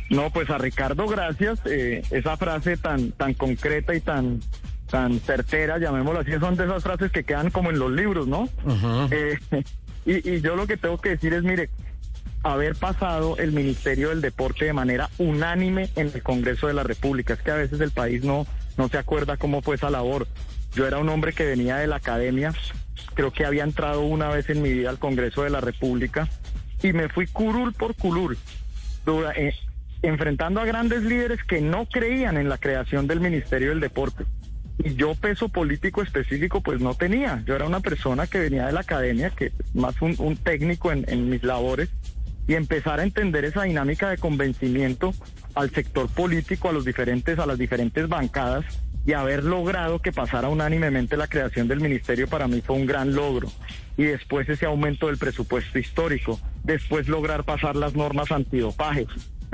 [0.10, 1.60] No, pues a Ricardo, gracias.
[1.66, 4.40] Eh, esa frase tan, tan concreta y tan,
[4.96, 8.48] tan certera, llamémoslo así, son de esas frases que quedan como en los libros, ¿no?
[9.12, 9.38] Eh,
[10.06, 11.70] y, y yo lo que tengo que decir es, mire,
[12.44, 17.34] haber pasado el Ministerio del Deporte de manera unánime en el Congreso de la República.
[17.34, 18.48] Es que a veces el país no,
[18.78, 20.28] no se acuerda cómo fue esa labor.
[20.76, 22.54] Yo era un hombre que venía de la academia,
[23.16, 26.30] creo que había entrado una vez en mi vida al Congreso de la República
[26.82, 28.38] y me fui curul por curul,
[29.06, 29.54] dura- eh,
[30.04, 34.24] enfrentando a grandes líderes que no creían en la creación del Ministerio del Deporte.
[34.84, 37.44] Y yo peso político específico pues no tenía.
[37.46, 41.06] Yo era una persona que venía de la academia, que más un, un técnico en,
[41.08, 41.90] en mis labores,
[42.48, 45.14] y empezar a entender esa dinámica de convencimiento
[45.56, 48.66] al sector político, a los diferentes, a las diferentes bancadas,
[49.06, 53.14] y haber logrado que pasara unánimemente la creación del ministerio para mí fue un gran
[53.14, 53.50] logro.
[53.98, 59.06] Y después ese aumento del presupuesto histórico, después lograr pasar las normas antidopaje.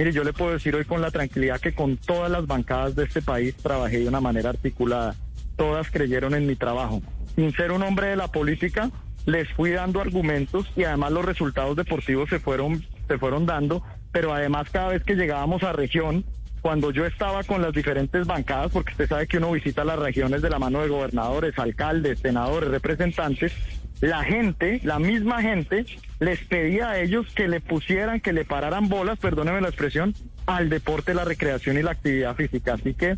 [0.02, 3.04] Mire, yo le puedo decir hoy con la tranquilidad que con todas las bancadas de
[3.04, 5.14] este país trabajé de una manera articulada.
[5.56, 7.04] Todas creyeron en mi trabajo.
[7.36, 8.90] Sin ser un hombre de la política,
[9.28, 14.34] les fui dando argumentos y además los resultados deportivos se fueron, se fueron dando, pero
[14.34, 16.26] además cada vez que llegábamos a región,
[16.64, 20.42] cuando yo estaba con las diferentes bancadas, porque usted sabe que uno visita las regiones
[20.42, 23.54] de la mano de gobernadores, alcaldes, senadores, representantes,
[24.02, 25.86] la gente, la misma gente,
[26.20, 30.14] les pedía a ellos que le pusieran, que le pararan bolas, perdóneme la expresión,
[30.48, 32.74] al deporte, la recreación y la actividad física.
[32.74, 33.18] Así que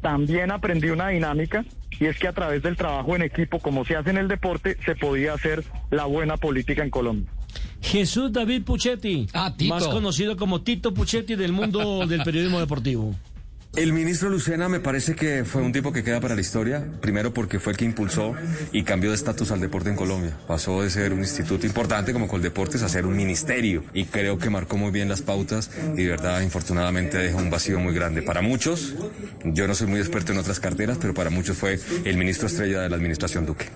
[0.00, 1.64] también aprendí una dinámica
[2.00, 4.76] y es que a través del trabajo en equipo, como se hace en el deporte,
[4.84, 7.30] se podía hacer la buena política en Colombia.
[7.82, 9.26] Jesús David Puchetti,
[9.56, 9.74] Tito.
[9.74, 13.14] más conocido como Tito Puchetti del mundo del periodismo deportivo.
[13.74, 17.32] El ministro Lucena me parece que fue un tipo que queda para la historia, primero
[17.32, 18.34] porque fue el que impulsó
[18.70, 20.36] y cambió de estatus al deporte en Colombia.
[20.46, 24.50] Pasó de ser un instituto importante como Coldeportes a ser un ministerio y creo que
[24.50, 28.20] marcó muy bien las pautas y de verdad, infortunadamente, dejó un vacío muy grande.
[28.20, 28.94] Para muchos,
[29.42, 32.82] yo no soy muy experto en otras carteras, pero para muchos fue el ministro estrella
[32.82, 33.70] de la administración Duque.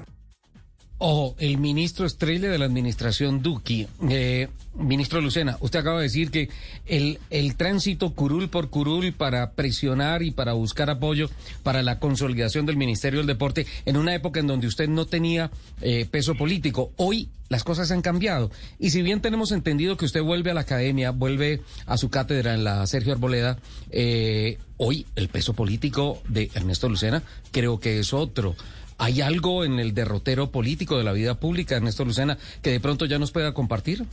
[0.98, 6.30] Ojo, el ministro estrella de la administración Duque, eh, ministro Lucena, usted acaba de decir
[6.30, 6.48] que
[6.86, 11.28] el, el tránsito curul por curul para presionar y para buscar apoyo
[11.62, 15.50] para la consolidación del Ministerio del Deporte en una época en donde usted no tenía
[15.82, 16.92] eh, peso político.
[16.96, 18.50] Hoy las cosas han cambiado.
[18.78, 22.54] Y si bien tenemos entendido que usted vuelve a la academia, vuelve a su cátedra
[22.54, 23.58] en la Sergio Arboleda,
[23.90, 28.56] eh, hoy el peso político de Ernesto Lucena creo que es otro.
[28.98, 33.04] ¿Hay algo en el derrotero político de la vida pública, Ernesto Lucena, que de pronto
[33.04, 34.04] ya nos pueda compartir?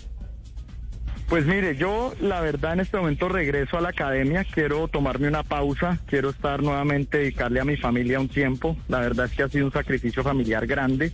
[1.30, 5.42] Pues mire, yo la verdad en este momento regreso a la academia, quiero tomarme una
[5.42, 8.78] pausa, quiero estar nuevamente, dedicarle a mi familia un tiempo.
[8.88, 11.12] La verdad es que ha sido un sacrificio familiar grande.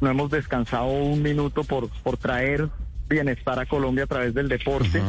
[0.00, 2.68] No hemos descansado un minuto por, por traer
[3.08, 5.00] bienestar a Colombia a través del deporte.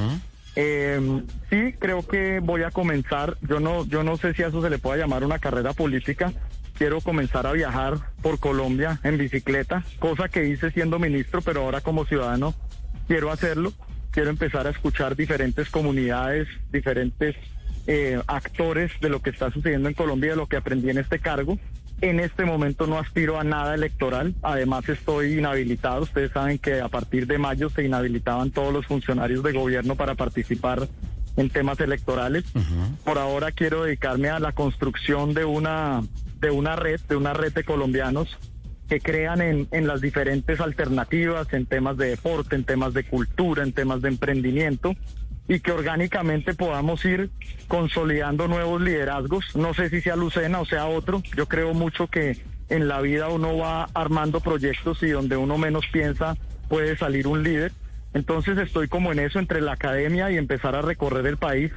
[0.55, 3.37] Eh, sí, creo que voy a comenzar.
[3.41, 6.31] Yo no, yo no sé si a eso se le pueda llamar una carrera política,
[6.77, 11.81] quiero comenzar a viajar por Colombia en bicicleta, cosa que hice siendo ministro, pero ahora
[11.81, 12.53] como ciudadano
[13.07, 13.73] quiero hacerlo.
[14.11, 17.35] Quiero empezar a escuchar diferentes comunidades, diferentes
[17.85, 21.19] eh, actores de lo que está sucediendo en Colombia, de lo que aprendí en este
[21.19, 21.59] cargo.
[22.01, 26.03] En este momento no aspiro a nada electoral, además estoy inhabilitado.
[26.03, 30.15] Ustedes saben que a partir de mayo se inhabilitaban todos los funcionarios de gobierno para
[30.15, 30.87] participar
[31.37, 32.43] en temas electorales.
[33.03, 36.01] Por ahora quiero dedicarme a la construcción de una
[36.45, 38.37] de una red, de una red de colombianos
[38.87, 43.63] que crean en, en las diferentes alternativas, en temas de deporte, en temas de cultura,
[43.63, 44.95] en temas de emprendimiento
[45.47, 47.29] y que orgánicamente podamos ir
[47.67, 49.55] consolidando nuevos liderazgos.
[49.55, 51.21] No sé si sea Lucena o sea otro.
[51.35, 52.37] Yo creo mucho que
[52.69, 56.35] en la vida uno va armando proyectos y donde uno menos piensa
[56.67, 57.71] puede salir un líder.
[58.13, 61.71] Entonces estoy como en eso entre la academia y empezar a recorrer el país.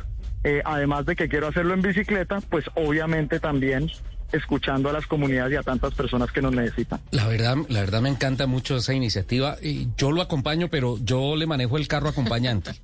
[0.44, 3.90] Eh, además de que quiero hacerlo en bicicleta, pues obviamente también
[4.32, 7.00] escuchando a las comunidades y a tantas personas que nos necesitan.
[7.10, 9.56] La verdad, la verdad me encanta mucho esa iniciativa.
[9.62, 12.72] Y yo lo acompaño, pero yo le manejo el carro acompañante.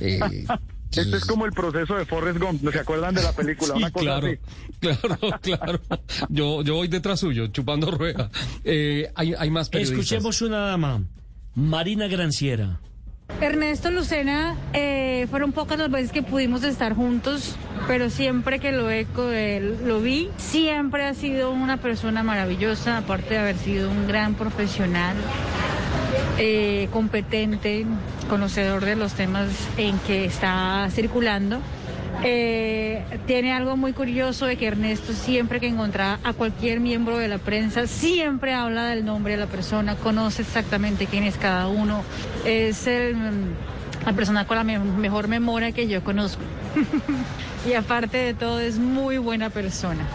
[0.00, 0.20] Eh,
[1.00, 3.74] este es como el proceso de Forrest Gump, ¿no se acuerdan de la película?
[3.76, 4.28] Sí, claro,
[4.80, 5.80] claro, claro.
[6.28, 8.30] Yo, yo voy detrás suyo, chupando rueda.
[8.64, 10.00] Eh, hay, hay más periodistas.
[10.00, 11.02] Escuchemos una dama,
[11.54, 12.80] Marina Granciera.
[13.40, 17.56] Ernesto Lucena, eh, fueron pocas las veces que pudimos estar juntos,
[17.88, 19.28] pero siempre que lo, eco,
[19.84, 25.16] lo vi, siempre ha sido una persona maravillosa, aparte de haber sido un gran profesional,
[26.38, 27.84] eh, competente,
[28.28, 31.60] conocedor de los temas en que está circulando.
[32.24, 37.28] Eh, tiene algo muy curioso de que Ernesto siempre que encontraba a cualquier miembro de
[37.28, 42.04] la prensa, siempre habla del nombre de la persona, conoce exactamente quién es cada uno.
[42.44, 43.16] Es el,
[44.06, 46.42] la persona con la mejor memoria que yo conozco.
[47.68, 50.06] y aparte de todo es muy buena persona.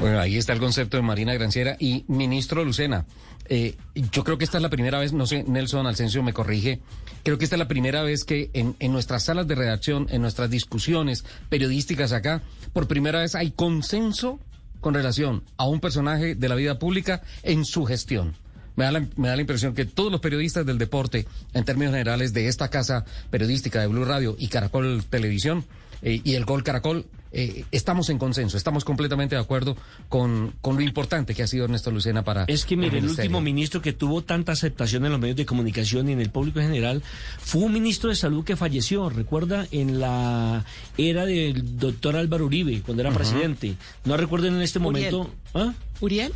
[0.00, 3.04] Bueno, ahí está el concepto de Marina Granciera y ministro Lucena.
[3.52, 3.74] Eh,
[4.12, 6.80] yo creo que esta es la primera vez, no sé, Nelson Alcencio me corrige,
[7.24, 10.22] creo que esta es la primera vez que en, en nuestras salas de redacción, en
[10.22, 14.38] nuestras discusiones periodísticas acá, por primera vez hay consenso
[14.80, 18.36] con relación a un personaje de la vida pública en su gestión.
[18.76, 21.92] Me da, la, me da la impresión que todos los periodistas del deporte, en términos
[21.92, 25.64] generales, de esta casa periodística de Blue Radio y Caracol Televisión,
[26.02, 29.76] eh, y el Gol Caracol, eh, estamos en consenso, estamos completamente de acuerdo
[30.08, 32.44] con, con lo importante que ha sido Ernesto Lucena para.
[32.44, 36.08] Es que, mire, el, último ministro que tuvo tanta aceptación en los medios de comunicación
[36.08, 37.02] y en el público en general
[37.38, 40.64] fue un ministro de salud que falleció, recuerda, en la
[40.98, 43.74] era del doctor Álvaro Uribe, cuando era presidente.
[44.04, 45.12] No recuerdo en este Uriel.
[45.12, 45.34] momento.
[45.54, 45.74] ¿Ah?
[46.00, 46.32] ¿Uriel?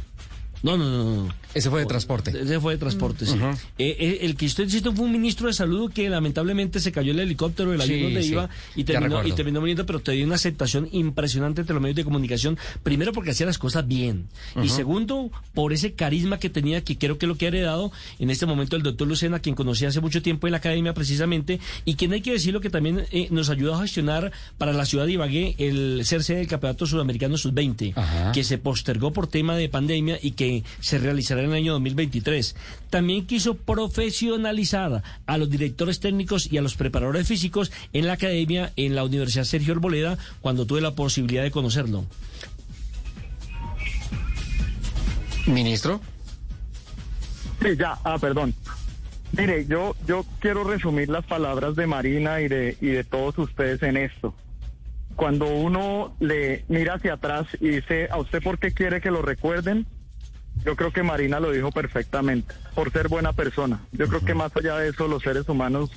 [0.62, 1.35] No, no, no, no.
[1.55, 2.31] Ese fue de transporte.
[2.31, 3.39] Ese fue de transporte, sí.
[3.78, 7.12] Eh, eh, el que usted citó fue un ministro de salud que lamentablemente se cayó
[7.12, 8.32] el helicóptero del avión Sí, donde sí.
[8.32, 12.05] iba y terminó, y terminó muriendo, pero tenía una aceptación impresionante entre los medios de
[12.05, 12.59] comunicación.
[12.82, 14.26] Primero porque hacía las cosas bien.
[14.62, 17.93] Y segundo, por ese carisma que tenía, que creo que es lo que ha heredado
[18.18, 21.60] en este momento el doctor Lucena, quien conocí hace mucho tiempo en la academia precisamente,
[21.85, 25.06] y quien hay que decirlo que también eh, nos ayudó a gestionar para la ciudad
[25.06, 28.32] de Ibagué el ser sede del Campeonato Sudamericano Sub-20, Ajá.
[28.32, 32.55] que se postergó por tema de pandemia y que se realizará en el año 2023.
[32.90, 38.72] También quiso profesionalizar a los directores técnicos y a los preparadores físicos en la academia
[38.76, 42.05] en la Universidad Sergio Arboleda cuando tuve la posibilidad de conocerlo.
[45.47, 46.01] Ministro.
[47.60, 48.55] Sí, ya, ah, perdón.
[49.36, 53.82] Mire, yo, yo quiero resumir las palabras de Marina y de, y de todos ustedes
[53.82, 54.35] en esto.
[55.16, 59.22] Cuando uno le mira hacia atrás y dice, ¿a usted por qué quiere que lo
[59.22, 59.86] recuerden?
[60.64, 63.81] Yo creo que Marina lo dijo perfectamente, por ser buena persona.
[63.93, 65.90] Yo creo que más allá de eso, los seres humanos,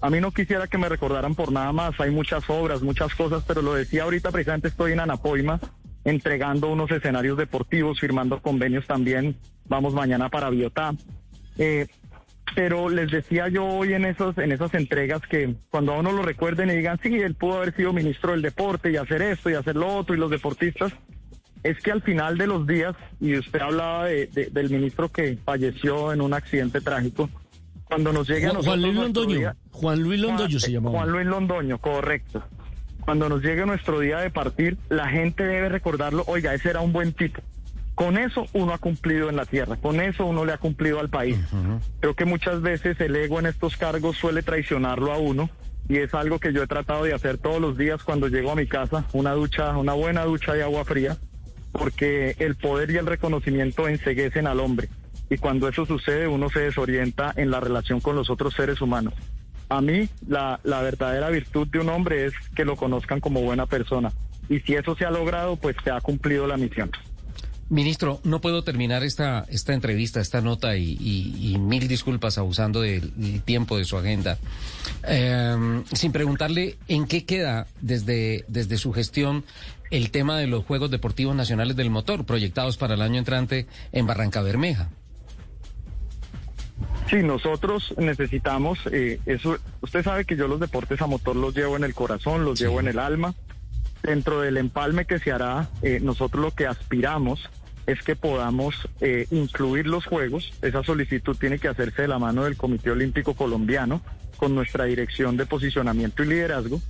[0.00, 1.98] a mí no quisiera que me recordaran por nada más.
[2.00, 5.60] Hay muchas obras, muchas cosas, pero lo decía ahorita, precisamente estoy en Anapoima
[6.04, 9.36] entregando unos escenarios deportivos, firmando convenios también.
[9.66, 10.92] Vamos mañana para Biotá.
[11.56, 11.86] Eh,
[12.54, 16.22] pero les decía yo hoy en esos en esas entregas que cuando a uno lo
[16.22, 19.54] recuerden y digan, sí, él pudo haber sido ministro del deporte y hacer esto y
[19.54, 20.92] hacer lo otro y los deportistas,
[21.64, 25.36] es que al final de los días, y usted hablaba de- de- del ministro que
[25.44, 27.28] falleció en un accidente trágico,
[27.84, 29.38] cuando nos llegue a Juan, nosotros Juan Luis nuestro Londoño.
[29.38, 30.98] día- Juan Luis Londoño se Juan- llamaba.
[30.98, 32.42] Juan Luis Londoño, correcto.
[33.00, 36.92] Cuando nos llegue nuestro día de partir, la gente debe recordarlo, oiga, ese era un
[36.92, 37.42] buen tipo.
[37.94, 41.10] Con eso uno ha cumplido en la tierra, con eso uno le ha cumplido al
[41.10, 41.36] país.
[42.00, 45.48] Creo que muchas veces el ego en estos cargos suele traicionarlo a uno
[45.88, 48.56] y es algo que yo he tratado de hacer todos los días cuando llego a
[48.56, 51.18] mi casa, una ducha, una buena ducha de agua fría,
[51.74, 54.88] porque el poder y el reconocimiento enseguecen al hombre
[55.28, 59.14] y cuando eso sucede uno se desorienta en la relación con los otros seres humanos.
[59.68, 63.66] A mí la, la verdadera virtud de un hombre es que lo conozcan como buena
[63.66, 64.12] persona
[64.48, 66.90] y si eso se ha logrado pues se ha cumplido la misión.
[67.70, 73.78] Ministro, no puedo terminar esta, esta entrevista, esta nota y, mil disculpas abusando del, tiempo
[73.78, 74.38] de su agenda,
[75.02, 79.44] em, sin preguntarle en qué queda desde, desde su gestión
[79.90, 84.06] el tema de los Juegos Deportivos Nacionales del Motor proyectados para el año entrante en
[84.06, 84.88] Barranca Bermeja.
[87.08, 89.58] Sí, nosotros necesitamos eh, eso.
[89.82, 92.80] Usted sabe que yo los deportes a motor los llevo en el corazón, los llevo
[92.80, 93.34] en el alma.
[94.02, 97.48] Dentro del empalme que se hará, eh, nosotros lo que aspiramos
[97.86, 100.52] es que podamos eh, incluir los Juegos.
[100.62, 104.00] Esa solicitud tiene que hacerse de la mano del Comité Olímpico Colombiano
[104.36, 106.80] con nuestra dirección de posicionamiento y liderazgo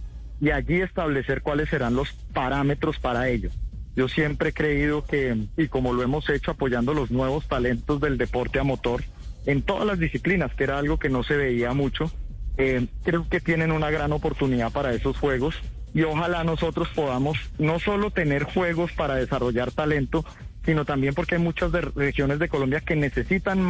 [0.40, 3.50] y allí establecer cuáles serán los parámetros para ello.
[3.96, 8.18] Yo siempre he creído que, y como lo hemos hecho apoyando los nuevos talentos del
[8.18, 9.04] deporte a motor
[9.46, 12.10] en todas las disciplinas, que era algo que no se veía mucho,
[12.56, 15.56] eh, creo que tienen una gran oportunidad para esos juegos
[15.92, 20.24] y ojalá nosotros podamos no solo tener juegos para desarrollar talento,
[20.64, 23.60] sino también porque hay muchas regiones de Colombia que necesitan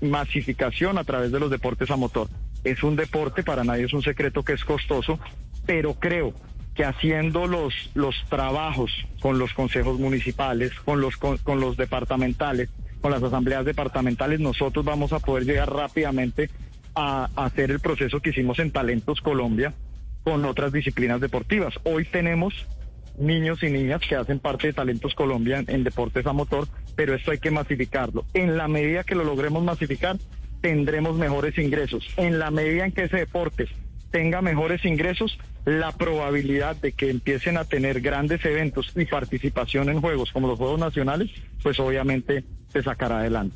[0.00, 2.28] masificación a través de los deportes a motor.
[2.62, 5.18] Es un deporte, para nadie es un secreto que es costoso,
[5.66, 6.32] pero creo
[6.74, 12.68] que haciendo los, los trabajos con los consejos municipales, con los, con, los departamentales,
[13.00, 16.50] con las asambleas departamentales, nosotros vamos a poder llegar rápidamente
[16.94, 19.74] a, a hacer el proceso que hicimos en Talentos Colombia
[20.22, 21.74] con otras disciplinas deportivas.
[21.84, 22.66] Hoy tenemos
[23.18, 27.30] niños y niñas que hacen parte de Talentos Colombia en, deportes a motor, pero esto
[27.30, 28.24] hay que masificarlo.
[28.34, 30.16] En la medida que lo logremos masificar,
[30.60, 32.06] tendremos mejores ingresos.
[32.16, 33.68] En la medida en que ese deporte
[34.16, 35.36] tenga mejores ingresos,
[35.66, 40.56] la probabilidad de que empiecen a tener grandes eventos y participación en juegos como los
[40.56, 41.30] Juegos Nacionales,
[41.62, 43.54] pues obviamente se sacará adelante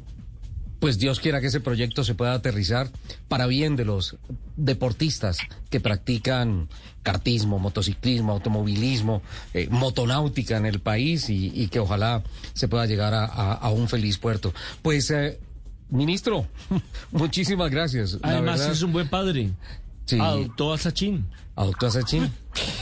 [0.78, 2.88] pues Dios quiera que ese proyecto se pueda aterrizar
[3.28, 4.16] para bien de los
[4.56, 5.36] deportistas
[5.68, 6.70] que practican
[7.02, 9.20] cartismo, motociclismo, automovilismo,
[9.52, 12.22] eh, motonáutica en el país y, que ojalá
[12.54, 14.54] se pueda llegar a, un feliz puerto.
[14.80, 15.38] Pues, eh,
[15.90, 16.46] ministro,
[17.12, 18.16] muchísimas gracias.
[18.22, 19.50] Además es un buen padre.
[20.10, 20.18] Sí.
[20.20, 21.24] Adoptó a Sachin.
[21.54, 22.32] Adoptó a Sachin.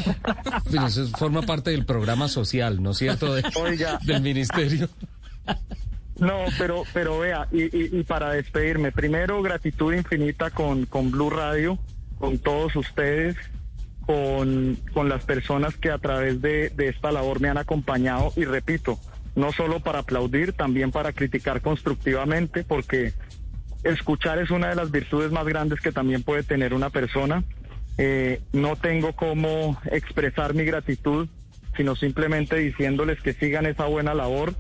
[0.87, 3.35] Eso forma parte del programa social, ¿no es cierto?
[3.35, 4.89] Del ministerio.
[6.19, 11.79] No, pero, pero vea, y, para despedirme, primero gratitud infinita con, con Blue Radio,
[12.19, 13.37] con todos ustedes,
[14.07, 18.45] con, con las personas que a través de, de esta labor me han acompañado y
[18.45, 18.99] repito,
[19.37, 23.13] no solo para aplaudir, también para criticar constructivamente, porque
[23.83, 27.45] escuchar es una de las virtudes más grandes que también puede tener una persona.
[27.97, 31.29] Eh, no tengo cómo expresar mi gratitud,
[31.77, 34.55] sino simplemente diciéndoles que sigan esa buena labor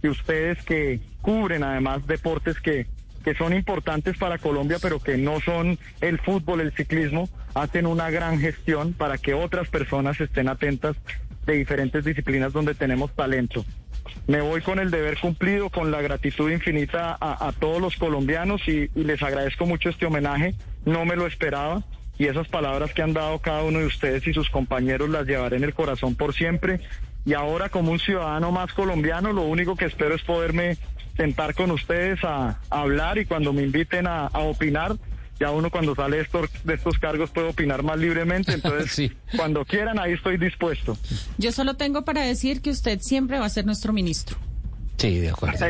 [0.00, 2.86] que ustedes que cubren además deportes que,
[3.24, 8.10] que son importantes para Colombia, pero que no son el fútbol, el ciclismo, hacen una
[8.10, 10.96] gran gestión para que otras personas estén atentas
[11.46, 13.64] de diferentes disciplinas donde tenemos talento.
[14.26, 18.88] Me voy con el deber cumplido, con la gratitud infinita a, todos los colombianos y,
[18.94, 20.54] les agradezco mucho este homenaje.
[20.84, 21.82] No me lo esperaba
[22.18, 25.56] y esas palabras que han dado cada uno de ustedes y sus compañeros las llevaré
[25.56, 26.80] en el corazón por siempre
[27.24, 30.76] y ahora como un ciudadano más colombiano lo único que espero es poderme
[31.16, 34.96] sentar con ustedes a, hablar y cuando me inviten a, opinar
[35.40, 39.64] ya uno cuando sale de estos, de estos cargos puede opinar más libremente, entonces cuando
[39.64, 40.96] quieran ahí estoy dispuesto.
[41.38, 44.36] Yo solo tengo para decir que usted siempre va a ser nuestro ministro.
[44.98, 45.66] Sí, de acuerdo.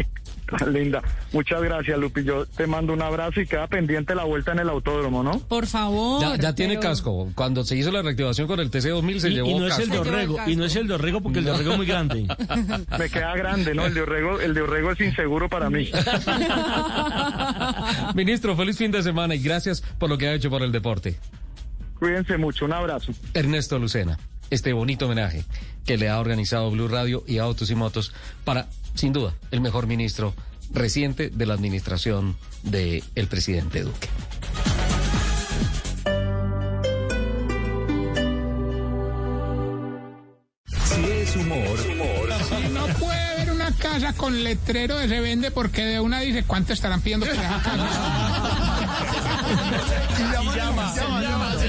[0.71, 1.03] Linda.
[1.33, 2.25] Muchas gracias, Lupi.
[2.25, 5.39] Yo te mando un abrazo y queda pendiente la vuelta en el autódromo, ¿no?
[5.39, 6.39] Por favor.
[6.39, 7.31] Ya, tiene casco.
[7.35, 9.99] Cuando se hizo la reactivación con el TC2000 se llevó y no Es el de
[9.99, 12.27] Orrego, y no es el de Orrego porque el de Orrego es muy grande.
[12.99, 13.87] Me queda grande, ¿no?
[13.87, 15.91] El de Orrego, el de Orrego es inseguro para mí.
[18.15, 21.17] Ministro, feliz fin de semana y gracias por lo que ha hecho por el deporte.
[21.99, 22.65] Cuídense mucho.
[22.65, 23.13] Un abrazo.
[23.35, 24.19] Ernesto Lucena
[24.51, 25.45] este bonito homenaje
[25.87, 28.13] que le ha organizado Blue Radio y Autos y Motos
[28.45, 30.35] para, sin duda, el mejor ministro
[30.73, 34.09] reciente de la administración del el presidente Duque.
[40.67, 42.29] Si es humor, humor.
[42.49, 46.45] Si no puede haber una casa con letrero de se vende porque de una dice
[46.45, 47.89] cuánto estarán pidiendo por esa casa.
[50.19, 50.23] y
[50.57, 51.60] llama, llama, llama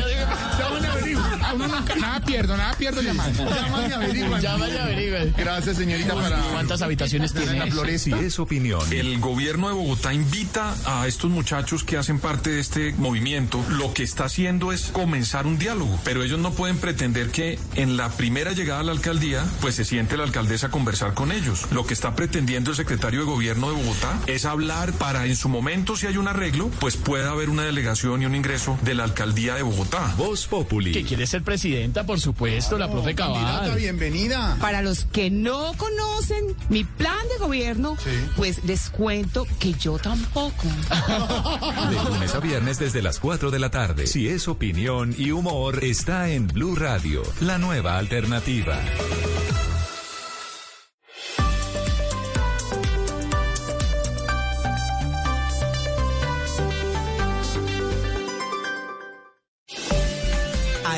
[1.53, 3.44] uno nunca, nada pierdo, nada pierdo llamando.
[3.49, 4.40] Llama y averigua.
[4.41, 5.19] Llama y averigua.
[5.38, 6.41] Gracias, señorita, para...
[6.52, 7.60] ¿Cuántas habitaciones tiene?
[7.60, 8.82] La Flores y es opinión.
[8.91, 13.64] El gobierno de Bogotá invita a estos muchachos que hacen parte de este movimiento.
[13.69, 17.98] Lo que está haciendo es comenzar un diálogo, pero ellos no pueden pretender que en
[17.98, 21.68] la primera llegada a la alcaldía, pues se siente la alcaldesa a conversar con ellos.
[21.72, 25.49] Lo que está pretendiendo el secretario de gobierno de Bogotá es hablar para en su
[25.49, 29.03] momento, si hay un arreglo, pues pueda haber una delegación y un ingreso de la
[29.03, 30.14] alcaldía de Bogotá.
[30.18, 30.91] Voz Populi.
[30.91, 33.76] ¿Qué quiere ser ser presidenta, por supuesto, la profe Cabal.
[33.76, 34.57] bienvenida.
[34.59, 37.97] Para los que no conocen mi plan de gobierno,
[38.35, 40.68] pues les cuento que yo tampoco.
[41.89, 44.07] De lunes a viernes desde las 4 de la tarde.
[44.07, 48.80] Si es opinión y humor, está en Blue Radio, la nueva alternativa.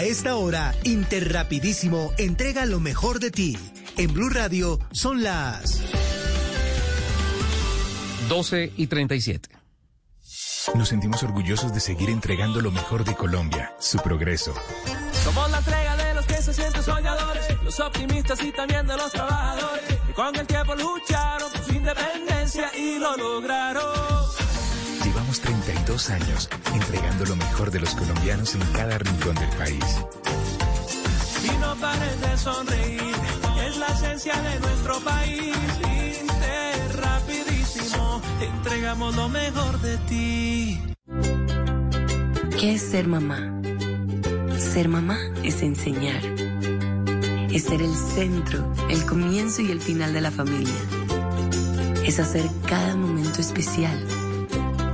[0.04, 3.58] A esta hora, Interrapidísimo entrega lo mejor de ti.
[3.96, 5.80] En Blue Radio son las
[8.28, 9.48] 12 y 37.
[10.76, 14.54] Nos sentimos orgullosos de seguir entregando lo mejor de Colombia, su progreso.
[15.24, 19.10] Somos la entrega de los que se sienten soñadores, los optimistas y también de los
[19.10, 24.43] trabajadores, que con el tiempo lucharon por su independencia y lo lograron.
[25.94, 29.86] Llevamos 32 años entregando lo mejor de los colombianos en cada rincón del país.
[31.44, 33.16] Y no pares de sonreír,
[33.68, 35.56] es la esencia de nuestro país.
[36.22, 40.82] Inter rapidísimo, entregamos lo mejor de ti.
[42.60, 43.62] ¿Qué es ser mamá?
[44.58, 46.24] Ser mamá es enseñar.
[47.52, 50.74] Es ser el centro, el comienzo y el final de la familia.
[52.04, 54.04] Es hacer cada momento especial.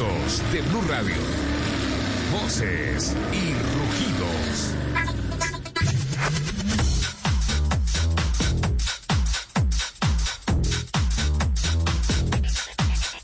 [0.00, 1.14] De Blue Radio.
[2.32, 4.72] Voces y rugidos.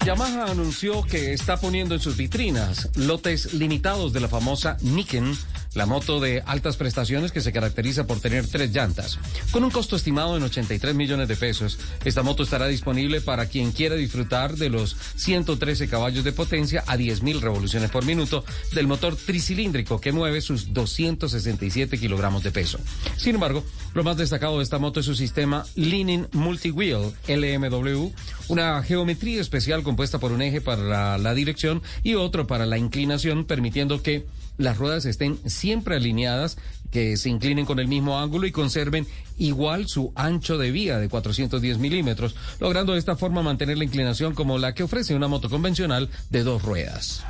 [0.04, 5.34] Yamaha anunció que está poniendo en sus vitrinas lotes limitados de la famosa Niken,
[5.76, 9.18] la moto de altas prestaciones que se caracteriza por tener tres llantas.
[9.52, 13.72] Con un costo estimado en 83 millones de pesos, esta moto estará disponible para quien
[13.72, 19.16] quiera disfrutar de los 113 caballos de potencia a 10.000 revoluciones por minuto del motor
[19.16, 22.78] tricilíndrico que mueve sus 267 kilogramos de peso.
[23.18, 23.62] Sin embargo,
[23.92, 28.12] lo más destacado de esta moto es su sistema Leaning Multi-Wheel LMW,
[28.48, 32.78] una geometría especial compuesta por un eje para la, la dirección y otro para la
[32.78, 34.24] inclinación, permitiendo que
[34.58, 36.58] las ruedas estén siempre alineadas,
[36.90, 39.06] que se inclinen con el mismo ángulo y conserven
[39.38, 44.34] igual su ancho de vía de 410 milímetros, logrando de esta forma mantener la inclinación
[44.34, 47.24] como la que ofrece una moto convencional de dos ruedas.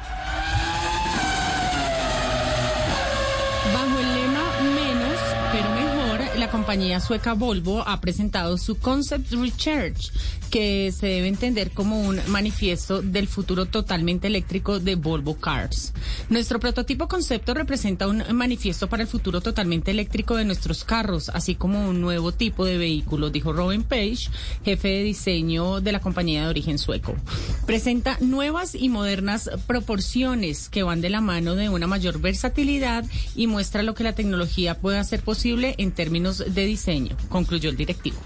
[6.47, 10.12] La compañía sueca Volvo ha presentado su Concept Recharge,
[10.48, 15.93] que se debe entender como un manifiesto del futuro totalmente eléctrico de Volvo Cars.
[16.31, 21.56] Nuestro prototipo concepto representa un manifiesto para el futuro totalmente eléctrico de nuestros carros, así
[21.56, 24.31] como un nuevo tipo de vehículo, dijo Robin Page,
[24.64, 27.16] jefe de diseño de la compañía de origen sueco.
[27.66, 33.05] Presenta nuevas y modernas proporciones que van de la mano de una mayor versatilidad
[33.35, 37.76] y muestra lo que la tecnología puede hacer posible en términos de diseño, concluyó el
[37.76, 38.18] directivo.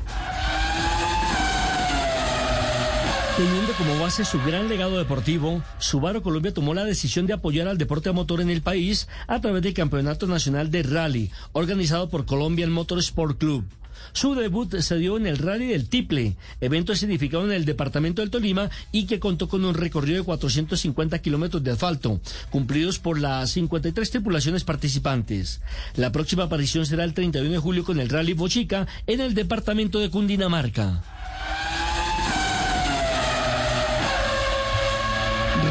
[3.36, 7.78] Teniendo como base su gran legado deportivo, Subaru Colombia tomó la decisión de apoyar al
[7.78, 12.26] deporte a motor en el país a través del Campeonato Nacional de Rally, organizado por
[12.26, 13.64] Colombian Motor Sport Club.
[14.12, 18.30] Su debut se dio en el Rally del Tiple, evento significado en el departamento del
[18.30, 22.20] Tolima y que contó con un recorrido de 450 kilómetros de asfalto,
[22.50, 25.60] cumplidos por las 53 tripulaciones participantes.
[25.96, 30.00] La próxima aparición será el 31 de julio con el Rally Bochica en el departamento
[30.00, 31.19] de Cundinamarca.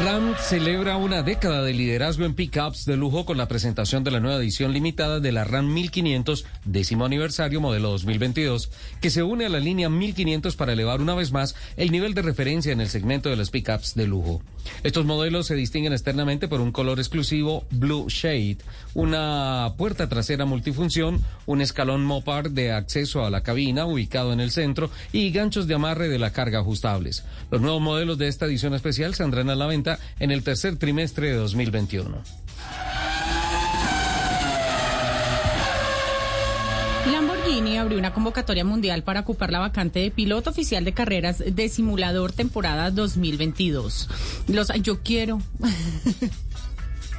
[0.04, 4.18] Ram celebra una década de liderazgo en pickups de lujo con la presentación de la
[4.18, 8.70] nueva edición limitada de la Ram 1500, décimo aniversario modelo 2022,
[9.02, 12.22] que se une a la línea 1500 para elevar una vez más el nivel de
[12.22, 14.40] referencia en el segmento de las pickups de lujo.
[14.82, 18.58] Estos modelos se distinguen externamente por un color exclusivo Blue Shade,
[18.94, 24.50] una puerta trasera multifunción, un escalón Mopar de acceso a la cabina ubicado en el
[24.50, 27.24] centro y ganchos de amarre de la carga ajustables.
[27.50, 31.28] Los nuevos modelos de esta edición especial saldrán a la venta en el tercer trimestre
[31.28, 32.22] de 2021.
[37.10, 41.68] Lamborghini abrió una convocatoria mundial para ocupar la vacante de piloto oficial de carreras de
[41.68, 44.08] simulador temporada 2022.
[44.48, 45.40] Los, yo quiero.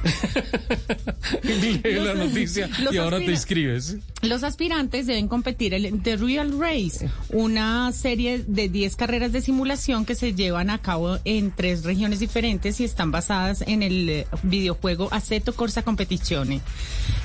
[1.42, 3.96] Lee la noticia y ahora te inscribes.
[4.22, 10.04] Los aspirantes deben competir en The Real Race, una serie de 10 carreras de simulación
[10.04, 14.26] que se llevan a cabo en tres regiones diferentes y están basadas en el eh,
[14.42, 16.60] videojuego Assetto Corsa Competizione.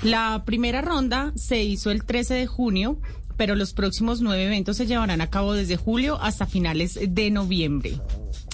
[0.03, 2.99] La primera ronda se hizo el 13 de junio,
[3.35, 7.99] pero los próximos nueve eventos se llevarán a cabo desde julio hasta finales de noviembre.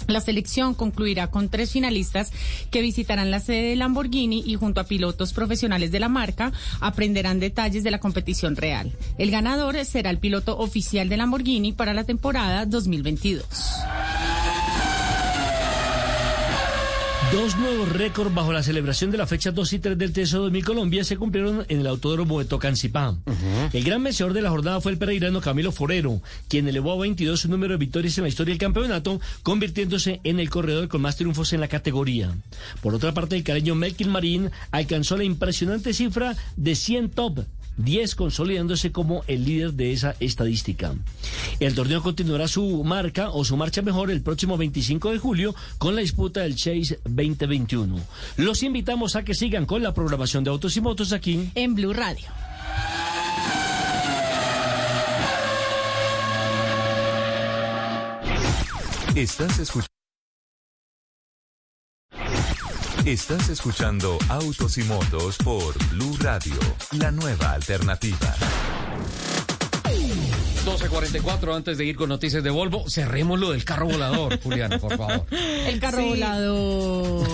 [0.07, 2.31] La selección concluirá con tres finalistas
[2.71, 7.39] que visitarán la sede de Lamborghini y junto a pilotos profesionales de la marca aprenderán
[7.39, 8.91] detalles de la competición real.
[9.17, 13.45] El ganador será el piloto oficial de Lamborghini para la temporada 2022.
[17.33, 20.63] Dos nuevos récords bajo la celebración de la fecha 2 y 3 del TSO 2000
[20.63, 23.15] Colombia se cumplieron en el Autódromo de Tocancipá.
[23.73, 27.39] El gran vencedor de la jornada fue el peregrino Camilo Forero, quien elevó a 22
[27.39, 31.15] su número de victorias en la historia del campeonato, convirtiéndose en el corredor con más
[31.15, 32.31] triunfos en la categoría.
[32.83, 37.39] Por otra parte, el caleño Melkin Marín alcanzó la impresionante cifra de 100 top.
[37.77, 40.93] 10 consolidándose como el líder de esa estadística.
[41.59, 45.95] El torneo continuará su marca o su marcha mejor el próximo 25 de julio con
[45.95, 47.99] la disputa del Chase 2021.
[48.37, 51.93] Los invitamos a que sigan con la programación de Autos y Motos aquí en Blue
[51.93, 52.27] Radio.
[59.15, 60.02] Estás escuchando.
[63.05, 66.53] Estás escuchando Autos y Motos por Blue Radio,
[66.91, 68.33] la nueva alternativa.
[70.65, 74.95] 12.44 antes de ir con noticias de Volvo, cerremos lo del carro volador, Juliana, por
[74.95, 75.25] favor.
[75.31, 76.07] El carro Sí.
[76.07, 77.27] volador.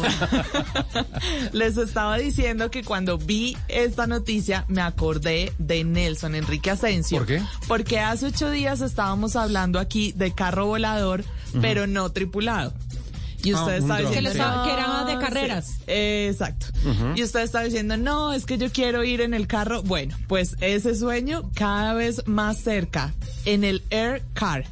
[1.53, 7.19] Les estaba diciendo que cuando vi esta noticia me acordé de Nelson Enrique Asensio.
[7.19, 7.43] ¿Por qué?
[7.67, 11.23] Porque hace ocho días estábamos hablando aquí de carro volador,
[11.61, 12.73] pero no tripulado.
[13.43, 14.07] Y Ah, usted estaba dron.
[14.11, 15.67] diciendo estaba- que era de "No, carreras".
[15.67, 15.73] sí".
[15.87, 16.65] Exacto.
[16.85, 17.13] Ujú.
[17.15, 19.81] Y usted estaba diciendo, no, es que yo quiero ir en el carro.
[19.83, 23.13] Bueno, pues ese sueño cada vez más cerca,
[23.53, 24.65] en el Air Car,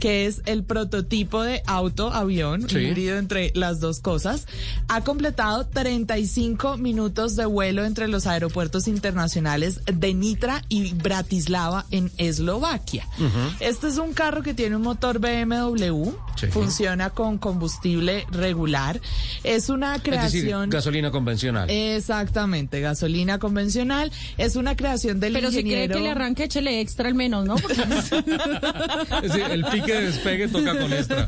[0.00, 2.78] que es el prototipo de auto-avión, Sí.
[2.78, 4.46] híbrido entre las dos cosas,
[4.88, 12.10] ha completado 35 minutos de vuelo entre los aeropuertos internacionales de Nitra y Bratislava en
[12.18, 13.06] Eslovaquia.
[13.60, 16.46] Este es un carro que tiene un motor BMW, Sí.
[16.48, 19.00] funciona con combustible regular,
[19.44, 20.70] es una Es decir, creación...
[20.70, 21.70] gasolina convencional.
[21.70, 24.10] Exactamente, gasolina convencional.
[24.38, 27.54] Es una creación del Pero si quiere que le arranque, échele extra al menos, ¿no?
[27.56, 27.74] Porque-
[29.22, 31.26] Es decir, el pique de despegue toca con extra.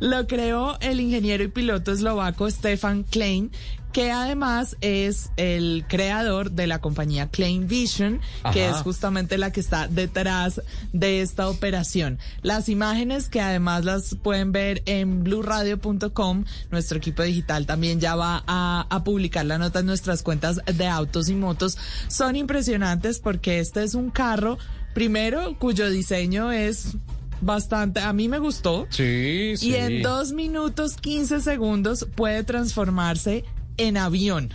[0.00, 3.50] Lo creó el ingeniero y piloto eslovaco Stefan Klein,
[3.92, 8.20] que además es el creador de la compañía Klein Vision,
[8.52, 10.62] que es justamente la que está detrás
[10.92, 12.18] de esta operación.
[12.42, 18.44] Las imágenes que además las pueden ver en bluradio.com, nuestro equipo digital también ya va
[18.46, 21.76] a, a publicar la nota en nuestras cuentas de autos y motos,
[22.08, 24.58] son impresionantes porque este es un carro,
[24.94, 26.96] primero, cuyo diseño es
[27.40, 28.86] bastante, a mí me gustó.
[28.90, 29.70] Sí, sí.
[29.70, 33.44] Y en dos minutos 15 segundos puede transformarse
[33.76, 34.50] en avión.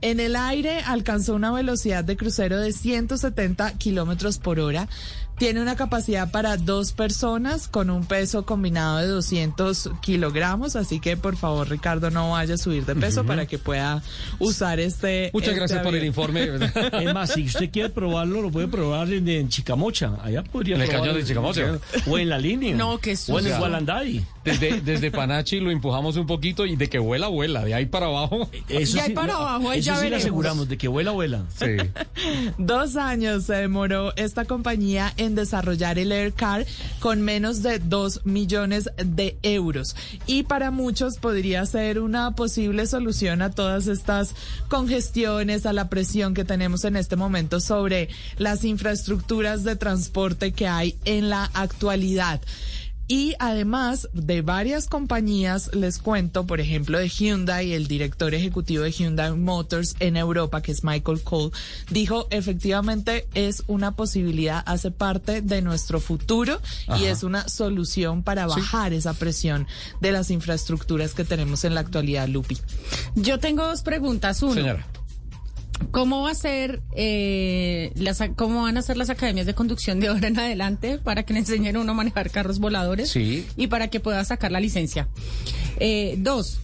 [0.00, 4.86] En el aire alcanzó una velocidad de crucero de 170 kilómetros por hora.
[5.38, 10.76] Tiene una capacidad para dos personas con un peso combinado de 200 kilogramos.
[10.76, 14.02] Así que por favor, Ricardo, no vaya a subir de peso para que pueda
[14.38, 15.30] usar este.
[15.32, 16.50] Muchas este gracias por el informe.
[16.92, 20.18] Es más, si usted quiere probarlo, lo puede probar en, en Chicamocha.
[20.22, 21.12] Allá podría En el probarlo.
[21.12, 21.78] cañón de Chicamocha.
[22.06, 22.76] O en la línea.
[22.76, 23.58] No, qué O en el.
[23.58, 24.24] Gualanday.
[24.44, 27.64] Desde, desde Panachi lo empujamos un poquito y de que vuela, vuela.
[27.64, 28.48] De ahí para abajo.
[28.68, 30.22] Eso Ya sí, para abajo, ahí eso ya sí le veremos.
[30.22, 31.44] aseguramos, de que vuela, vuela.
[31.58, 31.76] Sí.
[32.58, 36.66] Dos años se demoró esta compañía en desarrollar el Air Car
[37.00, 39.96] con menos de dos millones de euros.
[40.26, 44.34] Y para muchos podría ser una posible solución a todas estas
[44.68, 48.08] congestiones, a la presión que tenemos en este momento sobre
[48.38, 52.40] las infraestructuras de transporte que hay en la actualidad.
[53.06, 58.92] Y además de varias compañías, les cuento, por ejemplo, de Hyundai, el director ejecutivo de
[58.92, 61.50] Hyundai Motors en Europa, que es Michael Cole,
[61.90, 66.60] dijo efectivamente es una posibilidad, hace parte de nuestro futuro
[66.98, 69.66] y es una solución para bajar esa presión
[70.00, 72.58] de las infraestructuras que tenemos en la actualidad, Lupi.
[73.14, 74.42] Yo tengo dos preguntas.
[74.42, 74.86] Uno, Señora.
[75.90, 80.08] ¿Cómo va a ser, eh, las, cómo van a ser las academias de conducción de
[80.08, 83.10] ahora en adelante para que le enseñen a uno a manejar carros voladores?
[83.10, 83.46] Sí.
[83.56, 85.08] Y para que pueda sacar la licencia.
[85.80, 86.58] Eh, dos,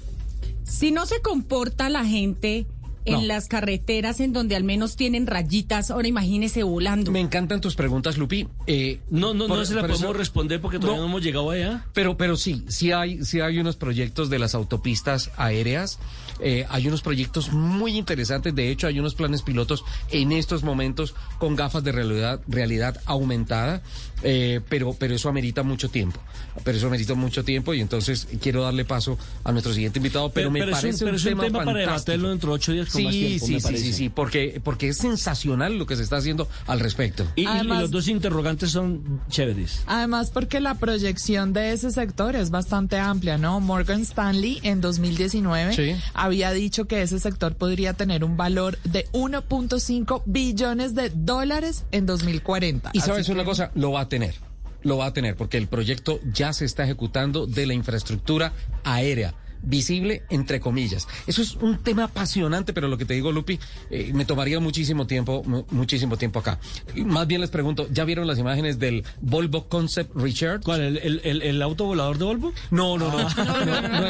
[0.64, 2.66] si no se comporta la gente
[3.06, 5.90] en las carreteras en donde al menos tienen rayitas.
[5.90, 7.10] Ahora imagínese volando.
[7.10, 8.46] Me encantan tus preguntas, Lupi.
[8.68, 11.50] Eh, No, no, no por- se la podemos eso- responder porque todavía no, hemos llegado
[11.50, 11.86] allá.
[11.92, 15.98] Pero, pero sí, sí hay, sí hay unos proyectos de las autopistas aéreas.
[16.42, 18.54] Eh, hay unos proyectos muy interesantes.
[18.54, 23.82] De hecho, hay unos planes pilotos en estos momentos con gafas de realidad, realidad aumentada.
[24.22, 26.20] eh, pero, pero eso amerita mucho tiempo.
[26.62, 30.30] Pero eso amerita mucho tiempo y entonces quiero darle paso a nuestro siguiente invitado.
[30.30, 31.88] Pero, me es un- parece pero un es un tema, tema para fantástico.
[32.12, 33.84] debatirlo dentro de ocho días con sí, más tiempo, sí, me sí, parece.
[33.84, 37.26] sí, sí, porque, porque es sensacional lo que se está haciendo al respecto.
[37.34, 39.84] Y, los dos interrogantes son chéveres.
[39.86, 43.58] Además, porque la proyección de ese sector es bastante amplia, ¿no?
[43.60, 45.94] Morgan Stanley en 2019 Sí.
[46.30, 52.06] Había dicho que ese sector podría tener un valor de 1.5 billones de dólares en
[52.06, 52.90] 2040.
[52.92, 54.34] Y sabes una que- cosa, lo va a tener.
[54.82, 58.52] Lo va a tener porque el proyecto ya se está ejecutando de la infraestructura
[58.84, 61.06] aérea visible entre comillas.
[61.26, 63.58] Eso es un tema apasionante, pero lo que te digo, Lupi,
[63.90, 66.58] eh, me tomaría muchísimo tiempo, mu- muchísimo tiempo acá.
[67.04, 70.62] Más bien les pregunto, ¿ya vieron las imágenes del Volvo Concept Richard?
[70.62, 70.80] ¿Cuál?
[70.80, 72.52] ¿El, el, el, el auto volador de Volvo?
[72.70, 73.26] No, no, no.
[73.36, 73.64] Ah.
[73.66, 74.06] No, no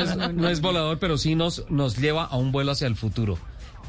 [0.00, 2.86] es, no es- no es volador, pero sí nos, nos lleva a un vuelo hacia
[2.86, 3.38] el futuro.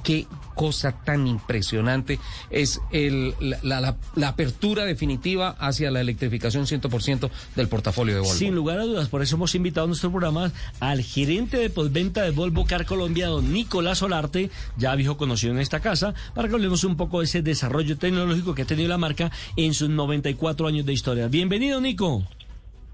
[0.05, 2.19] Qué cosa tan impresionante
[2.49, 8.21] es el, la, la- la- la apertura definitiva hacia la electrificación 100% del portafolio de
[8.21, 8.33] Volvo.
[8.35, 12.21] Sin lugar a dudas, por eso hemos invitado a nuestro programa al gerente de postventa
[12.21, 16.53] de Volvo Car Colombia, don Nicolás Solarte, ya viejo conocido en esta casa, para que
[16.53, 20.67] hablemos un poco de ese desarrollo tecnológico que ha tenido la marca en sus 94
[20.67, 21.27] años de historia.
[21.27, 22.23] Bienvenido, Nico.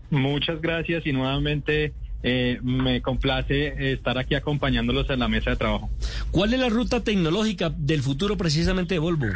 [0.09, 1.93] Muchas gracias y nuevamente
[2.23, 5.89] eh, me complace eh, estar aquí acompañándolos en la mesa de trabajo.
[6.31, 9.27] ¿Cuál es la ruta tecnológica del futuro precisamente de Volvo?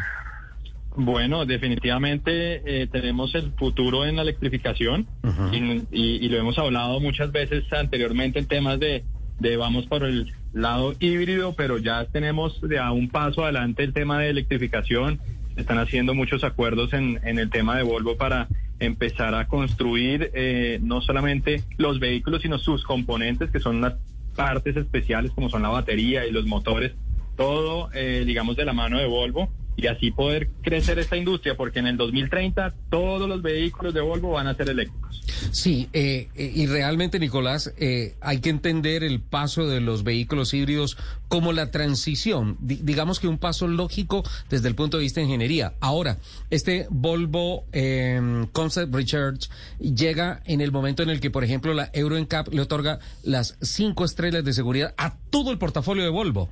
[0.98, 5.06] Bueno, definitivamente eh, tenemos el futuro en la electrificación
[5.52, 5.58] y,
[5.92, 9.04] y- y lo hemos hablado muchas veces anteriormente en temas de,
[9.40, 13.92] de vamos por el lado híbrido, pero ya tenemos de a un paso adelante el
[13.94, 15.20] tema de electrificación.
[15.56, 18.48] Están haciendo muchos acuerdos en, en el tema de Volvo para
[18.80, 23.96] empezar a construir eh, no solamente los vehículos, sino sus componentes, que son unas
[24.36, 26.94] partes especiales como son la batería y los motores,
[27.38, 31.80] todo, eh, digamos, de la mano de Volvo y así poder crecer esta industria, porque
[31.80, 35.22] en el 2030 todos los vehículos de Volvo van a ser eléctricos.
[35.52, 40.54] Sí, eh, eh, y realmente, Nicolás, eh, hay que entender el paso de los vehículos
[40.54, 40.98] híbridos
[41.28, 45.26] como la transición, di- digamos que un paso lógico desde el punto de vista de
[45.26, 45.74] ingeniería.
[45.82, 46.18] Ahora,
[46.50, 49.50] este Volvo eh, Concept Research
[49.80, 53.58] llega en el momento en el que, por ejemplo, la Euro NCAP le otorga las
[53.62, 56.50] cinco estrellas de seguridad a todo el portafolio de Volvo.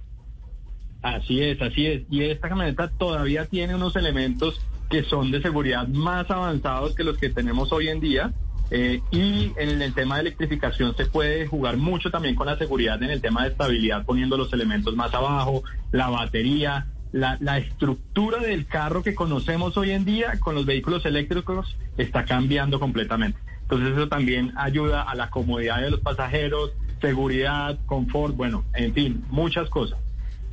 [1.04, 2.04] Así es, así es.
[2.10, 4.60] Y esta camioneta todavía tiene unos elementos
[4.90, 8.34] que son de seguridad más avanzados que los que tenemos hoy en día.
[8.72, 13.04] Eh, y en el tema de electrificación se puede jugar mucho también con la seguridad
[13.04, 18.40] en el tema de estabilidad, poniendo los elementos más abajo, la batería, la, la estructura
[18.40, 23.38] del carro que conocemos hoy en día con los vehículos eléctricos está cambiando completamente.
[23.64, 26.72] Entonces eso también ayuda a la comodidad de los pasajeros,
[27.02, 30.00] seguridad, confort, bueno, en fin, muchas cosas.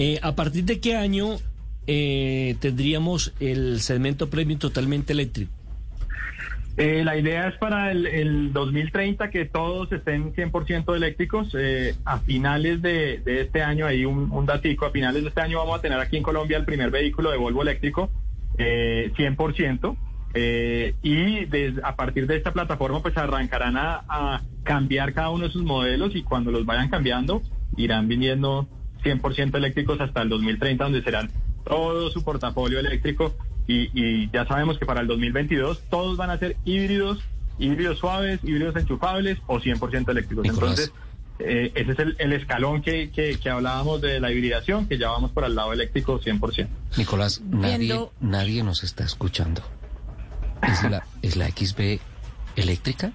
[0.02, 1.36] Eh, ¿A partir de qué año
[1.86, 5.52] eh, tendríamos el segmento premium totalmente eléctrico?
[6.78, 11.54] Eh, la idea es para el, el 2030 que todos estén 100% eléctricos.
[11.54, 15.58] Eh, a finales de, este año, ahí un, un datico, a finales de este año
[15.58, 18.08] vamos a tener aquí en Colombia el primer vehículo de Volvo eléctrico,
[18.56, 19.98] eh, 100%.
[20.32, 21.44] eh, y
[21.82, 26.16] a partir de esta plataforma pues arrancarán a, a cambiar cada uno de sus modelos
[26.16, 27.42] y cuando los vayan cambiando
[27.76, 28.66] irán viniendo
[29.02, 31.30] 100% eléctricos hasta el 2030 donde serán
[31.64, 33.34] todo su portafolio eléctrico
[33.66, 37.18] y, y ya sabemos que para el 2022 todos van a ser híbridos,
[37.58, 40.42] híbridos suaves, híbridos enchufables o 100% eléctricos.
[40.44, 40.70] Nicolás.
[40.80, 40.92] Entonces,
[41.38, 45.08] eh, ese es el, el escalón que, que, que hablábamos de la hibridación, que ya
[45.10, 46.68] vamos por al lado eléctrico 100%.
[46.98, 49.62] Nicolás, nadie, Viendo- nadie nos está escuchando.
[50.62, 51.98] ¿Es la, ¿Es la XB
[52.56, 53.12] eléctrica?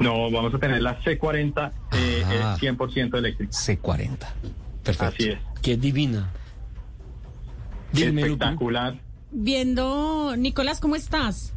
[0.00, 2.56] No, vamos a tener la C40 eh, Ajá.
[2.56, 3.52] eh, 100% eléctrica.
[3.52, 4.18] C40.
[4.82, 5.04] Perfecto.
[5.14, 5.38] Así es.
[5.62, 6.30] Qué divina.
[7.92, 8.22] Dime.
[8.22, 8.98] Espectacular.
[9.30, 11.52] Viendo, Nicolás, ¿cómo estás?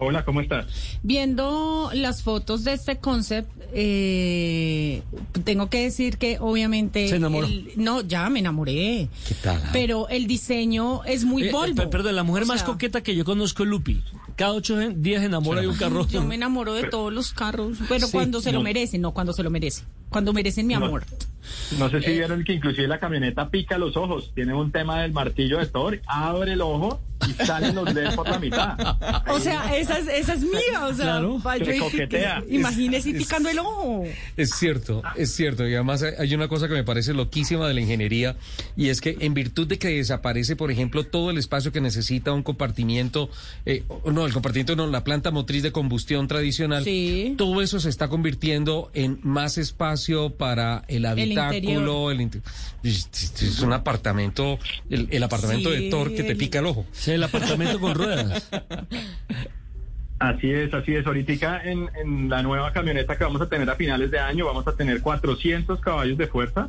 [0.00, 0.66] Hola, ¿cómo estás?
[1.02, 5.02] Viendo las fotos de este concept, eh,
[5.44, 7.08] tengo que decir que obviamente...
[7.08, 7.46] Se enamoró.
[7.48, 9.08] el- no, ya me enamoré.
[9.26, 9.60] ¿Qué tal?
[9.64, 9.70] ah?
[9.72, 11.74] Pero el diseño es muy Eh, eh, Volvo.
[11.74, 14.00] per- perdón, la mujer O más sea, coqueta que yo conozco es Lupi.
[14.38, 16.06] Cada ocho días se enamora de un carro.
[16.06, 19.32] Yo me enamoro de todos los carros, pero Sí, cuando se lo merecen, no cuando
[19.32, 19.84] se lo merecen.
[20.10, 20.86] Cuando merecen mi No.
[20.86, 21.04] amor.
[21.78, 24.30] No sé si vieron que inclusive la camioneta pica los ojos.
[24.34, 28.28] Tiene un tema del martillo de Thor, abre el ojo y salen los LED por
[28.28, 28.76] la mitad.
[29.28, 31.40] O sea, esa es, esa es mía, o sea, Claro.
[31.64, 32.42] Se coquetea.
[32.48, 34.04] imagínese picando el ojo.
[34.36, 35.66] Es cierto, es cierto.
[35.68, 38.36] Y además hay- una cosa que me parece loquísima de la ingeniería
[38.76, 42.32] y es que en virtud de que desaparece, por ejemplo, todo el espacio que necesita
[42.32, 43.28] un compartimiento,
[43.66, 46.84] eh, no, el compartimiento no, la planta motriz de combustión tradicional,
[47.36, 51.37] todo eso se está convirtiendo en más espacio para el habitáculo, el,
[52.82, 53.08] es,
[53.42, 54.58] es un apartamento,
[54.90, 56.86] el, el apartamento Sí, de Thor que te pica el ojo.
[56.92, 58.48] Sí, el apartamento con ruedas.
[60.18, 61.06] Así es, así es.
[61.06, 64.66] Ahorita en, en la nueva camioneta que vamos a tener a finales de año, vamos
[64.66, 66.68] a tener 400 caballos de fuerza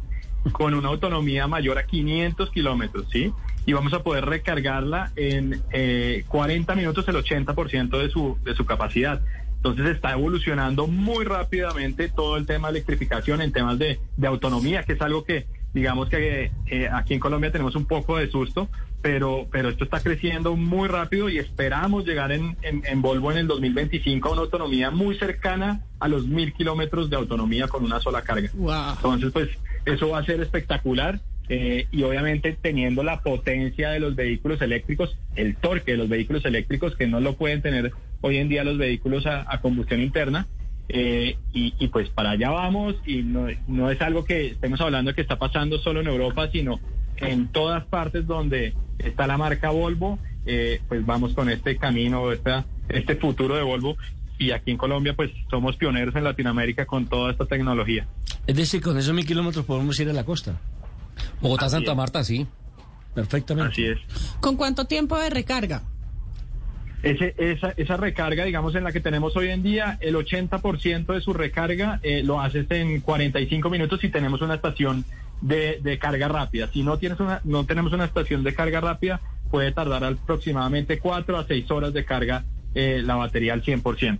[0.51, 3.33] con una autonomía mayor a 500 kilómetros, ¿sí?
[3.65, 8.65] Y vamos a poder recargarla en eh, 40 minutos el 80% de su, de su
[8.65, 9.21] capacidad.
[9.59, 14.83] Entonces está evolucionando muy rápidamente todo el tema de electrificación en temas de, de autonomía,
[14.83, 18.69] que es algo que digamos que eh, aquí en Colombia tenemos un poco de susto,
[19.03, 23.37] pero, pero esto está creciendo muy rápido y esperamos llegar en, en, en Volvo en
[23.37, 27.99] el 2025 a una autonomía muy cercana a los mil kilómetros de autonomía con una
[27.99, 28.49] sola carga.
[28.95, 29.49] Entonces, pues
[29.85, 31.19] eso va a ser espectacular.
[31.49, 36.45] eh, y obviamente teniendo la potencia de los vehículos eléctricos, el torque de los vehículos
[36.45, 40.47] eléctricos que no lo pueden tener hoy en día los vehículos a, a combustión interna,
[40.87, 45.13] eh, y, y pues para allá vamos y no, no es algo que estemos hablando
[45.13, 46.79] que está pasando solo en Europa, sino
[47.17, 52.65] en todas partes donde está la marca Volvo, eh, pues vamos con este camino, esta,
[52.87, 53.97] este futuro de Volvo.
[54.39, 58.07] Y aquí en Colombia, pues somos pioneros en Latinoamérica con toda esta tecnología.
[58.47, 60.61] Es decir, con esos mil kilómetros podemos ir a la costa.
[61.41, 61.97] Bogotá, Así Santa es.
[61.97, 62.47] Marta, sí.
[63.13, 63.73] Perfectamente.
[63.73, 63.97] Así es.
[64.39, 65.83] ¿Con cuánto tiempo de recarga?
[67.01, 71.21] Ese, esa, esa recarga, digamos, en la que tenemos hoy en día, el 80% de
[71.21, 75.05] su recarga eh, lo haces en 45 minutos si tenemos una estación
[75.41, 76.67] de, de carga rápida.
[76.73, 81.37] Si no, tienes una, no tenemos una estación de carga rápida, puede tardar aproximadamente 4
[81.37, 82.43] a 6 horas de carga
[82.75, 84.19] eh, la batería al 100%.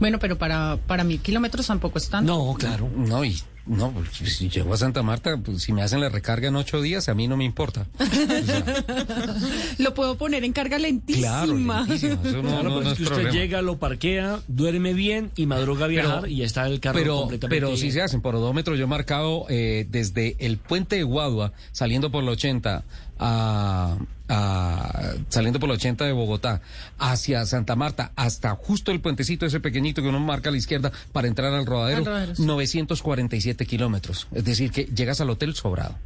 [0.00, 2.32] Bueno, pero para, para mil kilómetros tampoco es tanto.
[2.32, 2.88] No, claro.
[2.96, 3.36] No, y
[3.66, 6.80] no, pues, si llego a Santa Marta, pues, si me hacen la recarga en ocho
[6.82, 7.86] días, a mí no me importa.
[9.78, 11.44] Lo puedo poner en carga lentísima.
[11.44, 13.30] Claro, lentísima, eso no- Claro, no- pero no es que usted problema.
[13.30, 16.98] llega, lo parquea, duerme bien y madruga a viajar Pero- y ya está el carro
[16.98, 17.60] pero, completamente.
[17.66, 18.74] pero sí se hacen por odómetro.
[18.76, 22.84] Yo he marcado eh, desde el puente de Guadua, saliendo por la 80,
[23.18, 23.96] a,
[24.28, 26.62] a- saliendo por la 80 de Bogotá,
[26.98, 30.92] hacia Santa Marta, hasta justo el puentecito ese pequeñito que uno marca a la izquierda
[31.12, 32.42] para entrar al rodadero, Al rodadero, sí.
[32.44, 34.28] 947 kilómetros.
[34.32, 35.96] Es decir, que llegas al hotel sobrado.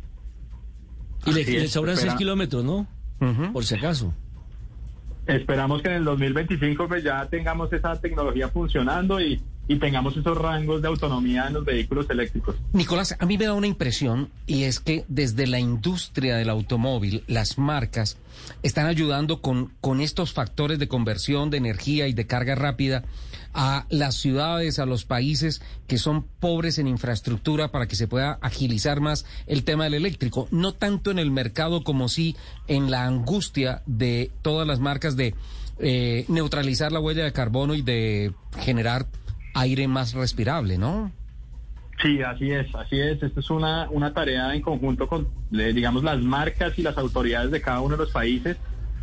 [1.27, 2.13] Y le, sobran espera.
[2.13, 2.87] 6 kilómetros, ¿no?
[3.53, 4.15] Por si acaso.
[5.27, 10.37] Esperamos que en el 2025 pues ya tengamos esa tecnología funcionando y, y tengamos esos
[10.37, 12.57] rangos de autonomía en los vehículos eléctricos.
[12.73, 17.23] Nicolás, a mí me da una impresión y es que desde la industria del automóvil,
[17.27, 18.17] las marcas
[18.63, 23.05] están ayudando con, con estos factores de conversión de energía y de carga rápida
[23.53, 28.39] a las ciudades, a los países que son pobres en infraestructura para que se pueda
[28.41, 30.49] agilizar más el tema del eléctrico.
[30.51, 32.37] No tanto en el mercado como sí
[32.69, 35.35] en la angustia de todas las marcas de
[35.81, 39.07] eh, neutralizar la huella de carbono y de generar
[39.59, 41.13] aire más respirable, ¿no?
[42.01, 43.23] Sí, así es, así es.
[43.23, 47.61] Esto es una, una tarea en conjunto con, digamos, las marcas y las autoridades de
[47.61, 48.57] cada uno de los países,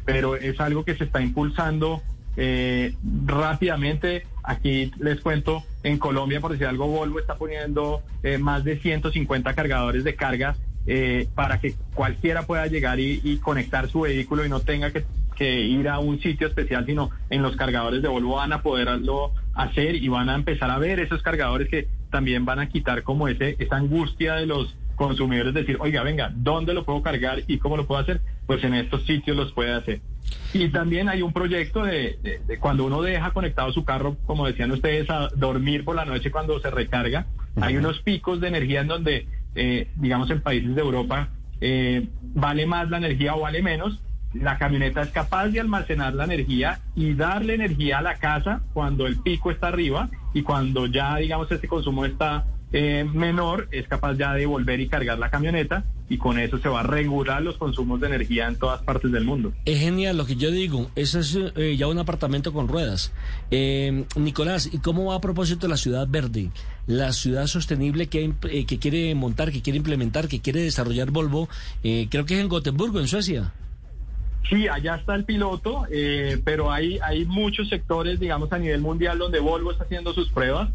[0.06, 2.02] pero es algo que se está impulsando
[2.38, 2.96] eh,
[3.26, 4.26] rápidamente.
[4.44, 9.54] Aquí les cuento, en Colombia, por decir algo, Volvo está poniendo eh, más de 150
[9.54, 10.56] cargadores de carga
[10.88, 15.04] eh, para que cualquiera pueda llegar y, y conectar su vehículo y no tenga que,
[15.36, 19.32] que ir a un sitio especial, sino en los cargadores de Volvo van a poderlo
[19.54, 23.28] hacer y van a empezar a ver esos cargadores que también van a quitar como
[23.28, 27.76] ese esa angustia de los consumidores, decir, oiga, venga, ¿dónde lo puedo cargar y cómo
[27.76, 28.22] lo puedo hacer?
[28.48, 30.00] Pues en estos sitios los puede hacer.
[30.54, 34.48] Y también hay un proyecto de, de- de cuando uno deja conectado su carro, como
[34.48, 37.26] decían ustedes, a dormir por la noche cuando se recarga.
[37.60, 41.30] Hay unos picos de energía en donde, eh, digamos, en países de Europa
[41.62, 44.00] eh, vale más la energía o vale menos.
[44.42, 49.08] La camioneta es capaz de almacenar la energía y darle energía a la casa cuando
[49.08, 54.16] el pico está arriba y cuando ya, digamos, este consumo está eh, menor, es capaz
[54.16, 57.58] ya de volver y cargar la camioneta y con eso se va a regular los
[57.58, 59.54] consumos de energía en todas partes del mundo.
[59.66, 60.92] Es genial lo que yo digo.
[60.96, 63.12] Eso es eh, ya un apartamento con ruedas.
[63.52, 66.52] Eh, Nicolás, ¿y cómo va a propósito la ciudad verde?
[66.88, 71.50] La ciudad sostenible que, eh, que quiere montar, que quiere implementar, que quiere desarrollar Volvo,
[71.84, 73.54] eh, creo que es en Gotemburgo, en Suecia.
[74.50, 79.18] Sí, allá está el piloto, eh, pero hay, hay muchos sectores, digamos, a nivel mundial
[79.18, 80.70] donde Volvo está haciendo sus pruebas.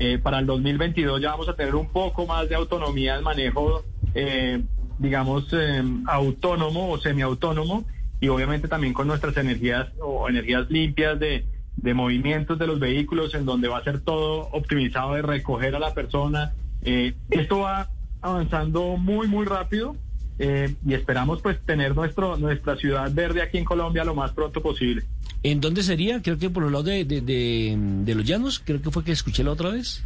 [0.00, 3.84] Eh, para el 2022 ya vamos a tener un poco más de autonomía de manejo
[4.14, 4.60] eh,
[4.98, 7.84] digamos, eh, autónomo o semiautónomo
[8.20, 11.44] y obviamente también con nuestras energías o energías limpias de,
[11.76, 15.78] de movimientos de los vehículos en donde va a ser todo optimizado de recoger a
[15.78, 16.54] la persona.
[16.82, 17.88] Eh, esto va
[18.22, 19.96] avanzando muy, muy rápido
[20.38, 24.62] eh, y esperamos pues tener nuestro, nuestra ciudad verde aquí en Colombia lo más pronto
[24.62, 25.04] posible.
[25.42, 26.22] ¿En dónde sería?
[26.22, 29.12] Creo que por los lados de, de, de, de los llanos, creo que fue que
[29.12, 30.04] escuché la otra vez.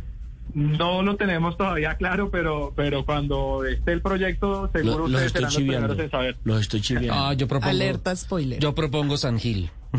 [0.55, 5.33] No lo tenemos todavía claro, pero pero cuando esté el proyecto, seguro Lo- los ustedes
[5.33, 5.87] serán los chiviando.
[5.89, 6.37] primeros en saber.
[6.45, 7.13] Los estoy chiviando.
[7.15, 7.71] Ah, yo propongo.
[7.71, 8.59] Alerta spoiler.
[8.59, 9.71] Yo propongo San Gil.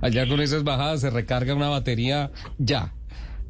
[0.00, 2.92] Allá con esas bajadas se recarga una batería ya,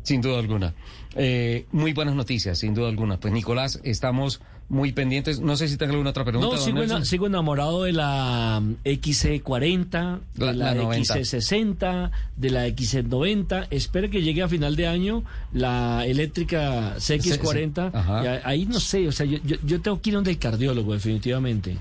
[0.03, 0.75] sin duda alguna.
[1.17, 3.19] Eh, muy buenas noticias, sin duda alguna.
[3.19, 5.41] Pues Nicolás, estamos muy pendientes.
[5.41, 6.55] No sé si tengo alguna otra pregunta.
[6.57, 11.15] No, sigo, ena- sigo enamorado de la mm, XC40, de La- la, la 90.
[11.17, 13.67] XC60, de la XC90.
[13.71, 17.91] Espero que llegue a final de año la eléctrica CX40.
[17.95, 18.25] Ajá.
[18.25, 20.39] Y a- ahí no sé, o sea, yo, yo, yo tengo que ir donde el
[20.39, 21.79] cardiólogo, definitivamente.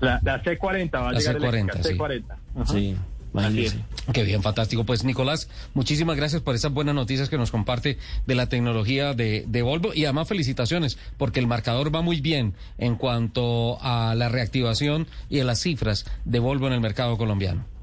[0.00, 1.94] La, la C40 va a La llegar C40, eléctrica, sí.
[1.94, 2.24] C40.
[2.56, 2.72] Ajá.
[2.72, 2.96] Sí,
[3.34, 3.84] imagínese.
[4.12, 4.84] Qué bien, fantástico.
[4.84, 9.44] Pues Nicolás, muchísimas gracias por esas buenas noticias que nos comparte de la tecnología de,
[9.46, 14.28] de Volvo y además felicitaciones porque el marcador va muy bien en cuanto a la
[14.28, 17.73] reactivación y a las cifras de Volvo en el mercado colombiano.